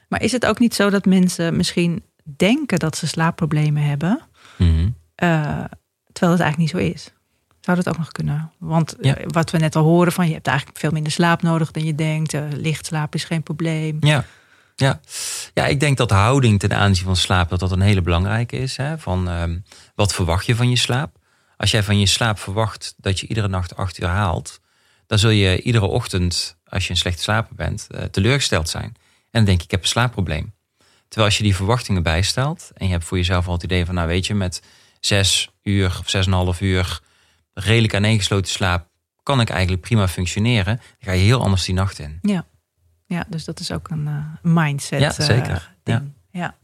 Maar 0.08 0.22
is 0.22 0.32
het 0.32 0.46
ook 0.46 0.58
niet 0.58 0.74
zo 0.74 0.90
dat 0.90 1.04
mensen 1.04 1.56
misschien 1.56 2.02
denken 2.36 2.78
dat 2.78 2.96
ze 2.96 3.06
slaapproblemen 3.06 3.82
hebben, 3.82 4.20
Mhm. 4.58 4.88
eh, 5.14 5.64
terwijl 6.12 6.32
het 6.32 6.40
eigenlijk 6.42 6.56
niet 6.56 6.70
zo 6.70 6.76
is? 6.76 7.12
Zou 7.60 7.76
dat 7.76 7.88
ook 7.88 7.98
nog 7.98 8.12
kunnen? 8.12 8.52
Want 8.58 8.96
Ja. 9.00 9.14
eh, 9.16 9.24
wat 9.28 9.50
we 9.50 9.58
net 9.58 9.76
al 9.76 9.82
horen 9.84 10.12
van 10.12 10.26
je 10.26 10.32
hebt 10.32 10.46
eigenlijk 10.46 10.78
veel 10.78 10.90
minder 10.90 11.12
slaap 11.12 11.42
nodig 11.42 11.70
dan 11.70 11.84
je 11.84 11.94
denkt. 11.94 12.34
Eh, 12.34 12.42
licht 12.50 12.86
slapen 12.86 13.18
is 13.18 13.24
geen 13.24 13.42
probleem. 13.42 13.96
Ja. 14.00 14.24
Ja. 14.76 15.00
ja, 15.54 15.66
ik 15.66 15.80
denk 15.80 15.96
dat 15.96 16.08
de 16.08 16.14
houding 16.14 16.58
ten 16.58 16.72
aanzien 16.76 17.04
van 17.04 17.16
slaap 17.16 17.48
dat 17.48 17.60
dat 17.60 17.70
een 17.72 17.80
hele 17.80 18.02
belangrijke 18.02 18.56
is. 18.56 18.76
Hè? 18.76 18.98
Van 18.98 19.28
ehm, 19.28 19.58
wat 19.94 20.14
verwacht 20.14 20.46
je 20.46 20.54
van 20.56 20.70
je 20.70 20.76
slaap? 20.76 21.16
Als 21.56 21.70
jij 21.70 21.82
van 21.82 21.98
je 21.98 22.06
slaap 22.06 22.38
verwacht 22.38 22.94
dat 22.96 23.20
je 23.20 23.26
iedere 23.26 23.48
nacht 23.48 23.76
acht 23.76 24.00
uur 24.00 24.08
haalt, 24.08 24.60
dan 25.06 25.18
zul 25.18 25.30
je 25.30 25.62
iedere 25.62 25.86
ochtend, 25.86 26.56
als 26.66 26.84
je 26.84 26.90
een 26.90 26.96
slecht 26.96 27.20
slaper 27.20 27.54
bent, 27.56 27.86
teleurgesteld 28.10 28.68
zijn. 28.68 28.84
En 28.84 28.94
dan 29.30 29.44
denk 29.44 29.58
je, 29.58 29.64
ik 29.64 29.70
heb 29.70 29.80
een 29.82 29.88
slaapprobleem. 29.88 30.52
Terwijl 31.08 31.26
als 31.26 31.36
je 31.36 31.42
die 31.42 31.56
verwachtingen 31.56 32.02
bijstelt 32.02 32.70
en 32.74 32.86
je 32.86 32.92
hebt 32.92 33.04
voor 33.04 33.16
jezelf 33.16 33.46
al 33.46 33.52
het 33.52 33.62
idee 33.62 33.86
van, 33.86 33.94
nou 33.94 34.08
weet 34.08 34.26
je, 34.26 34.34
met 34.34 34.62
zes 35.00 35.50
uur 35.62 35.96
of 36.00 36.08
zes 36.08 36.26
en 36.26 36.32
een 36.32 36.38
half 36.38 36.60
uur 36.60 37.00
redelijk 37.54 37.94
aaneengesloten 37.94 38.52
slaap, 38.52 38.86
kan 39.22 39.40
ik 39.40 39.50
eigenlijk 39.50 39.82
prima 39.82 40.08
functioneren. 40.08 40.76
Dan 40.76 40.84
ga 40.98 41.12
je 41.12 41.22
heel 41.22 41.42
anders 41.42 41.64
die 41.64 41.74
nacht 41.74 41.98
in. 41.98 42.18
Ja, 42.22 42.44
ja 43.06 43.24
dus 43.28 43.44
dat 43.44 43.60
is 43.60 43.72
ook 43.72 43.88
een 43.90 44.06
eh, 44.06 44.52
mindset. 44.52 45.00
Ja, 45.00 45.16
eh, 45.16 45.26
zeker. 45.26 45.74
ding. 45.82 46.12
Ja. 46.30 46.56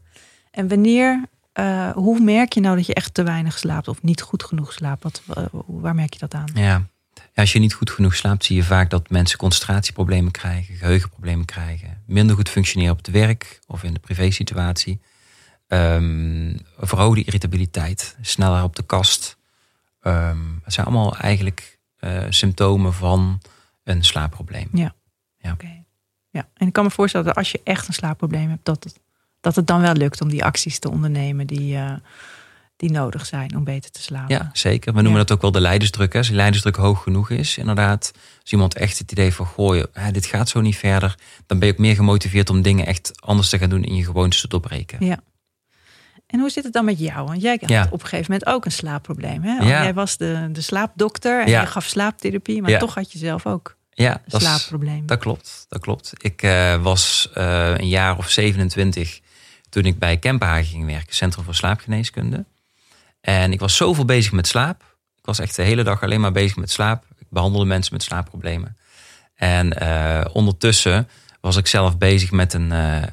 En 0.51 0.67
wanneer, 0.67 1.25
eh, 1.53 1.91
hoe 1.91 2.19
merk 2.19 2.53
je 2.53 2.59
nou 2.59 2.75
dat 2.75 2.85
je 2.85 2.93
echt 2.93 3.13
te 3.13 3.23
weinig 3.23 3.57
slaapt 3.57 3.87
of 3.87 4.01
niet 4.01 4.21
goed 4.21 4.43
genoeg 4.43 4.73
slaapt? 4.73 5.03
Wat, 5.03 5.21
waar 5.65 5.95
merk 5.95 6.13
je 6.13 6.19
dat 6.19 6.33
aan? 6.33 6.49
Ja. 6.53 6.87
Ja, 7.35 7.41
als 7.41 7.53
je 7.53 7.59
niet 7.59 7.73
goed 7.73 7.89
genoeg 7.89 8.15
slaapt, 8.15 8.45
zie 8.45 8.55
je 8.55 8.63
vaak 8.63 8.89
dat 8.89 9.09
mensen 9.09 9.37
concentratieproblemen 9.37 10.31
krijgen, 10.31 10.75
geheugenproblemen 10.75 11.45
krijgen, 11.45 12.01
minder 12.05 12.35
goed 12.35 12.49
functioneren 12.49 12.91
op 12.91 12.97
het 12.97 13.09
werk 13.09 13.59
of 13.67 13.83
in 13.83 13.93
de 13.93 13.99
privésituatie. 13.99 14.99
Ehm 15.67 16.57
verhoogde 16.77 17.23
irritabiliteit, 17.23 18.17
sneller 18.21 18.63
op 18.63 18.75
de 18.75 18.83
kast. 18.83 19.37
Ehm 20.01 20.37
het 20.63 20.73
zijn 20.73 20.85
allemaal 20.85 21.17
eigenlijk 21.17 21.79
eh, 21.97 22.23
symptomen 22.29 22.93
van 22.93 23.41
een 23.83 24.03
slaapprobleem. 24.03 24.69
Oké. 25.51 25.83
Ja, 26.29 26.47
en 26.53 26.67
ik 26.67 26.73
kan 26.73 26.83
me 26.83 26.91
voorstellen 26.91 27.25
dat 27.25 27.35
als 27.35 27.51
je 27.51 27.61
echt 27.63 27.87
een 27.87 27.93
slaapprobleem 27.93 28.49
hebt, 28.49 28.65
dat 28.65 28.83
het, 28.83 28.99
dat 29.39 29.55
het 29.55 29.67
dan 29.67 29.81
wel 29.81 29.93
lukt 29.93 30.21
om 30.21 30.29
die 30.29 30.43
acties 30.43 30.79
te 30.79 30.91
ondernemen 30.91 31.47
die, 31.47 31.75
eh, 31.75 31.95
die 32.77 32.91
nodig 32.91 33.25
zijn 33.25 33.55
om 33.55 33.63
beter 33.63 33.91
te 33.91 34.01
slapen. 34.01 34.35
Ja, 34.35 34.49
zeker. 34.53 34.93
We 34.93 35.01
noemen 35.01 35.19
Ja. 35.21 35.25
dat 35.25 35.35
ook 35.35 35.41
wel 35.41 35.51
de 35.51 35.61
leidersdruk. 35.61 36.11
Hè. 36.13 36.17
Als 36.17 36.27
die 36.27 36.35
leidersdruk 36.35 36.75
hoog 36.75 37.03
genoeg 37.03 37.29
is, 37.29 37.57
inderdaad. 37.57 38.11
Als 38.41 38.51
iemand 38.51 38.75
echt 38.75 38.97
het 38.97 39.11
idee 39.11 39.33
van, 39.33 39.47
hè, 39.93 40.11
dit 40.11 40.25
gaat 40.25 40.49
zo 40.49 40.61
niet 40.61 40.77
verder. 40.77 41.15
Dan 41.45 41.59
ben 41.59 41.67
je 41.67 41.73
ook 41.73 41.79
meer 41.79 41.95
gemotiveerd 41.95 42.49
om 42.49 42.61
dingen 42.61 42.85
echt 42.85 43.21
anders 43.21 43.49
te 43.49 43.57
gaan 43.57 43.69
doen 43.69 43.83
in 43.83 43.95
je 43.95 44.03
gewoontes 44.03 44.41
te 44.41 44.47
doorbreken. 44.47 45.05
Ja. 45.05 45.19
En 46.27 46.39
hoe 46.39 46.49
zit 46.49 46.63
het 46.63 46.73
dan 46.73 46.85
met 46.85 46.99
jou? 46.99 47.27
Want 47.27 47.41
jij 47.41 47.57
had 47.61 47.69
Ja. 47.69 47.83
op 47.89 48.01
een 48.01 48.07
gegeven 48.07 48.31
moment 48.31 48.49
ook 48.49 48.65
een 48.65 48.71
slaapprobleem. 48.71 49.43
Hè? 49.43 49.55
Ja. 49.55 49.83
Jij 49.83 49.93
was 49.93 50.17
de, 50.17 50.49
de 50.51 50.61
slaapdokter 50.61 51.41
en 51.43 51.49
Ja. 51.49 51.61
je 51.61 51.67
gaf 51.67 51.85
slaaptherapie, 51.85 52.61
maar 52.61 52.79
toch 52.79 52.93
had 52.95 53.11
je 53.11 53.17
zelf 53.17 53.45
ook 53.45 53.75
Ja, 53.91 54.21
dat 54.27 54.41
slaapprobleem. 54.41 55.05
Dat 55.05 55.19
klopt, 55.19 55.65
dat 55.69 55.81
klopt. 55.81 56.13
Ik 56.17 56.41
eh, 56.41 56.81
was 56.83 57.29
eh, 57.33 57.73
een 57.77 57.87
jaar 57.87 58.17
of 58.17 58.29
27 58.29 59.19
toen 59.69 59.83
ik 59.83 59.99
bij 59.99 60.17
Kempenhagen 60.17 60.65
ging 60.65 60.85
werken, 60.85 61.15
Centrum 61.15 61.43
voor 61.43 61.55
Slaapgeneeskunde. 61.55 62.45
En 63.25 63.51
ik 63.51 63.59
was 63.59 63.75
zoveel 63.75 64.05
bezig 64.05 64.31
met 64.31 64.47
slaap. 64.47 64.81
Ik 65.17 65.25
was 65.25 65.39
echt 65.39 65.55
de 65.55 65.61
hele 65.61 65.83
dag 65.83 66.03
alleen 66.03 66.21
maar 66.21 66.31
bezig 66.31 66.55
met 66.55 66.71
slaap. 66.71 67.05
Ik 67.17 67.27
behandelde 67.29 67.65
mensen 67.65 67.93
met 67.93 68.03
slaapproblemen. 68.03 68.77
En 69.35 69.79
eh, 69.79 70.25
ondertussen 70.33 71.07
was 71.41 71.55
ik 71.55 71.67
zelf 71.67 71.97
bezig 71.97 72.31
met 72.31 72.53
een 72.53 72.71
eh, 72.71 73.03
eh, 73.03 73.09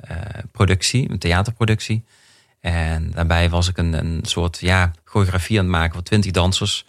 productie, 0.50 1.10
een 1.10 1.18
theaterproductie. 1.18 2.04
En 2.60 3.10
daarbij 3.10 3.50
was 3.50 3.68
ik 3.68 3.78
een, 3.78 3.92
een 3.92 4.20
soort 4.22 4.58
ja, 4.60 4.90
choreografie 5.04 5.58
aan 5.58 5.64
het 5.64 5.72
maken 5.72 5.92
voor 5.92 6.02
twintig 6.02 6.30
dansers. 6.30 6.84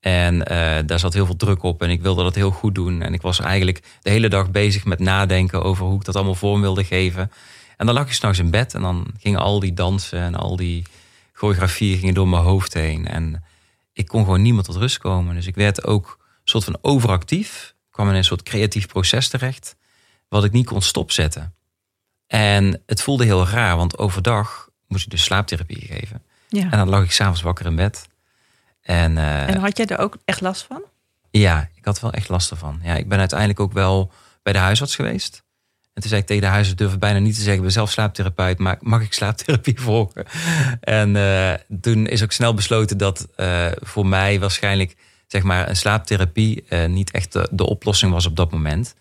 En 0.00 0.38
daar 0.86 0.98
zat 0.98 1.12
heel 1.12 1.26
veel 1.26 1.36
druk 1.36 1.62
op 1.62 1.82
en 1.82 1.90
ik 1.90 2.02
wilde 2.02 2.22
dat 2.22 2.34
heel 2.34 2.50
goed 2.50 2.74
doen. 2.74 3.02
En 3.02 3.14
ik 3.14 3.22
was 3.22 3.40
eigenlijk 3.40 3.82
de 4.00 4.10
hele 4.10 4.28
dag 4.28 4.50
bezig 4.50 4.84
met 4.84 4.98
nadenken 4.98 5.62
over 5.62 5.86
hoe 5.86 5.98
ik 5.98 6.04
dat 6.04 6.16
allemaal 6.16 6.34
vorm 6.34 6.60
wilde 6.60 6.84
geven. 6.84 7.30
En 7.76 7.86
dan 7.86 7.94
lag 7.94 8.06
ik 8.06 8.12
s'nachts 8.12 8.38
in 8.38 8.50
bed 8.50 8.74
en 8.74 8.80
dan 8.80 9.06
gingen 9.18 9.40
al 9.40 9.60
die 9.60 9.74
dansen 9.74 10.20
en 10.20 10.34
al 10.34 10.56
die 10.56 10.84
choreografieën 11.42 11.98
gingen 11.98 12.14
door 12.14 12.28
mijn 12.28 12.42
hoofd 12.42 12.74
heen. 12.74 13.06
En 13.06 13.44
ik 13.92 14.06
kon 14.06 14.24
gewoon 14.24 14.42
niemand 14.42 14.66
tot 14.66 14.76
rust 14.76 14.98
komen. 14.98 15.34
Dus 15.34 15.46
ik 15.46 15.54
werd 15.54 15.84
ook 15.84 16.18
een 16.18 16.40
soort 16.44 16.64
van 16.64 16.78
overactief. 16.80 17.74
Ik 17.86 17.92
kwam 17.92 18.08
in 18.08 18.14
een 18.14 18.24
soort 18.24 18.42
creatief 18.42 18.86
proces 18.86 19.28
terecht, 19.28 19.76
wat 20.28 20.44
ik 20.44 20.52
niet 20.52 20.66
kon 20.66 20.82
stopzetten. 20.82 21.54
En 22.26 22.82
het 22.86 23.02
voelde 23.02 23.24
heel 23.24 23.46
raar, 23.46 23.76
want 23.76 23.98
overdag 23.98 24.68
moest 24.86 25.04
ik 25.04 25.10
dus 25.10 25.22
slaaptherapie 25.22 25.86
geven. 25.86 26.22
Ja. 26.48 26.62
En 26.62 26.78
dan 26.78 26.88
lag 26.88 27.04
ik 27.04 27.12
s'avonds 27.12 27.42
wakker 27.42 27.66
in 27.66 27.76
bed. 27.76 28.06
En, 28.80 29.12
uh, 29.12 29.48
en 29.48 29.60
had 29.60 29.76
jij 29.76 29.86
er 29.86 29.98
ook 29.98 30.16
echt 30.24 30.40
last 30.40 30.62
van? 30.62 30.82
Ja, 31.30 31.70
ik 31.74 31.84
had 31.84 32.00
wel 32.00 32.12
echt 32.12 32.28
last 32.28 32.50
ervan. 32.50 32.80
Ja, 32.82 32.94
ik 32.94 33.08
ben 33.08 33.18
uiteindelijk 33.18 33.60
ook 33.60 33.72
wel 33.72 34.12
bij 34.42 34.52
de 34.52 34.58
huisarts 34.58 34.94
geweest. 34.94 35.42
En 35.94 36.00
toen 36.00 36.10
zei 36.10 36.20
ik 36.20 36.26
tegen 36.26 36.42
de 36.42 36.48
huisarts, 36.48 36.78
durf 36.78 36.98
bijna 36.98 37.18
niet 37.18 37.34
te 37.34 37.40
zeggen, 37.40 37.56
ik 37.56 37.62
ben 37.62 37.72
zelf 37.72 37.90
slaaptherapeut, 37.90 38.58
maar 38.58 38.76
mag 38.80 39.02
ik 39.02 39.12
slaaptherapie 39.12 39.80
volgen? 39.88 40.24
En 40.80 41.14
uh, 41.14 41.52
toen 41.80 42.06
is 42.06 42.22
ook 42.22 42.32
snel 42.32 42.54
besloten 42.54 42.98
dat 42.98 43.28
uh, 43.36 43.66
voor 43.80 44.06
mij 44.06 44.40
waarschijnlijk 44.40 44.96
zeg 45.26 45.42
maar, 45.42 45.68
een 45.68 45.76
slaaptherapie 45.76 46.64
uh, 46.68 46.86
niet 46.86 47.10
echt 47.10 47.32
de, 47.32 47.66
oplossing 47.66 48.12
was 48.12 48.26
op 48.26 48.36
dat 48.36 48.52
moment. 48.52 48.94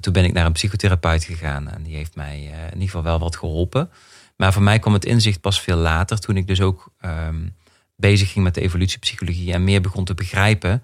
Toen 0.00 0.12
ben 0.12 0.24
ik 0.24 0.32
naar 0.32 0.46
een 0.46 0.52
psychotherapeut 0.52 1.24
gegaan 1.24 1.70
en 1.70 1.82
die 1.82 1.96
heeft 1.96 2.14
mij 2.14 2.40
in 2.42 2.72
ieder 2.72 2.82
geval 2.82 3.02
wel 3.02 3.18
wat 3.18 3.36
geholpen. 3.36 3.90
Maar 4.36 4.52
voor 4.52 4.62
mij 4.62 4.78
kwam 4.78 4.92
het 4.92 5.04
inzicht 5.04 5.40
pas 5.40 5.60
veel 5.60 5.76
later, 5.76 6.18
toen 6.18 6.36
ik 6.36 6.46
dus 6.46 6.60
ook 6.60 6.92
um, 7.04 7.54
bezig 7.96 8.32
ging 8.32 8.44
met 8.44 8.54
de 8.54 8.60
evolutiepsychologie 8.60 9.52
en 9.52 9.64
meer 9.64 9.80
begon 9.80 10.04
te 10.04 10.14
begrijpen 10.14 10.82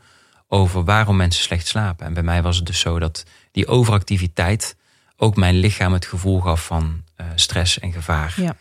over 0.49 0.85
waarom 0.85 1.17
mensen 1.17 1.43
slecht 1.43 1.67
slapen. 1.67 2.07
En 2.07 2.15
bij 2.15 2.23
mij 2.23 2.43
was 2.43 2.57
het 2.57 2.67
dus 2.67 2.81
zo 2.81 2.99
dat 2.99 3.25
die 3.53 3.67
overactiviteit 3.67 4.77
ook 5.21 5.37
mijn 5.37 5.55
lichaam 5.55 5.93
het 5.93 6.07
gevoel 6.07 6.41
gaf 6.41 6.65
van 6.65 7.03
uh, 7.21 7.27
stress 7.35 7.79
en 7.79 7.93
gevaar. 7.93 8.35
Ja. 8.37 8.57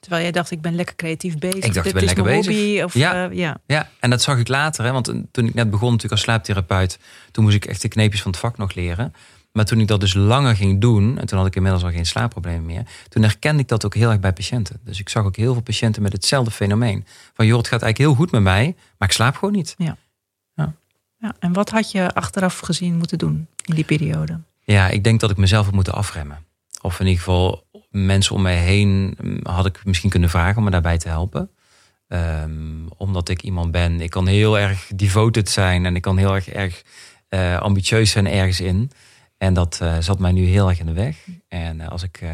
Terwijl 0.00 0.22
jij 0.22 0.32
dacht, 0.32 0.50
ik 0.50 0.60
ben 0.60 0.74
lekker 0.74 0.96
creatief 0.96 1.38
bezig. 1.38 1.64
Ik 1.64 1.74
dacht, 1.74 1.86
ik 1.86 1.94
ben 1.94 2.04
lekker 2.04 2.24
bezig. 2.24 2.54
Hobby, 2.54 2.82
of, 2.82 2.94
ja. 2.94 3.28
Uh, 3.28 3.36
ja. 3.36 3.56
ja, 3.66 3.88
en 4.00 4.10
dat 4.10 4.22
zag 4.22 4.38
ik 4.38 4.48
later. 4.48 4.84
Hè, 4.84 4.92
want 4.92 5.12
toen 5.30 5.46
ik 5.46 5.54
net 5.54 5.70
begon 5.70 5.86
natuurlijk 5.86 6.12
als 6.12 6.20
slaaptherapeut... 6.20 6.98
toen 7.30 7.44
moest 7.44 7.56
ik 7.56 7.64
echt 7.64 7.82
de 7.82 7.88
kneepjes 7.88 8.22
van 8.22 8.30
het 8.30 8.40
vak 8.40 8.56
nog 8.56 8.74
leren. 8.74 9.14
Maar 9.52 9.64
toen 9.64 9.80
ik 9.80 9.88
dat 9.88 10.00
dus 10.00 10.14
langer 10.14 10.56
ging 10.56 10.80
doen... 10.80 11.18
en 11.18 11.26
toen 11.26 11.38
had 11.38 11.46
ik 11.46 11.56
inmiddels 11.56 11.84
al 11.84 11.90
geen 11.90 12.06
slaapproblemen 12.06 12.66
meer... 12.66 12.82
toen 13.08 13.22
herkende 13.22 13.62
ik 13.62 13.68
dat 13.68 13.84
ook 13.84 13.94
heel 13.94 14.10
erg 14.10 14.20
bij 14.20 14.32
patiënten. 14.32 14.80
Dus 14.84 15.00
ik 15.00 15.08
zag 15.08 15.24
ook 15.24 15.36
heel 15.36 15.52
veel 15.52 15.62
patiënten 15.62 16.02
met 16.02 16.12
hetzelfde 16.12 16.50
fenomeen. 16.50 17.06
Van 17.34 17.46
joh, 17.46 17.58
het 17.58 17.68
gaat 17.68 17.82
eigenlijk 17.82 18.10
heel 18.10 18.22
goed 18.22 18.32
met 18.32 18.42
mij... 18.42 18.74
maar 18.98 19.08
ik 19.08 19.14
slaap 19.14 19.34
gewoon 19.34 19.54
niet. 19.54 19.74
Ja. 19.78 19.96
Ja. 20.54 20.74
ja. 21.18 21.34
En 21.38 21.52
wat 21.52 21.70
had 21.70 21.90
je 21.90 22.14
achteraf 22.14 22.58
gezien 22.58 22.96
moeten 22.96 23.18
doen 23.18 23.46
in 23.64 23.74
die 23.74 23.84
periode? 23.84 24.40
Ja, 24.64 24.88
ik 24.88 25.04
denk 25.04 25.20
dat 25.20 25.30
ik 25.30 25.36
mezelf 25.36 25.64
had 25.64 25.74
moeten 25.74 25.94
afremmen. 25.94 26.44
Of 26.80 27.00
in 27.00 27.06
ieder 27.06 27.22
geval 27.22 27.66
mensen 27.90 28.34
om 28.34 28.42
mij 28.42 28.56
heen 28.56 29.16
had 29.42 29.66
ik 29.66 29.84
misschien 29.84 30.10
kunnen 30.10 30.30
vragen 30.30 30.56
om 30.56 30.64
me 30.64 30.70
daarbij 30.70 30.98
te 30.98 31.08
helpen. 31.08 31.50
Um, 32.08 32.88
omdat 32.96 33.28
ik 33.28 33.42
iemand 33.42 33.70
ben, 33.70 34.00
ik 34.00 34.10
kan 34.10 34.26
heel 34.26 34.58
erg 34.58 34.90
devoted 34.94 35.50
zijn 35.50 35.86
en 35.86 35.96
ik 35.96 36.02
kan 36.02 36.16
heel 36.18 36.34
erg, 36.34 36.48
erg 36.48 36.82
uh, 37.28 37.56
ambitieus 37.56 38.10
zijn 38.10 38.26
ergens 38.26 38.60
in. 38.60 38.90
En 39.38 39.54
dat 39.54 39.78
uh, 39.82 39.96
zat 39.98 40.18
mij 40.18 40.32
nu 40.32 40.44
heel 40.44 40.68
erg 40.68 40.80
in 40.80 40.86
de 40.86 40.92
weg. 40.92 41.16
En 41.48 41.80
uh, 41.80 41.88
als 41.88 42.02
ik 42.02 42.24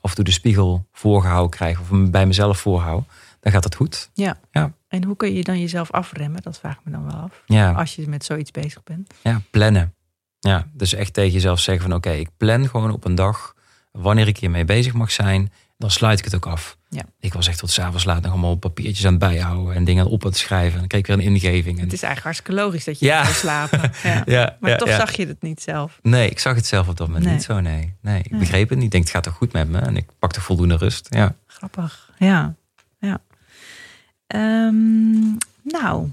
af 0.00 0.10
en 0.10 0.16
toe 0.16 0.24
de 0.24 0.30
spiegel 0.30 0.86
voorgehouden 0.92 1.50
krijg 1.50 1.80
of 1.80 1.88
hem 1.88 2.10
bij 2.10 2.26
mezelf 2.26 2.58
voorhoud, 2.58 3.04
dan 3.40 3.52
gaat 3.52 3.62
dat 3.62 3.74
goed. 3.74 4.10
Ja. 4.14 4.40
ja. 4.50 4.72
En 4.88 5.04
hoe 5.04 5.16
kun 5.16 5.34
je 5.34 5.44
dan 5.44 5.60
jezelf 5.60 5.90
afremmen? 5.90 6.42
Dat 6.42 6.58
vraag 6.58 6.74
ik 6.74 6.84
me 6.84 6.90
dan 6.90 7.04
wel 7.04 7.20
af. 7.20 7.42
Ja. 7.46 7.72
Als 7.72 7.94
je 7.94 8.08
met 8.08 8.24
zoiets 8.24 8.50
bezig 8.50 8.82
bent. 8.82 9.14
Ja, 9.22 9.40
plannen. 9.50 9.94
Ja, 10.40 10.66
dus 10.72 10.94
echt 10.94 11.12
tegen 11.12 11.32
jezelf 11.32 11.60
zeggen 11.60 11.84
van 11.88 11.96
oké, 11.96 12.08
okay, 12.08 12.20
ik 12.20 12.28
plan 12.36 12.68
gewoon 12.68 12.90
op 12.90 13.04
een 13.04 13.14
dag 13.14 13.54
wanneer 13.92 14.28
ik 14.28 14.36
hiermee 14.38 14.64
bezig 14.64 14.92
mag 14.92 15.10
zijn, 15.10 15.52
dan 15.78 15.90
sluit 15.90 16.18
ik 16.18 16.24
het 16.24 16.34
ook 16.34 16.46
af. 16.46 16.76
Ja. 16.88 17.02
Ik 17.20 17.32
was 17.32 17.48
echt 17.48 17.58
tot 17.58 17.70
s'avonds 17.70 18.04
laat 18.04 18.22
nog 18.22 18.30
allemaal 18.32 18.54
papiertjes 18.54 19.04
aan 19.04 19.10
het 19.10 19.20
bijhouden 19.20 19.74
en 19.74 19.84
dingen 19.84 20.06
op 20.06 20.22
aan 20.24 20.28
het 20.30 20.38
schrijven. 20.38 20.72
En 20.72 20.78
dan 20.78 20.88
kreeg 20.88 21.00
ik 21.00 21.06
weer 21.06 21.16
een 21.16 21.22
ingeving. 21.34 21.78
En... 21.78 21.84
Het 21.84 21.92
is 21.92 22.02
eigenlijk 22.02 22.22
hartstikke 22.22 22.52
logisch 22.62 22.84
dat 22.84 22.98
je 22.98 23.06
Ja. 23.06 23.24
wil 23.24 23.32
slapen. 23.32 23.80
Ja. 24.02 24.22
Ja, 24.26 24.56
Maar 24.60 24.70
ja, 24.70 24.76
toch 24.76 24.88
zag 24.88 25.16
je 25.16 25.26
het 25.26 25.42
niet 25.42 25.62
zelf. 25.62 25.98
Nee, 26.02 26.30
ik 26.30 26.38
zag 26.38 26.54
het 26.54 26.66
zelf 26.66 26.88
op 26.88 26.96
dat 26.96 27.06
moment 27.06 27.24
Nee. 27.24 27.34
niet 27.34 27.42
zo. 27.42 27.60
Nee, 27.60 27.94
nee 28.00 28.18
ik 28.22 28.30
Nee. 28.30 28.40
begreep 28.40 28.68
het 28.68 28.76
niet. 28.78 28.86
Ik 28.86 28.90
denk, 28.90 29.04
het 29.04 29.12
gaat 29.12 29.22
toch 29.22 29.34
goed 29.34 29.52
met 29.52 29.68
me? 29.68 29.78
En 29.78 29.96
ik 29.96 30.06
pakte 30.18 30.40
voldoende 30.40 30.76
rust. 30.76 31.06
Ja. 31.10 31.34
Grappig, 31.46 32.10
ja. 32.18 32.54
ja. 33.00 33.18
Ehm, 34.26 35.20
nou, 35.62 36.08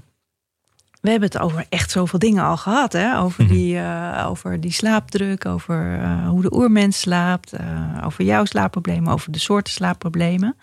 we 1.00 1.10
hebben 1.10 1.28
het 1.28 1.38
over 1.38 1.66
echt 1.68 1.90
zoveel 1.90 2.18
dingen 2.18 2.44
al 2.44 2.56
gehad. 2.56 2.92
Hè? 2.92 3.18
Over, 3.18 3.44
Mhm. 3.44 3.52
die, 3.52 3.78
eh, 3.78 4.26
over 4.28 4.60
die 4.60 4.72
slaapdruk, 4.72 5.46
over 5.46 5.98
eh, 6.00 6.28
hoe 6.28 6.42
de 6.42 6.54
oermens 6.54 7.00
slaapt, 7.00 7.52
eh, 7.52 8.02
over 8.04 8.24
jouw 8.24 8.44
slaapproblemen, 8.44 9.12
over 9.12 9.32
de 9.32 9.38
soorten 9.38 9.72
slaapproblemen. 9.72 10.56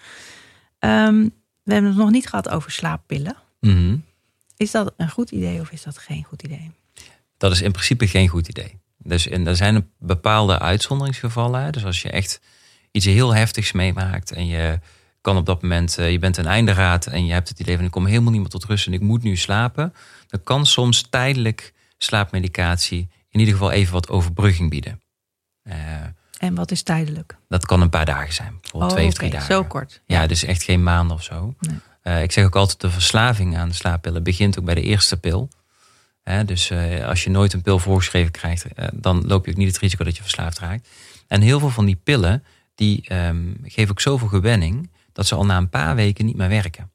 Ehm, 0.79 1.27
we 1.63 1.73
hebben 1.73 1.89
het 1.91 1.99
nog 1.99 2.11
niet 2.11 2.27
gehad 2.27 2.49
over 2.49 2.71
slaappillen. 2.71 3.35
Mhm. 3.59 3.95
Is 4.57 4.71
dat 4.71 4.93
een 4.97 5.09
goed 5.09 5.31
idee 5.31 5.59
of 5.59 5.71
is 5.71 5.83
dat 5.83 5.97
geen 5.97 6.23
goed 6.23 6.43
idee? 6.43 6.71
Dat 7.37 7.51
is 7.51 7.61
in 7.61 7.71
principe 7.71 8.07
geen 8.07 8.27
goed 8.27 8.47
idee. 8.47 8.79
Dus 8.97 9.27
en 9.27 9.47
er 9.47 9.55
zijn 9.55 9.89
bepaalde 9.99 10.59
uitzonderingsgevallen. 10.59 11.71
Dus 11.71 11.85
als 11.85 12.01
je 12.01 12.09
echt 12.09 12.41
iets 12.91 13.05
heel 13.05 13.35
heftigs 13.35 13.71
meemaakt 13.71 14.31
en 14.31 14.47
je 14.47 14.79
kan 15.25 15.37
op 15.37 15.45
dat 15.45 15.61
moment, 15.61 15.97
eh, 15.97 16.11
je 16.11 16.19
bent 16.19 16.37
een 16.37 16.45
einde 16.45 16.71
raad 16.71 17.05
en 17.05 17.25
je 17.25 17.33
hebt 17.33 17.49
het 17.49 17.59
idee 17.59 17.75
van 17.75 17.85
ik 17.85 17.91
kom 17.91 18.05
helemaal 18.05 18.31
niet 18.31 18.41
meer 18.41 18.49
tot 18.49 18.65
rust 18.65 18.87
en 18.87 18.93
ik 18.93 19.01
moet 19.01 19.23
nu 19.23 19.35
slapen. 19.35 19.93
Dan 20.27 20.43
kan 20.43 20.65
soms 20.65 21.01
tijdelijk 21.09 21.73
slaapmedicatie 21.97 23.09
in 23.29 23.39
ieder 23.39 23.53
geval 23.53 23.71
even 23.71 23.93
wat 23.93 24.09
overbrugging 24.09 24.69
bieden. 24.69 25.01
Eh, 25.63 25.75
En 26.37 26.55
wat 26.55 26.71
is 26.71 26.83
tijdelijk? 26.83 27.37
dat 27.47 27.65
kan 27.65 27.81
een 27.81 27.89
paar 27.89 28.05
dagen 28.05 28.33
zijn, 28.33 28.57
bijvoorbeeld 28.61 28.91
twee 28.91 29.07
of 29.07 29.11
Oh, 29.11 29.17
oké, 29.17 29.29
drie 29.29 29.39
dagen. 29.39 29.55
Zo 29.55 29.63
kort. 29.63 30.01
Ja, 30.05 30.27
dus 30.27 30.43
echt 30.43 30.63
geen 30.63 30.83
maanden 30.83 31.15
of 31.15 31.23
zo. 31.23 31.55
Nee. 31.59 31.79
Eh, 32.01 32.23
ik 32.23 32.31
zeg 32.31 32.45
ook 32.45 32.55
altijd, 32.55 32.81
de 32.81 32.89
verslaving 32.89 33.57
aan 33.57 33.67
de 33.67 33.75
slaappillen 33.75 34.23
begint 34.23 34.59
ook 34.59 34.65
bij 34.65 34.75
de 34.75 34.81
eerste 34.81 35.17
pil. 35.17 35.49
Dus 36.45 36.71
als 37.05 37.23
je 37.23 37.29
nooit 37.29 37.53
een 37.53 37.61
pil 37.61 37.79
voorgeschreven 37.79 38.31
krijgt, 38.31 38.65
dan 38.93 39.27
loop 39.27 39.45
je 39.45 39.51
ook 39.51 39.57
niet 39.57 39.67
het 39.67 39.77
risico 39.77 40.03
dat 40.03 40.15
je 40.15 40.21
verslaafd 40.21 40.59
raakt. 40.59 40.87
En 41.27 41.41
heel 41.41 41.59
veel 41.59 41.69
van 41.69 41.85
die 41.85 41.99
pillen, 42.03 42.43
die 42.75 43.07
ehm, 43.07 43.53
geven 43.63 43.91
ook 43.91 44.01
zoveel 44.01 44.27
gewenning, 44.27 44.89
dat 45.15 45.27
ze 45.27 45.35
al 45.35 45.45
na 45.45 45.57
een 45.57 45.69
paar 45.69 45.95
weken 45.95 46.25
niet 46.25 46.35
meer 46.35 46.49
werken. 46.49 46.91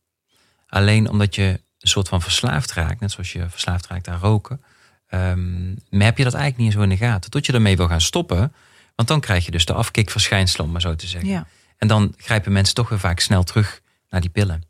Alleen 0.66 1.08
omdat 1.08 1.34
je 1.34 1.60
een 1.78 1.88
soort 1.88 2.08
van 2.08 2.22
verslaafd 2.22 2.72
raakt, 2.72 3.00
net 3.00 3.10
zoals 3.10 3.32
je 3.32 3.48
verslaafd 3.48 3.86
raakt 3.86 4.08
aan 4.08 4.18
roken, 4.18 4.62
ehm, 5.06 5.68
maar 5.68 6.04
heb 6.04 6.18
je 6.18 6.24
dat 6.24 6.34
eigenlijk 6.34 6.56
niet 6.56 6.72
zo 6.72 6.82
in 6.82 6.88
de 6.88 6.96
gaten. 6.96 7.30
Tot 7.30 7.46
je 7.46 7.52
ermee 7.52 7.76
wil 7.76 7.88
gaan 7.88 8.00
stoppen, 8.00 8.52
want 8.94 9.08
dan 9.08 9.20
krijg 9.20 9.44
je 9.44 9.50
dus 9.50 9.64
de 9.64 9.72
afkikverschijnselen, 9.72 10.66
om 10.66 10.72
maar 10.72 10.80
zo 10.80 10.94
te 10.96 11.06
zeggen. 11.06 11.30
Ja. 11.30 11.46
En 11.76 11.88
dan 11.88 12.14
grijpen 12.16 12.52
mensen 12.52 12.74
toch 12.74 12.88
weer 12.88 12.98
vaak 12.98 13.20
snel 13.20 13.42
terug 13.42 13.80
naar 14.08 14.20
die 14.20 14.30
pillen. 14.30 14.62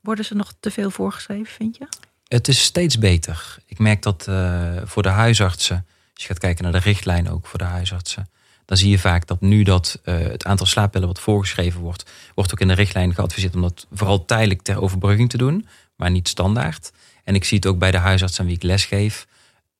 Worden 0.00 0.24
ze 0.24 0.34
nog 0.34 0.54
te 0.60 0.70
veel 0.70 0.90
voorgeschreven, 0.90 1.52
vind 1.52 1.76
je? 1.76 1.88
Het 2.28 2.48
is 2.48 2.62
steeds 2.62 2.98
beter. 2.98 3.56
Ik 3.66 3.78
merk 3.78 4.02
dat 4.02 4.28
eh, 4.28 4.76
voor 4.84 5.02
de 5.02 5.08
huisartsen, 5.08 5.86
als 6.14 6.22
je 6.22 6.28
gaat 6.28 6.38
kijken 6.38 6.64
naar 6.64 6.72
de 6.72 6.78
richtlijn 6.78 7.30
ook 7.30 7.46
voor 7.46 7.58
de 7.58 7.64
huisartsen, 7.64 8.30
dan 8.66 8.76
zie 8.76 8.90
je 8.90 8.98
vaak 8.98 9.26
dat 9.26 9.40
nu 9.40 9.62
dat 9.62 10.00
eh, 10.04 10.18
het 10.18 10.44
aantal 10.44 10.66
slaappillen 10.66 11.08
wat 11.08 11.20
voorgeschreven 11.20 11.80
wordt, 11.80 12.10
wordt 12.34 12.52
ook 12.52 12.60
in 12.60 12.68
de 12.68 12.74
richtlijn 12.74 13.14
geadviseerd 13.14 13.54
om 13.54 13.62
dat 13.62 13.86
vooral 13.92 14.24
tijdelijk 14.24 14.62
ter 14.62 14.80
overbrugging 14.80 15.30
te 15.30 15.36
doen, 15.36 15.66
maar 15.96 16.10
niet 16.10 16.28
standaard. 16.28 16.92
En 17.24 17.34
ik 17.34 17.44
zie 17.44 17.56
het 17.56 17.66
ook 17.66 17.78
bij 17.78 17.90
de 17.90 17.98
huisarts 17.98 18.40
aan 18.40 18.46
wie 18.46 18.54
ik 18.54 18.62
lesgeef 18.62 19.26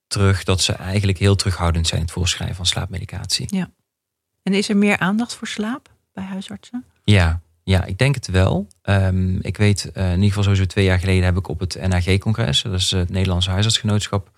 terug 0.06 0.44
dat 0.44 0.60
ze 0.60 0.72
eigenlijk 0.72 1.18
heel 1.18 1.36
terughoudend 1.36 1.86
zijn 1.86 2.00
in 2.00 2.06
het 2.06 2.14
voorschrijven 2.14 2.56
van 2.56 2.66
slaapmedicatie. 2.66 3.46
En 4.42 4.52
is 4.52 4.68
er 4.68 4.76
meer 4.76 4.98
aandacht 4.98 5.34
voor 5.34 5.48
slaap 5.48 5.90
bij 6.12 6.24
huisartsen? 6.24 6.84
Ja, 7.04 7.40
ja, 7.62 7.84
ik 7.84 7.98
denk 7.98 8.14
het 8.14 8.26
wel. 8.26 8.66
Ehm, 8.82 9.36
ik 9.40 9.56
weet, 9.56 9.92
eh, 9.92 10.04
in 10.04 10.10
ieder 10.10 10.28
geval 10.28 10.42
sowieso 10.42 10.66
twee 10.66 10.84
jaar 10.84 10.98
geleden 10.98 11.24
heb 11.24 11.36
ik 11.36 11.48
op 11.48 11.60
het 11.60 11.74
NHG-congres, 11.80 12.62
dat 12.62 12.72
is 12.72 12.90
het 12.90 13.10
Nederlandse 13.10 13.50
Huisartsgenootschap 13.50 14.30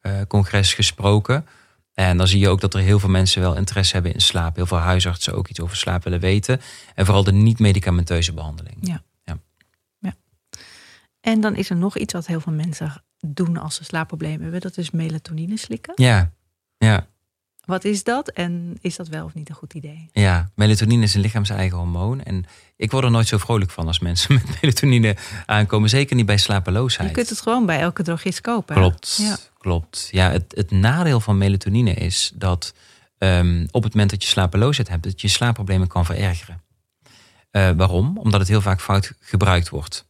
eh, 0.00 0.12
congres 0.28 0.74
gesproken. 0.74 1.46
En 1.94 2.16
dan 2.16 2.28
zie 2.28 2.40
je 2.40 2.48
ook 2.48 2.60
dat 2.60 2.74
er 2.74 2.80
heel 2.80 2.98
veel 2.98 3.08
mensen 3.08 3.40
wel 3.40 3.56
interesse 3.56 3.94
hebben 3.94 4.14
in 4.14 4.20
slaap. 4.20 4.56
Heel 4.56 4.66
veel 4.66 4.78
huisartsen 4.78 5.34
ook 5.34 5.48
iets 5.48 5.60
over 5.60 5.76
slaap 5.76 6.04
willen 6.04 6.20
weten. 6.20 6.60
En 6.94 7.04
vooral 7.04 7.24
de 7.24 7.32
niet-medicamenteuze 7.32 8.32
behandeling. 8.32 8.76
Ja. 8.80 9.02
En 11.24 11.40
dan 11.40 11.56
is 11.56 11.70
er 11.70 11.76
nog 11.76 11.96
iets 11.96 12.12
wat 12.12 12.26
heel 12.26 12.40
veel 12.40 12.52
mensen 12.52 13.04
doen 13.20 13.56
als 13.56 13.74
ze 13.74 13.84
slaapproblemen 13.84 14.42
hebben. 14.42 14.60
Dat 14.60 14.76
is 14.76 14.90
melatonine 14.90 15.56
slikken. 15.56 15.92
Ja, 15.96 16.32
ja, 16.78 17.06
Wat 17.66 17.84
is 17.84 18.04
dat 18.04 18.28
en 18.30 18.76
is 18.80 18.96
dat 18.96 19.08
wel 19.08 19.24
of 19.24 19.34
niet 19.34 19.48
een 19.48 19.54
goed 19.54 19.74
idee? 19.74 20.08
ja. 20.12 20.50
Melatonine 20.54 21.02
is 21.02 21.14
een 21.14 21.20
lichaams-eigen 21.20 21.78
hormoon. 21.78 22.22
En 22.22 22.44
ik 22.76 22.90
word 22.90 23.04
er 23.04 23.10
nooit 23.10 23.28
zo 23.28 23.38
vrolijk 23.38 23.70
van 23.70 23.86
als 23.86 23.98
mensen 23.98 24.34
met 24.34 24.60
melatonine 24.62 25.16
aankomen. 25.46 25.88
Zeker 25.88 26.16
niet 26.16 26.26
bij 26.26 26.36
slapeloosheid. 26.36 27.08
Je 27.08 27.14
kunt 27.14 27.28
het 27.28 27.40
gewoon 27.40 27.66
bij 27.66 27.80
elke 27.80 28.02
drogist 28.02 28.40
kopen. 28.40 28.74
Klopt, 28.74 29.16
Ja. 29.20 29.36
klopt. 29.58 30.08
Ja, 30.10 30.30
het, 30.30 30.44
het 30.56 30.70
nadeel 30.70 31.20
van 31.20 31.38
melatonine 31.38 31.94
is 31.94 32.32
dat 32.34 32.74
ehm, 33.18 33.66
op 33.70 33.82
het 33.82 33.92
moment 33.92 34.10
dat 34.10 34.22
je 34.22 34.28
slapeloosheid 34.28 34.88
hebt, 34.88 35.02
dat 35.02 35.20
je 35.20 35.28
slaapproblemen 35.28 35.88
kan 35.88 36.04
verergeren. 36.04 36.62
Eh, 37.50 37.70
waarom? 37.76 38.18
Omdat 38.18 38.40
het 38.40 38.48
heel 38.48 38.60
vaak 38.60 38.80
fout 38.80 39.12
gebruikt 39.20 39.68
wordt. 39.68 40.06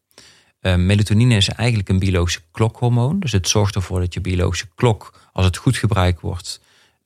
Eh, 0.61 0.75
melatonine 0.75 1.37
is 1.37 1.49
eigenlijk 1.49 1.89
een 1.89 1.99
biologische 1.99 2.41
klokhormoon. 2.53 3.21
Dus 3.21 3.33
het 3.33 3.49
zorgt 3.49 3.75
ervoor 3.75 4.01
dat 4.01 4.15
je 4.15 4.21
biologische 4.21 4.69
klok, 4.75 5.21
als 5.33 5.45
het 5.45 5.57
goed 5.57 5.77
gebruikt 5.77 6.21
wordt, 6.21 6.61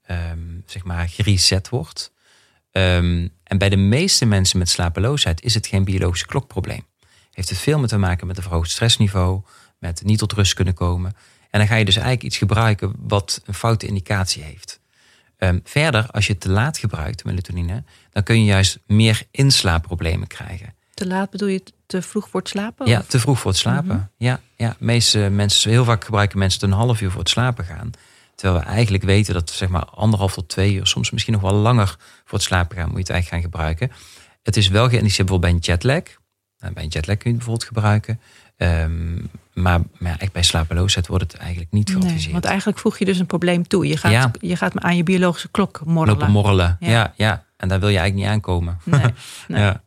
ehm, 0.08 0.38
zeg 0.66 0.84
maar 0.84 1.08
gereset 1.08 1.68
wordt. 1.68 2.12
Ehm, 2.72 3.28
en 3.44 3.58
bij 3.58 3.68
de 3.68 3.76
meeste 3.76 4.24
mensen 4.24 4.58
met 4.58 4.68
slapeloosheid 4.68 5.42
is 5.42 5.54
het 5.54 5.66
geen 5.66 5.84
biologische 5.84 6.26
klokprobleem. 6.26 6.86
Heeft 7.32 7.48
het 7.48 7.58
veel 7.58 7.78
meer 7.78 7.88
te 7.88 7.98
maken 7.98 8.26
met 8.26 8.36
een 8.36 8.42
verhoogd 8.42 8.70
stressniveau, 8.70 9.42
met 9.78 10.02
niet 10.04 10.18
tot 10.18 10.32
rust 10.32 10.54
kunnen 10.54 10.74
komen. 10.74 11.16
En 11.50 11.58
dan 11.58 11.68
ga 11.68 11.74
je 11.74 11.84
dus 11.84 11.96
eigenlijk 11.96 12.24
iets 12.24 12.36
gebruiken 12.36 12.94
wat 12.98 13.40
een 13.44 13.54
foute 13.54 13.86
indicatie 13.86 14.42
heeft. 14.42 14.80
Ehm, 15.36 15.58
verder, 15.64 16.06
als 16.10 16.26
je 16.26 16.38
te 16.38 16.50
laat 16.50 16.78
gebruikt, 16.78 17.24
melatonine, 17.24 17.84
dan 18.10 18.22
kun 18.22 18.38
je 18.38 18.44
juist 18.44 18.78
meer 18.86 19.22
inslaapproblemen 19.30 20.26
krijgen. 20.26 20.74
Te 20.94 21.06
laat 21.06 21.30
bedoel 21.30 21.48
je 21.48 21.62
te 21.86 22.02
vroeg 22.02 22.28
voor 22.28 22.40
het 22.40 22.48
slapen? 22.48 22.86
Ja, 22.86 22.98
of? 22.98 23.06
te 23.06 23.20
vroeg 23.20 23.38
voor 23.38 23.50
het 23.50 23.60
slapen. 23.60 23.96
Mhm. 23.96 24.04
Ja, 24.16 24.40
ja, 24.56 24.76
meeste 24.78 25.18
mensen, 25.18 25.70
heel 25.70 25.84
vaak 25.84 26.04
gebruiken 26.04 26.38
mensen 26.38 26.60
het 26.60 26.70
een 26.70 26.76
half 26.76 27.00
uur 27.00 27.10
voor 27.10 27.20
het 27.20 27.28
slapen 27.28 27.64
gaan. 27.64 27.90
Terwijl 28.38 28.60
we 28.60 28.66
eigenlijk 28.70 29.04
weten 29.04 29.34
dat 29.34 29.50
zeg 29.50 29.68
maar 29.68 29.84
anderhalf 29.84 30.32
tot 30.34 30.48
twee 30.48 30.74
uur, 30.74 30.86
soms 30.86 31.10
misschien 31.10 31.32
nog 31.32 31.42
wel 31.42 31.52
langer 31.54 31.96
voor 32.24 32.38
het 32.38 32.42
slapen 32.46 32.76
gaan, 32.76 32.84
moet 32.86 32.94
je 32.94 33.00
het 33.02 33.10
eigenlijk 33.10 33.42
gaan 33.42 33.50
gebruiken. 33.52 33.90
Het 34.42 34.56
is 34.56 34.68
wel 34.68 34.88
geïndiceerd 34.88 35.28
bijvoorbeeld 35.28 35.40
bij 35.62 35.74
een 35.74 35.78
jetlag. 35.80 36.02
Nou, 36.58 36.72
bij 36.74 36.82
een 36.82 36.88
jetlag 36.88 37.16
kun 37.16 37.30
je 37.30 37.36
het 37.36 37.44
bijvoorbeeld 37.46 37.64
gebruiken. 37.68 38.20
Ehm, 38.56 39.18
maar, 39.54 39.80
maar 39.98 40.16
echt 40.18 40.32
bij 40.32 40.42
slapeloosheid 40.42 41.06
wordt 41.06 41.32
het 41.32 41.40
eigenlijk 41.40 41.72
niet 41.72 41.88
Nee, 41.88 42.00
geadviseerd. 42.00 42.32
want 42.32 42.44
eigenlijk 42.44 42.78
voeg 42.78 42.98
je 42.98 43.04
dus 43.04 43.18
een 43.18 43.26
probleem 43.26 43.66
toe. 43.68 43.86
Je 43.86 43.96
gaat, 43.96 44.12
Ja. 44.12 44.30
je 44.40 44.56
gaat 44.56 44.78
aan 44.78 44.96
je 44.96 45.02
biologische 45.02 45.48
klok 45.48 45.80
morrelen. 45.84 46.18
Lopen 46.18 46.32
morrelen. 46.32 46.76
Ja. 46.80 46.88
Ja. 46.90 47.12
ja, 47.16 47.44
En 47.56 47.68
daar 47.68 47.80
wil 47.80 47.88
je 47.88 47.98
eigenlijk 47.98 48.26
niet 48.26 48.36
aankomen. 48.36 48.78
Nee, 48.84 49.00
nee. 49.48 49.60
Ja. 49.62 49.82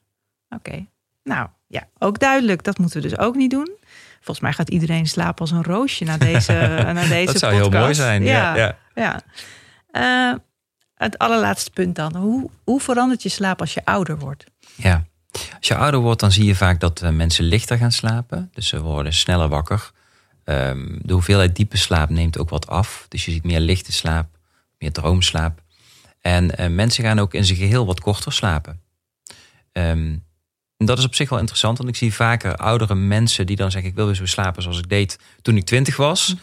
Oké. 0.50 0.86
Nou, 1.24 1.48
ja, 1.68 1.88
ook 1.98 2.20
duidelijk. 2.20 2.64
Dat 2.64 2.78
moeten 2.78 3.02
we 3.02 3.08
dus 3.10 3.18
ook 3.18 3.36
niet 3.36 3.52
doen. 3.52 3.72
Volgens 4.22 4.40
mij 4.40 4.54
gaat 4.54 4.70
iedereen 4.70 5.08
slapen 5.08 5.40
als 5.40 5.52
een 5.52 5.64
roosje 5.64 6.06
na 6.06 6.18
deze, 6.18 6.54
na 6.94 7.08
deze 7.08 7.26
Dat 7.26 7.38
zou 7.38 7.54
podcast. 7.54 7.72
heel 7.72 7.82
mooi 7.82 7.94
zijn. 7.94 8.24
Ja. 8.24 8.56
Ja, 8.56 8.78
ja. 8.96 9.22
Eh, 9.92 10.40
het 10.96 11.18
allerlaatste 11.18 11.72
punt 11.72 11.96
dan. 11.96 12.16
Hoe, 12.16 12.50
hoe 12.64 12.80
verandert 12.82 13.24
je 13.24 13.30
slaap 13.30 13.60
als 13.60 13.74
je 13.74 13.86
ouder 13.86 14.20
wordt? 14.20 14.44
Ja. 14.76 15.06
Als 15.32 15.68
je 15.68 15.76
ouder 15.76 16.00
wordt, 16.00 16.20
dan 16.20 16.32
zie 16.32 16.46
je 16.46 16.56
vaak 16.56 16.80
dat 16.80 17.02
eh, 17.02 17.10
mensen 17.10 17.46
lichter 17.46 17.78
gaan 17.78 17.92
slapen. 17.92 18.50
Dus 18.54 18.68
ze 18.68 18.82
worden 18.82 19.14
sneller 19.14 19.48
wakker. 19.48 19.92
Ehm, 20.44 20.88
de 21.02 21.14
hoeveelheid 21.14 21.56
diepe 21.56 21.78
slaap 21.78 22.10
neemt 22.10 22.38
ook 22.38 22.50
wat 22.50 22.68
af. 22.68 23.06
Dus 23.10 23.26
je 23.26 23.32
ziet 23.32 23.44
meer 23.44 23.60
lichte 23.60 23.92
slaap, 23.92 24.28
meer 24.78 24.92
droomslaap. 24.92 25.62
En 26.22 26.58
eh, 26.58 26.70
mensen 26.70 27.04
gaan 27.04 27.20
ook 27.20 27.34
in 27.34 27.46
zijn 27.46 27.58
geheel 27.58 27.86
wat 27.86 28.00
korter 28.00 28.34
slapen. 28.34 28.82
Ehm, 29.72 30.16
en 30.82 30.88
dat 30.88 30.98
is 30.98 31.06
op 31.06 31.16
zich 31.16 31.30
wel 31.30 31.40
interessant, 31.40 31.78
want 31.78 31.90
ik 31.90 31.96
zie 31.96 32.14
vaker 32.14 32.56
oudere 32.56 32.96
mensen 32.96 33.46
die 33.46 33.56
dan 33.56 33.72
zeggen: 33.72 33.90
Ik 33.90 33.96
wil 33.96 34.06
weer 34.06 34.16
zo 34.16 34.26
slapen 34.26 34.62
zoals 34.62 34.78
ik 34.78 34.90
deed 34.90 35.20
toen 35.42 35.58
ik 35.58 35.66
twintig 35.66 35.98
was. 35.98 36.36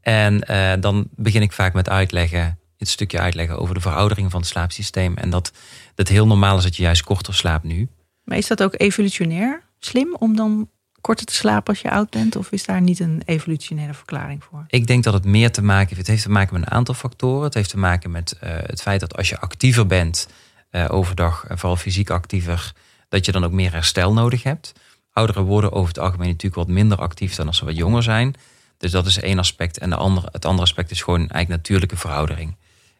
En 0.00 0.42
eh, 0.42 0.72
dan 0.80 1.08
begin 1.16 1.42
ik 1.42 1.52
vaak 1.52 1.72
met 1.72 1.88
uitleggen, 1.88 2.58
het 2.76 2.88
stukje 2.88 3.20
uitleggen 3.20 3.58
over 3.58 3.74
de 3.74 3.80
veroudering 3.80 4.30
van 4.30 4.40
het 4.40 4.48
slaapsysteem. 4.48 5.16
En 5.16 5.30
dat 5.30 5.52
het 5.94 6.08
heel 6.08 6.26
normaal 6.26 6.56
is 6.56 6.62
dat 6.62 6.76
je 6.76 6.82
juist 6.82 7.02
korter 7.02 7.34
slaapt 7.34 7.64
nu. 7.64 7.88
Maar 8.24 8.36
is 8.36 8.46
dat 8.46 8.62
ook 8.62 8.74
evolutionair 8.76 9.62
slim 9.78 10.16
om 10.18 10.36
dan 10.36 10.68
korter 11.00 11.26
te 11.26 11.34
slapen 11.34 11.66
als 11.68 11.82
je 11.82 11.90
oud 11.90 12.10
bent? 12.10 12.36
Of 12.36 12.52
is 12.52 12.64
daar 12.64 12.80
niet 12.80 13.00
een 13.00 13.22
evolutionaire 13.24 13.94
verklaring 13.94 14.44
voor? 14.44 14.64
Ik 14.68 14.86
denk 14.86 15.04
dat 15.04 15.14
het 15.14 15.24
meer 15.24 15.52
te 15.52 15.62
maken 15.62 15.88
heeft. 15.88 16.00
Het 16.00 16.06
heeft 16.06 16.22
te 16.22 16.30
maken 16.30 16.54
met 16.54 16.62
een 16.62 16.72
aantal 16.72 16.94
factoren. 16.94 17.44
Het 17.44 17.54
heeft 17.54 17.70
te 17.70 17.78
maken 17.78 18.10
met 18.10 18.32
eh, 18.32 18.50
het 18.62 18.82
feit 18.82 19.00
dat 19.00 19.16
als 19.16 19.28
je 19.28 19.38
actiever 19.38 19.86
bent 19.86 20.28
eh, 20.70 20.86
overdag, 20.88 21.44
en 21.48 21.58
vooral 21.58 21.76
fysiek 21.76 22.10
actiever, 22.10 22.72
dat 23.10 23.24
je 23.26 23.32
dan 23.32 23.44
ook 23.44 23.52
meer 23.52 23.72
herstel 23.72 24.12
nodig 24.12 24.42
hebt. 24.42 24.72
Ouderen 25.12 25.42
worden 25.44 25.72
over 25.72 25.88
het 25.88 25.98
algemeen 25.98 26.28
natuurlijk 26.28 26.54
wat 26.54 26.68
minder 26.68 26.98
actief 26.98 27.34
dan 27.34 27.46
als 27.46 27.56
ze 27.56 27.64
wat 27.64 27.76
jonger 27.76 28.02
zijn. 28.02 28.34
Dus 28.78 28.90
dat 28.90 29.06
is 29.06 29.20
één 29.20 29.38
aspect. 29.38 29.78
En 29.78 29.90
de 29.90 29.96
andere, 29.96 30.28
het 30.32 30.44
andere 30.44 30.62
aspect 30.66 30.90
is 30.90 31.02
gewoon 31.02 31.18
eigenlijk 31.18 31.48
natuurlijke 31.48 31.96
veroudering. 31.96 32.56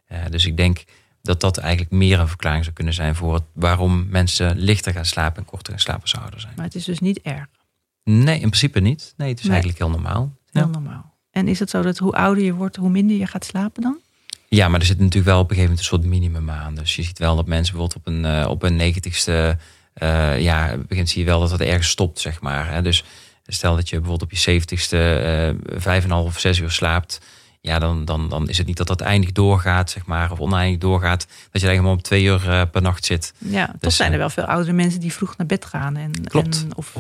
Eh, 0.07 0.19
dus 0.31 0.47
ik 0.47 0.57
denk 0.57 0.85
dat 1.23 1.41
dat 1.41 1.59
eigenlijk 1.59 1.93
meer 1.93 2.19
een 2.21 2.29
verklaring 2.29 2.65
zou 2.65 2.77
kunnen 2.77 2.95
zijn 2.95 3.15
voor 3.15 3.35
het, 3.35 3.43
waarom 3.53 4.07
mensen 4.09 4.59
lichter 4.59 4.93
gaan 4.93 5.05
slapen 5.05 5.43
en 5.43 5.45
korter 5.49 5.73
gaan 5.73 5.83
slapen 5.83 6.03
als 6.03 6.11
ze 6.11 6.19
ouder 6.19 6.41
zijn. 6.41 6.53
Maar 6.57 6.65
het 6.65 6.75
is 6.75 6.85
dus 6.85 6.99
niet 6.99 7.21
erg. 7.21 7.47
Nee, 8.05 8.35
in 8.35 8.49
principe 8.49 8.81
niet. 8.81 9.15
Nee, 9.17 9.29
het 9.29 9.39
is 9.39 9.45
Nee. 9.45 9.53
eigenlijk 9.53 9.83
heel 9.83 9.91
normaal. 9.91 10.37
Heel 10.53 10.63
Ja. 10.63 10.69
normaal. 10.69 11.15
En 11.31 11.49
is 11.49 11.59
het 11.59 11.71
zo 11.71 11.83
dat 11.83 11.99
hoe 11.99 12.13
ouder 12.13 12.45
je 12.45 12.55
wordt, 12.55 12.77
hoe 12.77 12.91
minder 12.91 13.17
je 13.17 13.27
gaat 13.27 13.45
slapen 13.45 13.83
dan? 13.83 13.99
Ja, 14.49 14.69
maar 14.69 14.81
er 14.81 14.87
zit 14.87 14.99
natuurlijk 14.99 15.25
wel 15.27 15.41
op 15.41 15.51
een 15.51 15.57
gegeven 15.57 15.71
moment 15.77 15.93
een 15.93 15.99
soort 15.99 16.11
minimum 16.11 16.51
aan. 16.51 16.75
Dus 16.75 16.97
je 16.97 17.03
ziet 17.03 17.19
wel 17.19 17.37
dat 17.37 17.47
mensen 17.47 17.75
bijvoorbeeld 17.77 18.07
op 18.07 18.13
een, 18.13 18.25
eh, 18.25 18.51
op 18.51 18.63
een 18.63 18.77
negentigste, 18.77 19.59
eh 19.93 20.41
ja, 20.41 20.77
begint 20.89 21.09
zie 21.09 21.21
je 21.21 21.27
wel 21.27 21.41
dat 21.41 21.51
het 21.51 21.61
ergens 21.61 21.89
stopt, 21.89 22.19
zeg 22.21 22.41
maar. 22.41 22.73
Hè. 22.73 22.83
Dus 22.83 23.05
stel 23.47 23.77
dat 23.77 23.89
je 23.89 23.97
bijvoorbeeld 23.97 24.31
op 24.31 24.37
je 24.37 24.43
zeventigste 24.43 25.15
eh, 25.15 25.79
vijf 25.81 26.05
en 26.05 26.11
een 26.11 26.17
half 26.17 26.27
of 26.27 26.41
zes 26.41 26.59
uur 26.59 26.71
slaapt. 26.71 27.21
Ja, 27.61 27.79
dan, 27.79 28.05
dan, 28.05 28.29
dan 28.29 28.49
is 28.49 28.59
het 28.59 28.67
niet 28.67 28.77
dat 28.77 28.87
dat 28.87 29.01
eindig 29.01 29.33
doorgaat, 29.33 29.91
zeg 29.91 30.07
maar, 30.07 30.31
of 30.33 30.41
oneindig 30.41 30.79
doorgaat. 30.81 31.27
Dat 31.51 31.61
je 31.61 31.67
eigenlijk 31.67 31.83
maar 31.83 31.93
op 31.93 32.03
twee 32.03 32.25
uur 32.25 32.51
eh, 32.51 32.63
per 32.71 32.83
nacht 32.83 33.05
zit. 33.05 33.33
Ja, 33.39 33.67
toch 33.67 33.77
Dus, 33.81 33.97
zijn 33.97 34.13
er 34.13 34.19
wel 34.19 34.31
veel 34.31 34.45
oudere 34.45 34.73
mensen 34.73 35.01
die 35.01 35.13
vroeg 35.13 35.37
naar 35.37 35.47
bed 35.47 35.65
gaan. 35.65 35.97
En, 35.97 36.13
Klopt. 36.25 36.63
en- 36.63 36.77
of 36.77 36.97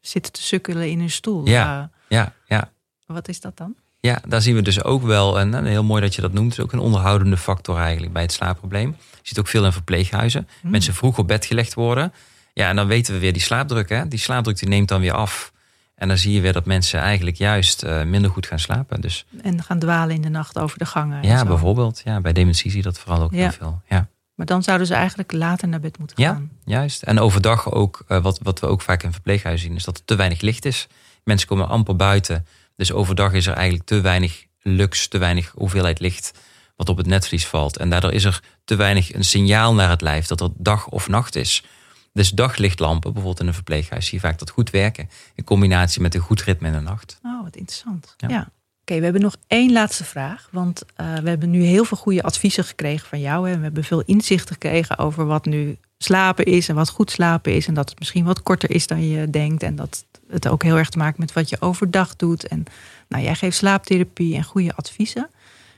zitten 0.00 0.32
te 0.32 0.42
sukkelen 0.42 0.88
in 0.90 0.98
hun 0.98 1.10
stoel. 1.10 1.46
Ja. 1.48 1.90
Ja, 2.08 2.32
ja. 2.46 2.70
wat 3.06 3.28
is 3.28 3.40
dat 3.40 3.56
dan? 3.56 3.74
Ja, 4.00 4.20
daar 4.28 4.40
zien 4.42 4.54
we 4.54 4.62
dus 4.62 4.84
ook 4.84 5.02
wel, 5.02 5.38
en 5.38 5.54
eh, 5.54 5.62
heel 5.64 5.84
mooi 5.84 6.00
dat 6.02 6.14
je 6.14 6.20
dat 6.20 6.32
noemt, 6.32 6.52
is 6.52 6.60
ook 6.60 6.72
een 6.72 6.78
onderhoudende 6.78 7.36
factor 7.36 7.76
eigenlijk 7.78 8.12
bij 8.12 8.22
het 8.22 8.32
slaapprobleem. 8.32 8.96
Je 8.98 9.18
ziet 9.22 9.38
ook 9.38 9.48
veel 9.48 9.64
in 9.64 9.72
verpleeghuizen. 9.72 10.48
Hmm. 10.60 10.70
Mensen 10.70 10.94
vroeg 10.94 11.18
op 11.18 11.26
bed 11.26 11.44
gelegd 11.44 11.74
worden. 11.74 12.12
Ja, 12.52 12.68
en 12.68 12.76
dan 12.76 12.86
weten 12.86 13.14
we 13.14 13.20
weer 13.20 13.32
die 13.32 13.42
slaapdruk. 13.42 13.88
Hè? 13.88 14.08
Die 14.08 14.18
slaapdruk 14.18 14.58
die 14.58 14.68
neemt 14.68 14.88
dan 14.88 15.00
weer 15.00 15.12
af. 15.12 15.52
En 15.94 16.08
dan 16.08 16.16
zie 16.18 16.32
je 16.32 16.40
weer 16.40 16.52
dat 16.52 16.64
mensen 16.64 17.00
eigenlijk 17.00 17.36
juist 17.36 17.82
eh, 17.82 18.02
minder 18.02 18.30
goed 18.30 18.46
gaan 18.46 18.58
slapen. 18.58 19.00
Dus 19.00 19.26
En 19.42 19.62
gaan 19.62 19.78
dwalen 19.78 20.14
in 20.14 20.22
de 20.22 20.28
nacht 20.28 20.58
over 20.58 20.78
de 20.78 20.86
gangen. 20.86 21.22
en 21.22 21.28
ja, 21.28 21.44
bijvoorbeeld. 21.44 22.00
Ja, 22.04 22.20
bij 22.20 22.32
dementie 22.32 22.70
zie 22.70 22.78
je 22.80 22.84
dat 22.86 22.98
vooral 22.98 23.22
ook 23.22 23.32
Ja. 23.32 23.38
heel 23.38 23.50
veel. 23.52 23.82
Ja, 23.88 24.08
Maar 24.34 24.46
dan 24.46 24.62
zouden 24.62 24.86
ze 24.86 24.94
eigenlijk 24.94 25.32
later 25.32 25.68
naar 25.68 25.80
bed 25.80 25.98
moeten 25.98 26.22
Ja. 26.22 26.32
gaan. 26.32 26.50
juist. 26.64 27.02
En 27.02 27.18
overdag 27.20 27.72
ook, 27.72 28.04
eh, 28.08 28.22
wat, 28.22 28.40
wat 28.42 28.60
we 28.60 28.66
ook 28.66 28.80
vaak 28.82 29.02
in 29.02 29.12
verpleeghuizen 29.12 29.66
zien, 29.66 29.76
is 29.76 29.84
dat 29.84 29.96
er 29.98 30.04
te 30.04 30.14
weinig 30.14 30.40
licht 30.40 30.64
is. 30.64 30.86
Mensen 31.24 31.48
komen 31.48 31.68
amper 31.68 31.96
buiten. 31.96 32.46
Dus 32.80 32.92
overdag 32.92 33.32
is 33.32 33.46
er 33.46 33.54
eigenlijk 33.54 33.86
te 33.86 34.00
weinig 34.00 34.46
lux, 34.62 35.08
te 35.08 35.18
weinig 35.18 35.52
hoeveelheid 35.54 36.00
licht 36.00 36.32
wat 36.76 36.88
op 36.88 36.96
het 36.96 37.06
netvlies 37.06 37.46
valt. 37.46 37.76
En 37.76 37.90
daardoor 37.90 38.12
is 38.12 38.24
er 38.24 38.42
te 38.64 38.76
weinig 38.76 39.14
een 39.14 39.24
signaal 39.24 39.74
naar 39.74 39.88
het 39.88 40.00
lijf 40.00 40.26
dat 40.26 40.40
er 40.40 40.48
dag 40.56 40.88
of 40.88 41.08
nacht 41.08 41.36
is. 41.36 41.64
Dus 42.12 42.30
daglichtlampen, 42.30 43.12
bijvoorbeeld 43.12 43.40
in 43.40 43.46
een 43.46 43.54
verpleeghuis, 43.54 44.06
zie 44.06 44.14
je 44.14 44.26
vaak 44.26 44.38
dat 44.38 44.50
goed 44.50 44.70
werken. 44.70 45.08
In 45.34 45.44
combinatie 45.44 46.00
met 46.00 46.14
een 46.14 46.20
goed 46.20 46.42
ritme 46.42 46.66
in 46.66 46.72
de 46.72 46.80
nacht. 46.80 47.18
Oh, 47.22 47.42
wat 47.42 47.56
interessant. 47.56 48.14
Ja. 48.16 48.28
Ja. 48.28 48.50
Oké, 48.80 48.98
we 48.98 49.04
hebben 49.04 49.22
nog 49.22 49.36
één 49.46 49.72
laatste 49.72 50.04
vraag. 50.04 50.48
Want 50.52 50.82
eh, 50.96 51.14
we 51.14 51.28
hebben 51.28 51.50
nu 51.50 51.62
heel 51.62 51.84
veel 51.84 51.98
goede 51.98 52.22
adviezen 52.22 52.64
gekregen 52.64 53.08
van 53.08 53.20
jou. 53.20 53.48
Hè. 53.48 53.56
We 53.56 53.62
hebben 53.62 53.84
veel 53.84 54.02
inzicht 54.02 54.50
gekregen 54.50 54.98
over 54.98 55.26
wat 55.26 55.44
nu 55.44 55.78
slapen 56.04 56.44
is 56.44 56.68
en 56.68 56.74
wat 56.74 56.88
goed 56.88 57.10
slapen 57.10 57.54
is. 57.54 57.66
En 57.66 57.74
dat 57.74 57.88
het 57.90 57.98
misschien 57.98 58.24
wat 58.24 58.42
korter 58.42 58.70
is 58.70 58.86
dan 58.86 59.08
je 59.08 59.30
denkt. 59.30 59.62
En 59.62 59.76
dat 59.76 60.04
het 60.28 60.48
ook 60.48 60.62
heel 60.62 60.76
erg 60.76 60.88
te 60.88 60.98
maken 60.98 61.20
met 61.20 61.32
wat 61.32 61.48
je 61.48 61.60
overdag 61.60 62.16
doet. 62.16 62.48
En 62.48 62.64
nou, 63.08 63.24
jij 63.24 63.34
geeft 63.34 63.56
slaaptherapie 63.56 64.36
en 64.36 64.44
goede 64.44 64.74
adviezen. 64.74 65.30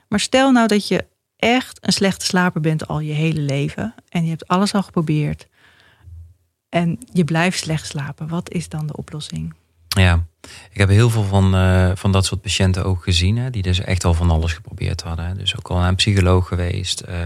Maar 0.09 0.21
stel 0.21 0.53
nou 0.53 0.67
dat 0.67 0.89
je 0.89 1.05
echt 1.37 1.79
een 1.81 1.93
slechte 1.93 2.25
slaper 2.25 2.61
bent 2.61 2.89
al 2.89 3.01
je 3.01 3.13
hele 3.13 3.41
leven. 3.41 3.95
En 4.09 4.23
je 4.25 4.31
hebt 4.31 4.49
alles 4.49 4.75
al 4.75 4.83
geprobeerd. 4.83 5.47
En 6.69 6.99
je 7.13 7.25
blijft 7.25 7.59
slecht 7.59 7.87
slapen. 7.87 8.29
Wat 8.29 8.51
is 8.51 8.69
dan 8.69 8.87
de 8.87 8.97
oplossing? 8.97 9.55
Ja, 9.89 10.25
ik 10.71 10.79
heb 10.79 10.89
heel 10.89 11.11
veel 11.11 11.25
van, 11.25 11.55
eh, 11.55 11.91
van 11.95 12.13
dat 12.13 12.25
soort 12.25 12.41
patiënten 12.41 12.85
ook 12.85 13.03
gezien. 13.03 13.37
Hè, 13.37 13.51
die 13.51 13.63
dus 13.63 13.81
echt 13.81 14.05
al 14.05 14.15
van 14.15 14.31
alles 14.31 14.53
geprobeerd 14.53 15.03
hadden. 15.03 15.39
Dus 15.39 15.57
ook 15.57 15.69
al 15.69 15.79
naar 15.79 15.89
een 15.89 15.95
psycholoog 15.95 16.49
geweest. 16.49 17.01
eh, 17.01 17.21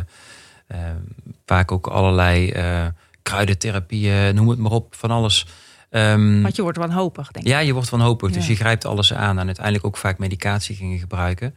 vaak 1.46 1.72
ook 1.72 1.86
allerlei 1.86 2.50
eh, 2.50 2.86
kruidentherapieën, 3.22 4.34
noem 4.34 4.48
het 4.48 4.58
maar 4.58 4.72
op, 4.72 4.94
van 4.94 5.10
alles. 5.10 5.46
Ehm, 5.90 6.42
Want 6.42 6.56
je 6.56 6.62
wordt 6.62 6.78
wanhopig, 6.78 7.30
denk 7.30 7.46
ik. 7.46 7.52
ja, 7.52 7.58
je 7.58 7.72
wordt 7.72 7.88
wanhopig. 7.88 8.30
Dus 8.30 8.44
Ja. 8.44 8.50
je 8.50 8.56
grijpt 8.56 8.84
alles 8.84 9.12
aan. 9.14 9.38
En 9.38 9.46
uiteindelijk 9.46 9.86
ook 9.86 9.96
vaak 9.96 10.18
medicatie 10.18 10.76
gingen 10.76 10.98
gebruiken. 10.98 11.56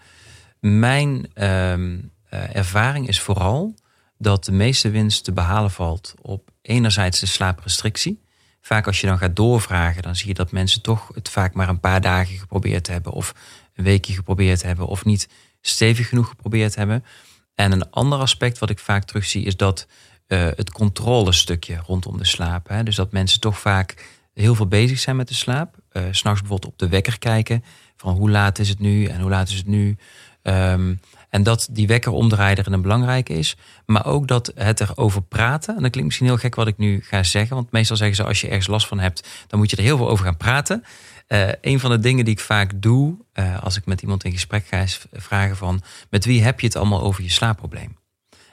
Mijn 0.60 1.28
ehm, 1.34 1.98
eh, 2.30 2.56
ervaring 2.56 3.08
is 3.08 3.20
vooral 3.20 3.76
dat 4.18 4.46
de 4.46 4.52
meeste 4.52 4.90
winst 4.90 5.24
te 5.24 5.32
behalen 5.32 5.72
valt 5.72 6.14
op 6.22 6.50
enerzijds 6.62 7.20
de 7.20 7.26
slaaprestrictie. 7.26 8.22
Vaak 8.62 8.88
als 8.88 9.02
je 9.02 9.08
dan 9.08 9.18
gaat 9.18 9.36
doorvragen, 9.36 10.02
dan 10.02 10.16
zie 10.16 10.28
je 10.28 10.34
dat 10.34 10.52
mensen 10.52 10.82
toch 10.82 11.10
het 11.14 11.30
vaak 11.30 11.54
maar 11.54 11.70
een 11.70 11.80
paar 11.80 12.02
dagen 12.02 12.38
geprobeerd 12.38 12.88
hebben. 12.88 13.12
Of 13.12 13.34
een 13.76 13.84
weekje 13.84 14.14
geprobeerd 14.14 14.62
hebben. 14.64 14.88
Of 14.88 15.06
niet 15.06 15.30
stevig 15.62 16.10
genoeg 16.10 16.28
geprobeerd 16.28 16.76
hebben. 16.76 17.04
En 17.60 17.72
een 17.72 17.90
ander 17.90 18.20
aspect 18.20 18.60
wat 18.60 18.70
ik 18.70 18.80
vaak 18.80 19.04
terugzie 19.04 19.44
is 19.44 19.58
dat 19.58 19.88
eh, 20.28 20.48
het 20.56 20.72
controlestukje 20.72 21.82
rondom 21.86 22.18
de 22.18 22.26
slaap. 22.26 22.68
Hè? 22.68 22.84
Dus 22.84 22.96
dat 22.96 23.12
mensen 23.12 23.40
toch 23.40 23.60
vaak 23.60 24.06
heel 24.34 24.56
veel 24.56 24.68
bezig 24.68 25.00
zijn 25.00 25.16
met 25.16 25.28
de 25.28 25.34
slaap. 25.34 25.76
S 25.92 26.18
S'nachts 26.18 26.40
bijvoorbeeld 26.40 26.66
op 26.66 26.80
de 26.80 26.88
wekker 26.88 27.20
kijken. 27.20 27.64
Van 27.96 28.16
hoe 28.16 28.30
laat 28.30 28.60
is 28.60 28.70
het 28.70 28.80
nu 28.80 29.06
en 29.06 29.22
hoe 29.22 29.30
laat 29.30 29.50
is 29.50 29.58
het 29.58 29.68
nu. 29.68 29.98
Ehm, 30.42 30.94
en 31.30 31.44
dat 31.44 31.68
die 31.72 31.88
wekker 31.88 32.12
omdraaier 32.12 32.72
een 32.72 32.82
belangrijke 32.82 33.34
is. 33.34 33.56
Maar 33.86 34.06
ook 34.06 34.28
dat 34.28 34.52
het 34.56 34.80
erover 34.80 35.22
praten. 35.22 35.76
En 35.76 35.82
dat 35.82 35.92
klinkt 35.92 36.08
misschien 36.08 36.28
heel 36.28 36.38
gek 36.38 36.56
wat 36.56 36.68
ik 36.68 36.78
nu 36.78 37.02
ga 37.04 37.24
zeggen. 37.24 37.56
Want 37.56 37.72
meestal 37.72 37.98
zeggen 37.98 38.16
ze 38.16 38.24
als 38.24 38.42
je 38.42 38.48
ergens 38.48 38.68
last 38.68 38.88
van 38.88 39.00
hebt. 39.00 39.28
Dan 39.48 39.60
moet 39.60 39.70
je 39.70 39.76
er 39.76 39.84
heel 39.84 39.98
veel 39.98 40.10
over 40.10 40.26
gaan 40.26 40.38
praten. 40.38 40.84
Eh, 41.28 41.48
een 41.62 41.80
van 41.80 41.92
de 41.92 42.00
dingen 42.00 42.26
die 42.26 42.34
ik 42.34 42.40
vaak 42.40 42.72
doe. 42.76 43.18
eh, 43.34 43.64
als 43.64 43.78
ik 43.78 43.86
met 43.86 44.02
iemand 44.02 44.24
in 44.24 44.32
gesprek 44.32 44.68
ga. 44.68 44.78
Is 44.78 45.02
vragen 45.12 45.56
van 45.58 45.82
met 46.10 46.26
wie 46.26 46.44
heb 46.44 46.60
je 46.60 46.68
het 46.68 46.76
allemaal 46.76 47.02
over 47.02 47.24
je 47.24 47.30
slaapprobleem. 47.30 47.98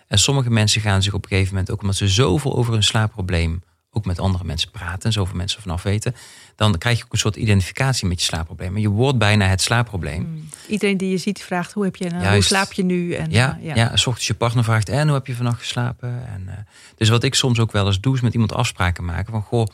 En 0.06 0.18
sommige 0.18 0.50
mensen 0.50 0.80
gaan 0.80 1.02
zich 1.02 1.12
op 1.12 1.22
een 1.22 1.28
gegeven 1.28 1.52
moment 1.52 1.70
ook 1.70 1.80
omdat 1.80 1.96
ze 1.96 2.08
zoveel 2.08 2.56
over 2.56 2.72
hun 2.72 2.82
slaapprobleem 2.82 3.62
ook 3.96 4.04
met 4.04 4.18
andere 4.18 4.44
mensen 4.44 4.70
praten 4.70 5.02
en 5.02 5.12
zoveel 5.12 5.36
mensen 5.36 5.62
vanaf 5.62 5.82
weten, 5.82 6.14
dan 6.56 6.78
krijg 6.78 6.98
je 6.98 7.04
ook 7.04 7.12
een 7.12 7.18
soort 7.18 7.36
identificatie 7.36 8.08
met 8.08 8.20
je 8.20 8.26
slaapprobleem. 8.26 8.78
Je 8.78 8.88
wordt 8.88 9.18
bijna 9.18 9.46
het 9.46 9.60
slaapprobleem. 9.60 10.24
Hmm. 10.24 10.48
Iedereen 10.68 10.96
die 10.96 11.10
je 11.10 11.16
ziet 11.16 11.42
vraagt 11.42 11.72
hoe 11.72 11.84
heb 11.84 11.96
je 11.96 12.08
nou, 12.08 12.32
hoe 12.32 12.42
slaap 12.42 12.72
je 12.72 12.84
nu? 12.84 13.12
En, 13.12 13.30
ja, 13.30 13.58
uh, 13.60 13.64
ja. 13.64 13.74
ja, 13.74 13.96
s 13.96 14.06
ochtends 14.06 14.26
je 14.26 14.34
partner 14.34 14.64
vraagt 14.64 14.88
en 14.88 15.06
hoe 15.06 15.16
heb 15.16 15.26
je 15.26 15.34
vannacht 15.34 15.58
geslapen? 15.58 16.26
En, 16.28 16.42
uh, 16.46 16.52
dus 16.96 17.08
wat 17.08 17.22
ik 17.22 17.34
soms 17.34 17.58
ook 17.58 17.72
wel 17.72 17.86
eens 17.86 18.00
doe 18.00 18.14
is 18.14 18.20
met 18.20 18.32
iemand 18.32 18.52
afspraken 18.52 19.04
maken 19.04 19.32
van 19.32 19.42
goh, 19.42 19.66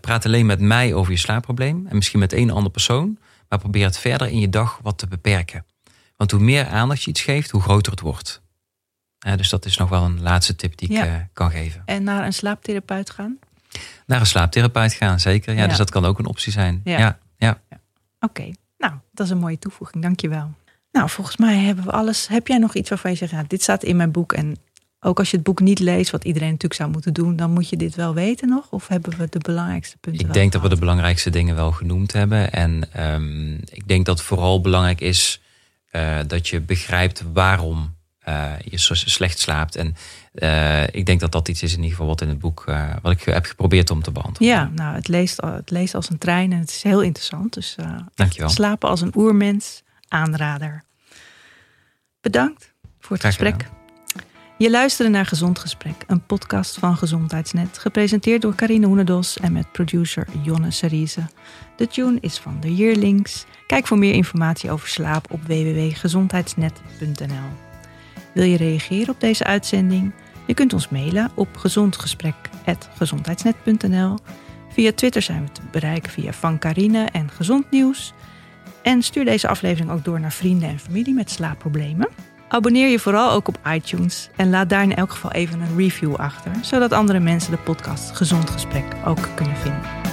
praat 0.00 0.26
alleen 0.26 0.46
met 0.46 0.60
mij 0.60 0.94
over 0.94 1.12
je 1.12 1.18
slaapprobleem 1.18 1.86
en 1.86 1.96
misschien 1.96 2.18
met 2.18 2.32
één 2.32 2.50
andere 2.50 2.70
persoon, 2.70 3.18
maar 3.48 3.58
probeer 3.58 3.84
het 3.84 3.98
verder 3.98 4.28
in 4.28 4.38
je 4.38 4.48
dag 4.48 4.78
wat 4.82 4.98
te 4.98 5.06
beperken. 5.06 5.64
Want 6.16 6.30
hoe 6.30 6.40
meer 6.40 6.66
aandacht 6.66 7.02
je 7.02 7.10
iets 7.10 7.20
geeft, 7.20 7.50
hoe 7.50 7.62
groter 7.62 7.92
het 7.92 8.00
wordt. 8.00 8.42
dus 9.36 9.48
dat 9.48 9.64
is 9.64 9.76
nog 9.76 9.88
wel 9.88 10.04
een 10.04 10.22
laatste 10.22 10.56
tip 10.56 10.76
die 10.76 10.88
ik 10.88 11.04
uh, 11.04 11.14
kan 11.32 11.50
geven. 11.50 11.82
En 11.84 12.02
naar 12.02 12.24
een 12.24 12.32
slaaptherapeut 12.32 13.10
gaan? 13.10 13.38
Naar 14.06 14.20
een 14.20 14.26
slaaptherapeut 14.26 14.92
gaan, 14.92 15.20
zeker. 15.20 15.54
Ja, 15.54 15.66
Dus 15.66 15.76
dat 15.76 15.90
kan 15.90 16.04
ook 16.04 16.18
een 16.18 16.26
optie 16.26 16.52
zijn. 16.52 16.80
Ja, 16.84 16.98
ja. 16.98 17.60
ja. 17.68 17.80
Oké, 18.20 18.50
nou, 18.78 18.92
dat 19.12 19.26
is 19.26 19.32
een 19.32 19.38
mooie 19.38 19.58
toevoeging. 19.58 20.02
Dankjewel. 20.02 20.50
Nou, 20.92 21.10
volgens 21.10 21.36
mij 21.36 21.58
hebben 21.58 21.84
we 21.84 21.90
alles. 21.90 22.28
Heb 22.28 22.46
jij 22.46 22.58
nog 22.58 22.74
iets 22.74 22.88
waarvan 22.88 23.10
je 23.10 23.16
zegt, 23.16 23.30
ja, 23.30 23.44
dit 23.46 23.62
staat 23.62 23.82
in 23.82 23.96
mijn 23.96 24.10
boek 24.10 24.32
en 24.32 24.56
ook 25.00 25.18
als 25.18 25.30
je 25.30 25.36
het 25.36 25.46
boek 25.46 25.60
niet 25.60 25.78
leest, 25.78 26.10
wat 26.10 26.24
iedereen 26.24 26.48
natuurlijk 26.48 26.80
zou 26.80 26.90
moeten 26.90 27.12
doen, 27.12 27.36
dan 27.36 27.50
moet 27.50 27.68
je 27.68 27.76
dit 27.76 27.94
wel 27.94 28.14
weten 28.14 28.48
nog? 28.48 28.66
Of 28.70 28.88
hebben 28.88 29.18
we 29.18 29.26
de 29.30 29.38
belangrijkste 29.38 29.96
punten? 29.98 30.26
Ik 30.26 30.32
denk 30.32 30.52
dat 30.52 30.62
we 30.62 30.68
de 30.68 30.76
belangrijkste 30.76 31.30
dingen 31.30 31.54
wel 31.54 31.72
genoemd 31.72 32.12
hebben. 32.12 32.52
En 32.52 33.04
um, 33.12 33.60
ik 33.64 33.88
denk 33.88 34.06
dat 34.06 34.22
vooral 34.22 34.60
belangrijk 34.60 35.00
is 35.00 35.40
uh, 35.92 36.18
dat 36.26 36.48
je 36.48 36.60
begrijpt 36.60 37.22
waarom 37.32 37.96
uh, 38.28 38.52
je 38.64 38.78
slecht 38.94 39.38
slaapt. 39.38 39.76
En 39.76 39.96
uh, 40.34 40.82
ik 40.82 41.06
denk 41.06 41.20
dat 41.20 41.32
dat 41.32 41.48
iets 41.48 41.62
is 41.62 41.70
in 41.70 41.76
ieder 41.76 41.90
geval 41.90 42.06
wat 42.06 42.20
in 42.20 42.28
het 42.28 42.38
boek, 42.38 42.64
wat 43.02 43.12
ik 43.12 43.22
heb 43.22 43.44
geprobeerd 43.44 43.90
om 43.90 44.02
te 44.02 44.10
beantwoorden. 44.10 44.56
Ja, 44.56 44.70
nou, 44.74 44.94
het 44.94 45.08
leest, 45.08 45.40
het 45.40 45.70
leest 45.70 45.94
als 45.94 46.10
een 46.10 46.18
trein 46.18 46.52
en 46.52 46.58
het 46.58 46.70
is 46.70 46.82
heel 46.82 47.02
interessant. 47.02 47.52
Dus 47.52 47.76
Dankjewel. 48.14 48.48
slapen 48.48 48.88
als 48.88 49.00
een 49.00 49.12
oermens, 49.16 49.82
aanrader. 50.08 50.84
Bedankt 52.20 52.72
voor 53.00 53.16
het 53.16 53.24
gesprek. 53.24 53.68
Je 54.58 54.70
luisterde 54.70 55.12
naar 55.12 55.26
Gezond 55.26 55.58
Gesprek, 55.58 56.04
een 56.06 56.26
podcast 56.26 56.78
van 56.78 56.96
Gezondheidsnet, 56.96 57.78
gepresenteerd 57.78 58.42
door 58.42 58.54
Carine 58.54 58.86
Hoenedos 58.86 59.38
en 59.38 59.52
met 59.52 59.72
producer 59.72 60.26
Jonne 60.42 60.70
Serize. 60.70 61.26
De 61.76 61.86
tune 61.86 62.18
is 62.20 62.38
van 62.38 62.56
de 62.60 62.74
Yearlings. 62.74 63.44
Kijk 63.66 63.86
voor 63.86 63.98
meer 63.98 64.14
informatie 64.14 64.70
over 64.70 64.88
slaap 64.88 65.32
op 65.32 65.42
www.gezondheidsnet.nl. 65.42 67.67
Wil 68.32 68.44
je 68.44 68.56
reageren 68.56 69.14
op 69.14 69.20
deze 69.20 69.44
uitzending? 69.44 70.12
Je 70.46 70.54
kunt 70.54 70.72
ons 70.72 70.88
mailen 70.88 71.30
op 71.34 71.56
gezondgesprek.gezondheidsnet.nl. 71.56 74.18
Via 74.68 74.92
Twitter 74.92 75.22
zijn 75.22 75.44
we 75.44 75.52
te 75.52 75.60
bereiken 75.70 76.12
via 76.12 76.32
Van 76.32 76.58
Carine 76.58 77.08
en 77.12 77.30
Gezond 77.30 77.70
Nieuws. 77.70 78.12
En 78.82 79.02
stuur 79.02 79.24
deze 79.24 79.48
aflevering 79.48 79.90
ook 79.90 80.04
door 80.04 80.20
naar 80.20 80.32
vrienden 80.32 80.68
en 80.68 80.78
familie 80.78 81.14
met 81.14 81.30
slaapproblemen. 81.30 82.08
Abonneer 82.48 82.88
je 82.88 82.98
vooral 82.98 83.30
ook 83.30 83.48
op 83.48 83.58
iTunes 83.72 84.30
en 84.36 84.50
laat 84.50 84.68
daar 84.68 84.82
in 84.82 84.94
elk 84.94 85.10
geval 85.10 85.32
even 85.32 85.60
een 85.60 85.76
review 85.76 86.14
achter, 86.14 86.52
zodat 86.62 86.92
andere 86.92 87.20
mensen 87.20 87.50
de 87.50 87.58
podcast 87.58 88.16
Gezond 88.16 88.50
Gesprek 88.50 88.84
ook 89.04 89.28
kunnen 89.34 89.56
vinden. 89.56 90.07